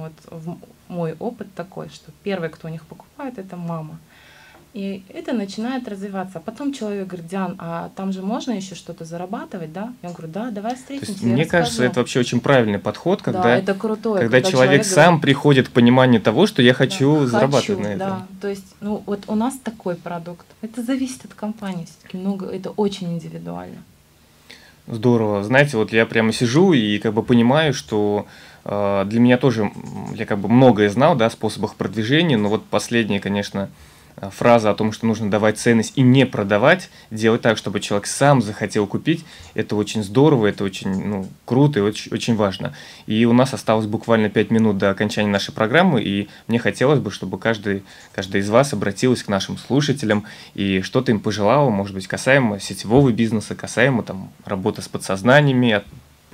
Вот 0.00 0.12
в- 0.30 0.58
мой 0.88 1.16
опыт 1.18 1.48
такой, 1.54 1.88
что 1.88 2.10
первый, 2.22 2.48
кто 2.48 2.68
у 2.68 2.70
них 2.70 2.84
покупает, 2.84 3.38
это 3.38 3.56
мама. 3.56 3.98
И 4.74 5.04
это 5.08 5.32
начинает 5.32 5.86
развиваться. 5.86 6.38
А 6.38 6.40
потом 6.40 6.72
человек 6.72 7.06
говорит, 7.06 7.28
Диан, 7.28 7.54
а 7.58 7.90
там 7.94 8.12
же 8.12 8.22
можно 8.22 8.50
еще 8.50 8.74
что-то 8.74 9.04
зарабатывать, 9.04 9.72
да? 9.72 9.92
Я 10.02 10.10
говорю, 10.10 10.32
да, 10.32 10.50
давай 10.50 10.74
встретимся. 10.74 11.12
есть, 11.12 11.22
мне 11.22 11.46
кажется, 11.46 11.82
расскажу». 11.82 11.90
это 11.90 12.00
вообще 12.00 12.18
очень 12.18 12.40
правильный 12.40 12.80
подход, 12.80 13.22
когда, 13.22 13.42
да, 13.44 13.56
это 13.56 13.74
крутое. 13.74 14.22
когда, 14.22 14.42
человек, 14.42 14.84
сам 14.84 15.04
говорит, 15.04 15.22
приходит 15.22 15.68
к 15.68 15.70
пониманию 15.70 16.20
того, 16.20 16.48
что 16.48 16.60
я 16.60 16.74
хочу 16.74 17.20
да, 17.20 17.26
зарабатывать 17.26 17.66
хочу, 17.66 17.80
на 17.80 17.86
этом. 17.86 18.08
Да, 18.08 18.26
то 18.40 18.48
есть, 18.48 18.74
ну 18.80 19.00
вот 19.06 19.22
у 19.28 19.36
нас 19.36 19.54
такой 19.62 19.94
продукт. 19.94 20.46
Это 20.60 20.82
зависит 20.82 21.24
от 21.24 21.34
компании, 21.34 21.84
все-таки 21.84 22.16
много, 22.16 22.46
это 22.46 22.70
очень 22.70 23.12
индивидуально. 23.12 23.78
Здорово. 24.88 25.44
Знаете, 25.44 25.76
вот 25.76 25.92
я 25.92 26.04
прямо 26.04 26.32
сижу 26.32 26.72
и 26.72 26.98
как 26.98 27.14
бы 27.14 27.22
понимаю, 27.22 27.72
что 27.74 28.26
для 28.64 29.20
меня 29.20 29.36
тоже, 29.36 29.70
я 30.14 30.24
как 30.24 30.38
бы 30.38 30.48
многое 30.48 30.88
знал, 30.88 31.16
да, 31.16 31.26
о 31.26 31.30
способах 31.30 31.74
продвижения, 31.74 32.38
но 32.38 32.48
вот 32.48 32.64
последняя, 32.64 33.20
конечно, 33.20 33.68
э, 34.16 34.30
фраза 34.30 34.70
о 34.70 34.74
том, 34.74 34.92
что 34.92 35.04
нужно 35.04 35.30
давать 35.30 35.58
ценность 35.58 35.92
и 35.96 36.00
не 36.00 36.24
продавать, 36.24 36.88
делать 37.10 37.42
так, 37.42 37.58
чтобы 37.58 37.80
человек 37.80 38.06
сам 38.06 38.40
захотел 38.40 38.86
купить, 38.86 39.26
это 39.52 39.76
очень 39.76 40.02
здорово, 40.02 40.46
это 40.46 40.64
очень 40.64 41.08
ну, 41.08 41.28
круто 41.44 41.80
и 41.80 41.82
очень, 41.82 42.10
очень 42.10 42.36
важно. 42.36 42.74
И 43.06 43.26
у 43.26 43.34
нас 43.34 43.52
осталось 43.52 43.84
буквально 43.84 44.30
5 44.30 44.50
минут 44.50 44.78
до 44.78 44.88
окончания 44.88 45.28
нашей 45.28 45.52
программы, 45.52 46.02
и 46.02 46.28
мне 46.48 46.58
хотелось 46.58 47.00
бы, 47.00 47.10
чтобы 47.10 47.38
каждый, 47.38 47.82
каждый 48.14 48.40
из 48.40 48.48
вас 48.48 48.72
обратилась 48.72 49.22
к 49.22 49.28
нашим 49.28 49.58
слушателям 49.58 50.24
и 50.54 50.80
что-то 50.80 51.12
им 51.12 51.20
пожелала, 51.20 51.68
может 51.68 51.94
быть, 51.94 52.06
касаемо 52.06 52.60
сетевого 52.60 53.12
бизнеса, 53.12 53.54
касаемо 53.54 54.02
там, 54.02 54.30
работы 54.46 54.80
с 54.80 54.88
подсознаниями, 54.88 55.82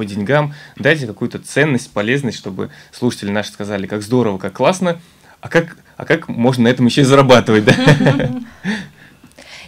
по 0.00 0.06
деньгам. 0.06 0.54
Дайте 0.76 1.06
какую-то 1.06 1.38
ценность, 1.40 1.90
полезность, 1.90 2.38
чтобы 2.38 2.70
слушатели 2.90 3.30
наши 3.30 3.52
сказали, 3.52 3.86
как 3.86 4.00
здорово, 4.00 4.38
как 4.38 4.54
классно, 4.54 4.98
а 5.42 5.50
как, 5.50 5.76
а 5.98 6.06
как 6.06 6.26
можно 6.28 6.64
на 6.64 6.68
этом 6.68 6.86
еще 6.86 7.02
и 7.02 7.04
зарабатывать, 7.04 7.66
да? 7.66 7.74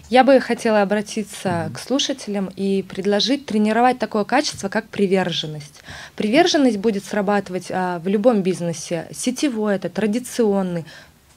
Я 0.08 0.24
бы 0.24 0.40
хотела 0.40 0.80
обратиться 0.80 1.70
к 1.74 1.78
слушателям 1.78 2.50
и 2.56 2.82
предложить 2.82 3.44
тренировать 3.44 3.98
такое 3.98 4.24
качество, 4.24 4.70
как 4.70 4.88
приверженность. 4.88 5.82
Приверженность 6.16 6.78
будет 6.78 7.04
срабатывать 7.04 7.66
а, 7.70 7.98
в 7.98 8.08
любом 8.08 8.42
бизнесе. 8.42 9.08
Сетевой 9.12 9.74
это, 9.76 9.90
традиционный, 9.90 10.86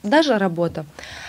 даже 0.02 0.38
работа. 0.38 0.86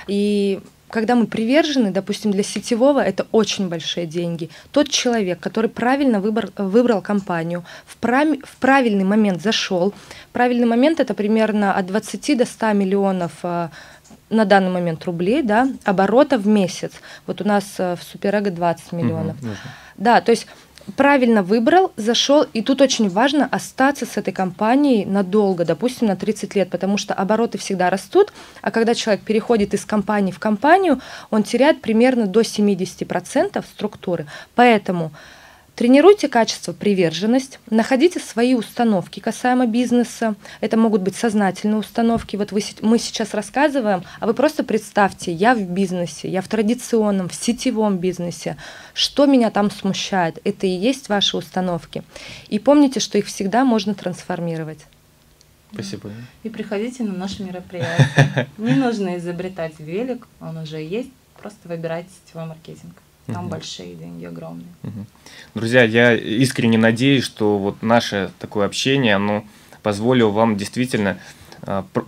И 0.08 0.62
когда 0.90 1.16
мы 1.16 1.28
привержены, 1.28 1.92
допустим, 1.92 2.32
для 2.32 2.44
сетевого 2.44 3.00
это 3.00 3.28
очень 3.32 3.68
большие 3.70 4.06
деньги. 4.06 4.50
Тот 4.72 4.90
человек, 4.90 5.40
который 5.40 5.70
правильно 5.70 6.20
выбор, 6.20 6.50
выбрал 6.58 7.02
компанию, 7.02 7.64
в, 7.86 7.98
прав- 7.98 8.40
в 8.44 8.58
правильный 8.58 9.04
момент 9.04 9.42
зашел. 9.42 9.94
Правильный 10.32 10.68
момент 10.68 11.00
это 11.00 11.14
примерно 11.14 11.74
от 11.74 11.86
20 11.88 12.38
до 12.38 12.46
100 12.46 12.74
миллионов 12.74 13.32
а, 13.44 13.70
на 14.30 14.46
данный 14.46 14.72
момент 14.72 15.04
рублей, 15.06 15.42
да, 15.42 15.68
оборота 15.84 16.38
в 16.38 16.48
месяц. 16.48 16.92
Вот 17.26 17.42
у 17.42 17.46
нас 17.46 17.76
э, 17.78 17.96
в 17.96 18.04
Суперэго 18.04 18.52
20 18.52 18.92
миллионов. 18.92 19.42
Нужно. 19.42 19.58
Да, 19.96 20.22
то 20.22 20.32
есть 20.32 20.48
правильно 20.96 21.44
выбрал, 21.44 21.92
зашел, 21.98 22.46
и 22.54 22.62
тут 22.62 22.82
очень 22.82 23.10
важно 23.10 23.48
остаться 23.52 24.06
с 24.06 24.18
этой 24.18 24.34
компанией 24.34 25.06
надолго, 25.06 25.66
допустим, 25.66 26.08
на 26.08 26.16
30 26.16 26.56
лет, 26.56 26.70
потому 26.70 26.98
что 26.98 27.14
обороты 27.14 27.58
всегда 27.58 27.90
растут, 27.90 28.32
а 28.62 28.72
когда 28.72 28.96
человек 28.96 29.24
переходит 29.24 29.74
из 29.74 29.86
компании 29.86 30.32
в 30.32 30.40
компанию, 30.40 31.02
он 31.30 31.44
теряет 31.44 31.82
примерно 31.82 32.28
до 32.28 32.42
70% 32.42 33.64
структуры. 33.64 34.28
Поэтому 34.56 35.12
Тренируйте 35.78 36.28
качество 36.28 36.74
приверженность, 36.74 37.60
находите 37.70 38.20
свои 38.20 38.56
установки 38.56 39.20
касаемо 39.20 39.68
бизнеса. 39.68 40.34
Это 40.60 40.76
могут 40.76 41.04
быть 41.04 41.16
сознательные 41.16 41.78
установки. 41.78 42.36
Вот 42.36 42.52
вы, 42.52 42.64
мы 42.82 42.98
сейчас 42.98 43.36
рассказываем, 43.36 44.04
а 44.20 44.26
вы 44.26 44.34
просто 44.34 44.64
представьте, 44.64 45.32
я 45.32 45.54
в 45.54 45.62
бизнесе, 45.62 46.30
я 46.30 46.42
в 46.42 46.48
традиционном, 46.48 47.30
в 47.30 47.36
сетевом 47.36 48.00
бизнесе. 48.00 48.58
Что 48.96 49.28
меня 49.28 49.52
там 49.52 49.70
смущает? 49.70 50.40
Это 50.44 50.66
и 50.66 50.72
есть 50.72 51.10
ваши 51.10 51.38
установки. 51.38 52.02
И 52.50 52.58
помните, 52.58 53.00
что 53.00 53.20
их 53.20 53.28
всегда 53.28 53.64
можно 53.64 53.94
трансформировать. 53.94 54.80
Спасибо. 55.72 56.10
И 56.42 56.50
приходите 56.50 57.04
на 57.04 57.14
наше 57.14 57.44
мероприятие. 57.44 58.48
Не 58.58 58.74
нужно 58.74 59.18
изобретать 59.18 59.74
велик, 59.78 60.28
он 60.42 60.58
уже 60.58 60.78
есть. 60.78 61.12
Просто 61.40 61.68
выбирайте 61.68 62.10
сетевой 62.26 62.48
маркетинг. 62.48 62.96
Там 63.28 63.46
угу. 63.46 63.52
большие 63.52 63.96
деньги, 63.96 64.26
огромные. 64.26 64.68
Угу. 64.84 65.06
Друзья, 65.56 65.84
я 65.84 66.16
искренне 66.16 66.78
надеюсь, 66.78 67.24
что 67.24 67.58
вот 67.58 67.82
наше 67.82 68.32
такое 68.40 68.66
общение, 68.66 69.16
оно 69.16 69.44
позволило 69.84 70.30
вам 70.30 70.56
действительно 70.58 71.18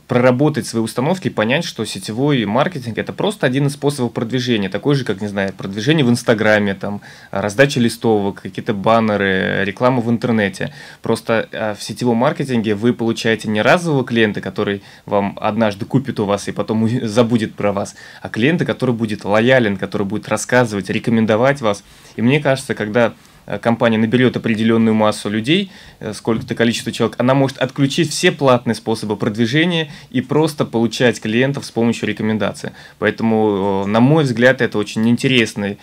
проработать 0.07 0.67
свои 0.67 0.81
установки 0.81 1.27
и 1.27 1.31
понять, 1.31 1.65
что 1.65 1.85
сетевой 1.85 2.45
маркетинг 2.45 2.97
это 2.97 3.13
просто 3.13 3.45
один 3.45 3.67
из 3.67 3.73
способов 3.73 4.13
продвижения, 4.13 4.69
такой 4.69 4.95
же, 4.95 5.03
как, 5.05 5.21
не 5.21 5.27
знаю, 5.27 5.53
продвижение 5.53 6.05
в 6.05 6.09
Инстаграме, 6.09 6.73
там, 6.73 7.01
раздача 7.31 7.79
листовок, 7.79 8.41
какие-то 8.41 8.73
баннеры, 8.73 9.63
реклама 9.63 10.01
в 10.01 10.09
интернете. 10.09 10.73
Просто 11.01 11.49
а, 11.51 11.75
в 11.75 11.83
сетевом 11.83 12.17
маркетинге 12.17 12.75
вы 12.75 12.93
получаете 12.93 13.47
не 13.47 13.61
разового 13.61 14.03
клиента, 14.03 14.41
который 14.41 14.81
вам 15.05 15.37
однажды 15.41 15.85
купит 15.85 16.19
у 16.19 16.25
вас 16.25 16.47
и 16.47 16.51
потом 16.51 16.87
забудет 17.07 17.55
про 17.55 17.71
вас, 17.71 17.95
а 18.21 18.29
клиента, 18.29 18.65
который 18.65 18.95
будет 18.95 19.25
лоялен, 19.25 19.77
который 19.77 20.05
будет 20.05 20.29
рассказывать, 20.29 20.89
рекомендовать 20.89 21.61
вас. 21.61 21.83
И 22.15 22.21
мне 22.21 22.39
кажется, 22.39 22.75
когда 22.75 23.13
компания 23.57 23.97
наберет 23.97 24.37
определенную 24.37 24.93
массу 24.93 25.29
людей, 25.29 25.71
э, 25.99 26.13
сколько-то 26.13 26.55
количество 26.55 26.91
человек, 26.91 27.15
она 27.19 27.33
может 27.33 27.57
отключить 27.57 28.11
все 28.11 28.31
платные 28.31 28.75
способы 28.75 29.15
продвижения 29.15 29.91
и 30.11 30.21
просто 30.21 30.65
получать 30.65 31.19
клиентов 31.19 31.65
с 31.65 31.71
помощью 31.71 32.07
рекомендаций. 32.07 32.71
Поэтому, 32.99 33.83
э, 33.85 33.89
на 33.89 33.99
мой 33.99 34.23
взгляд, 34.23 34.61
это 34.61 34.77
очень 34.77 35.07
интересный 35.09 35.77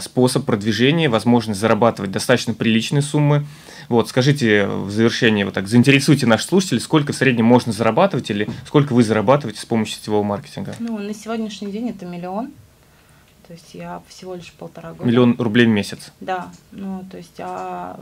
способ 0.00 0.44
продвижения, 0.44 1.08
возможность 1.08 1.60
зарабатывать 1.60 2.10
достаточно 2.10 2.54
приличные 2.54 3.02
суммы. 3.02 3.44
Вот, 3.88 4.08
скажите 4.08 4.66
в 4.66 4.90
завершении, 4.90 5.44
вот 5.44 5.54
так, 5.54 5.68
заинтересуйте 5.68 6.26
наших 6.26 6.48
слушателей, 6.48 6.80
сколько 6.80 7.12
в 7.12 7.16
среднем 7.16 7.44
можно 7.44 7.72
зарабатывать 7.72 8.30
или 8.30 8.48
сколько 8.66 8.92
вы 8.92 9.02
зарабатываете 9.02 9.60
с 9.60 9.64
помощью 9.64 9.96
сетевого 9.96 10.22
маркетинга? 10.22 10.74
Ну, 10.78 10.98
на 10.98 11.14
сегодняшний 11.14 11.70
день 11.70 11.90
это 11.90 12.06
миллион. 12.06 12.52
То 13.46 13.52
есть 13.52 13.74
я 13.74 14.02
всего 14.08 14.34
лишь 14.34 14.52
полтора 14.52 14.92
года. 14.92 15.04
Миллион 15.04 15.36
рублей 15.38 15.66
в 15.66 15.70
месяц. 15.70 16.12
Да, 16.20 16.50
ну 16.72 17.04
то 17.10 17.18
есть 17.18 17.38
а 17.38 18.00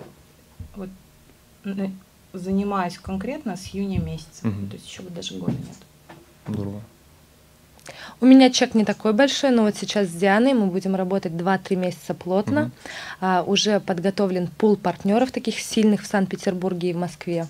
вот 0.76 0.88
занимаюсь 2.32 2.98
конкретно 2.98 3.56
с 3.56 3.74
июня 3.74 4.00
месяца. 4.00 4.48
Угу. 4.48 4.66
То 4.68 4.74
есть 4.74 4.88
еще 4.88 5.02
даже 5.02 5.34
года 5.36 5.52
нет. 5.52 5.76
Здорово. 6.46 6.80
У 8.22 8.24
меня 8.24 8.50
чек 8.50 8.76
не 8.76 8.84
такой 8.84 9.14
большой, 9.14 9.50
но 9.50 9.64
вот 9.64 9.74
сейчас 9.74 10.06
с 10.06 10.12
Дианой 10.12 10.54
мы 10.54 10.66
будем 10.66 10.94
работать 10.94 11.32
2-3 11.32 11.74
месяца 11.74 12.14
плотно. 12.14 12.62
Угу. 12.62 12.70
А, 13.20 13.42
уже 13.44 13.80
подготовлен 13.80 14.46
пул 14.46 14.76
партнеров 14.76 15.32
таких 15.32 15.58
сильных 15.58 16.02
в 16.02 16.06
Санкт-Петербурге 16.06 16.90
и 16.90 16.92
в 16.92 16.98
Москве. 16.98 17.48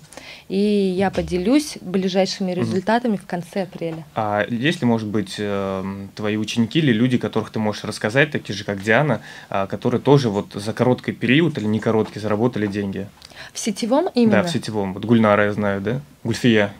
И 0.49 0.57
я 0.57 1.11
поделюсь 1.11 1.77
ближайшими 1.79 2.53
результатами 2.53 3.17
угу. 3.17 3.21
в 3.21 3.27
конце 3.27 3.61
апреля. 3.61 4.03
А 4.15 4.47
есть 4.49 4.81
ли, 4.81 4.87
может 4.87 5.07
быть, 5.09 5.35
эм, 5.37 6.09
твои 6.15 6.37
ученики 6.37 6.79
или 6.79 6.91
люди, 6.91 7.19
которых 7.19 7.51
ты 7.51 7.59
можешь 7.59 7.83
рассказать, 7.83 8.31
такие 8.31 8.55
же, 8.55 8.63
как 8.63 8.81
Диана, 8.81 9.21
а, 9.51 9.67
которые 9.67 10.01
тоже 10.01 10.29
вот 10.29 10.53
за 10.55 10.73
короткий 10.73 11.11
период 11.11 11.55
или 11.59 11.65
не 11.65 11.79
короткий 11.79 12.19
заработали 12.19 12.65
деньги? 12.65 13.07
В 13.53 13.59
сетевом 13.59 14.09
именно? 14.15 14.41
Да, 14.41 14.43
в 14.43 14.49
сетевом. 14.49 14.95
Вот 14.95 15.05
Гульнара 15.05 15.45
я 15.45 15.53
знаю, 15.53 15.81
да? 15.81 16.01
Гульфия. 16.23 16.73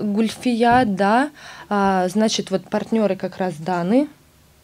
Гульфия, 0.00 0.84
да. 0.84 1.30
А, 1.68 2.08
значит, 2.08 2.50
вот 2.50 2.68
партнеры 2.68 3.16
как 3.16 3.38
раз 3.38 3.54
Даны. 3.56 4.08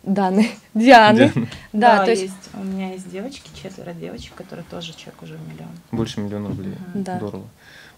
Даны, 0.03 0.51
Дианы. 0.75 1.31
Диана. 1.35 1.49
Да, 1.73 1.99
да, 1.99 2.05
то 2.05 2.11
есть... 2.11 2.23
есть... 2.23 2.35
У 2.55 2.65
меня 2.65 2.93
есть 2.93 3.11
девочки, 3.11 3.51
четверо 3.63 3.93
девочек, 3.93 4.35
которые 4.35 4.65
тоже 4.71 4.95
человек 4.95 5.23
уже 5.23 5.35
миллион. 5.35 5.71
Больше 5.93 6.21
миллиона 6.21 6.49
рублей. 6.49 6.73
Угу. 6.73 7.05
Да. 7.05 7.19
Здорово. 7.19 7.45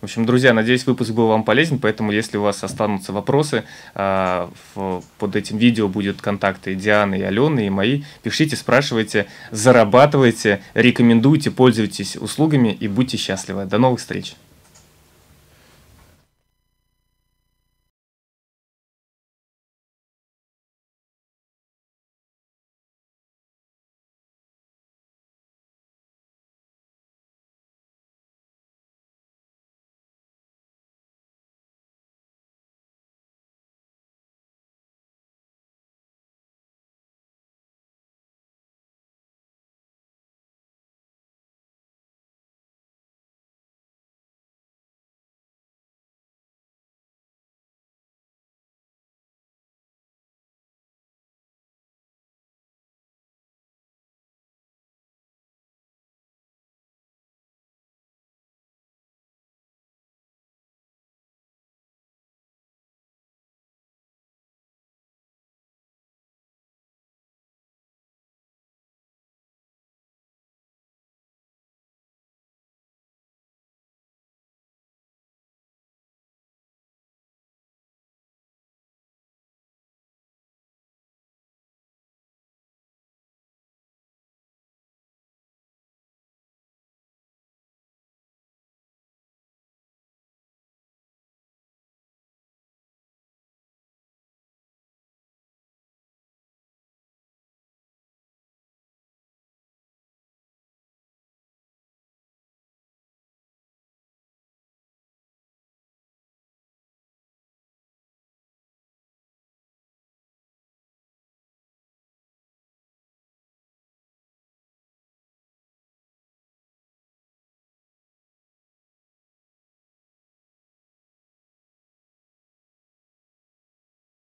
В 0.00 0.04
общем, 0.04 0.26
друзья, 0.26 0.52
надеюсь, 0.52 0.84
выпуск 0.84 1.12
был 1.12 1.28
вам 1.28 1.44
полезен, 1.44 1.78
поэтому 1.78 2.10
если 2.10 2.36
у 2.36 2.42
вас 2.42 2.64
останутся 2.64 3.12
вопросы, 3.12 3.62
а, 3.94 4.50
под 4.74 5.36
этим 5.36 5.58
видео 5.58 5.86
будут 5.86 6.20
контакты 6.20 6.74
Дианы 6.74 7.20
и 7.20 7.22
Алены, 7.22 7.68
и 7.68 7.70
мои. 7.70 8.02
Пишите, 8.24 8.56
спрашивайте, 8.56 9.26
зарабатывайте, 9.52 10.60
рекомендуйте, 10.74 11.52
пользуйтесь 11.52 12.16
услугами 12.16 12.70
и 12.70 12.88
будьте 12.88 13.16
счастливы. 13.16 13.64
До 13.64 13.78
новых 13.78 14.00
встреч! 14.00 14.34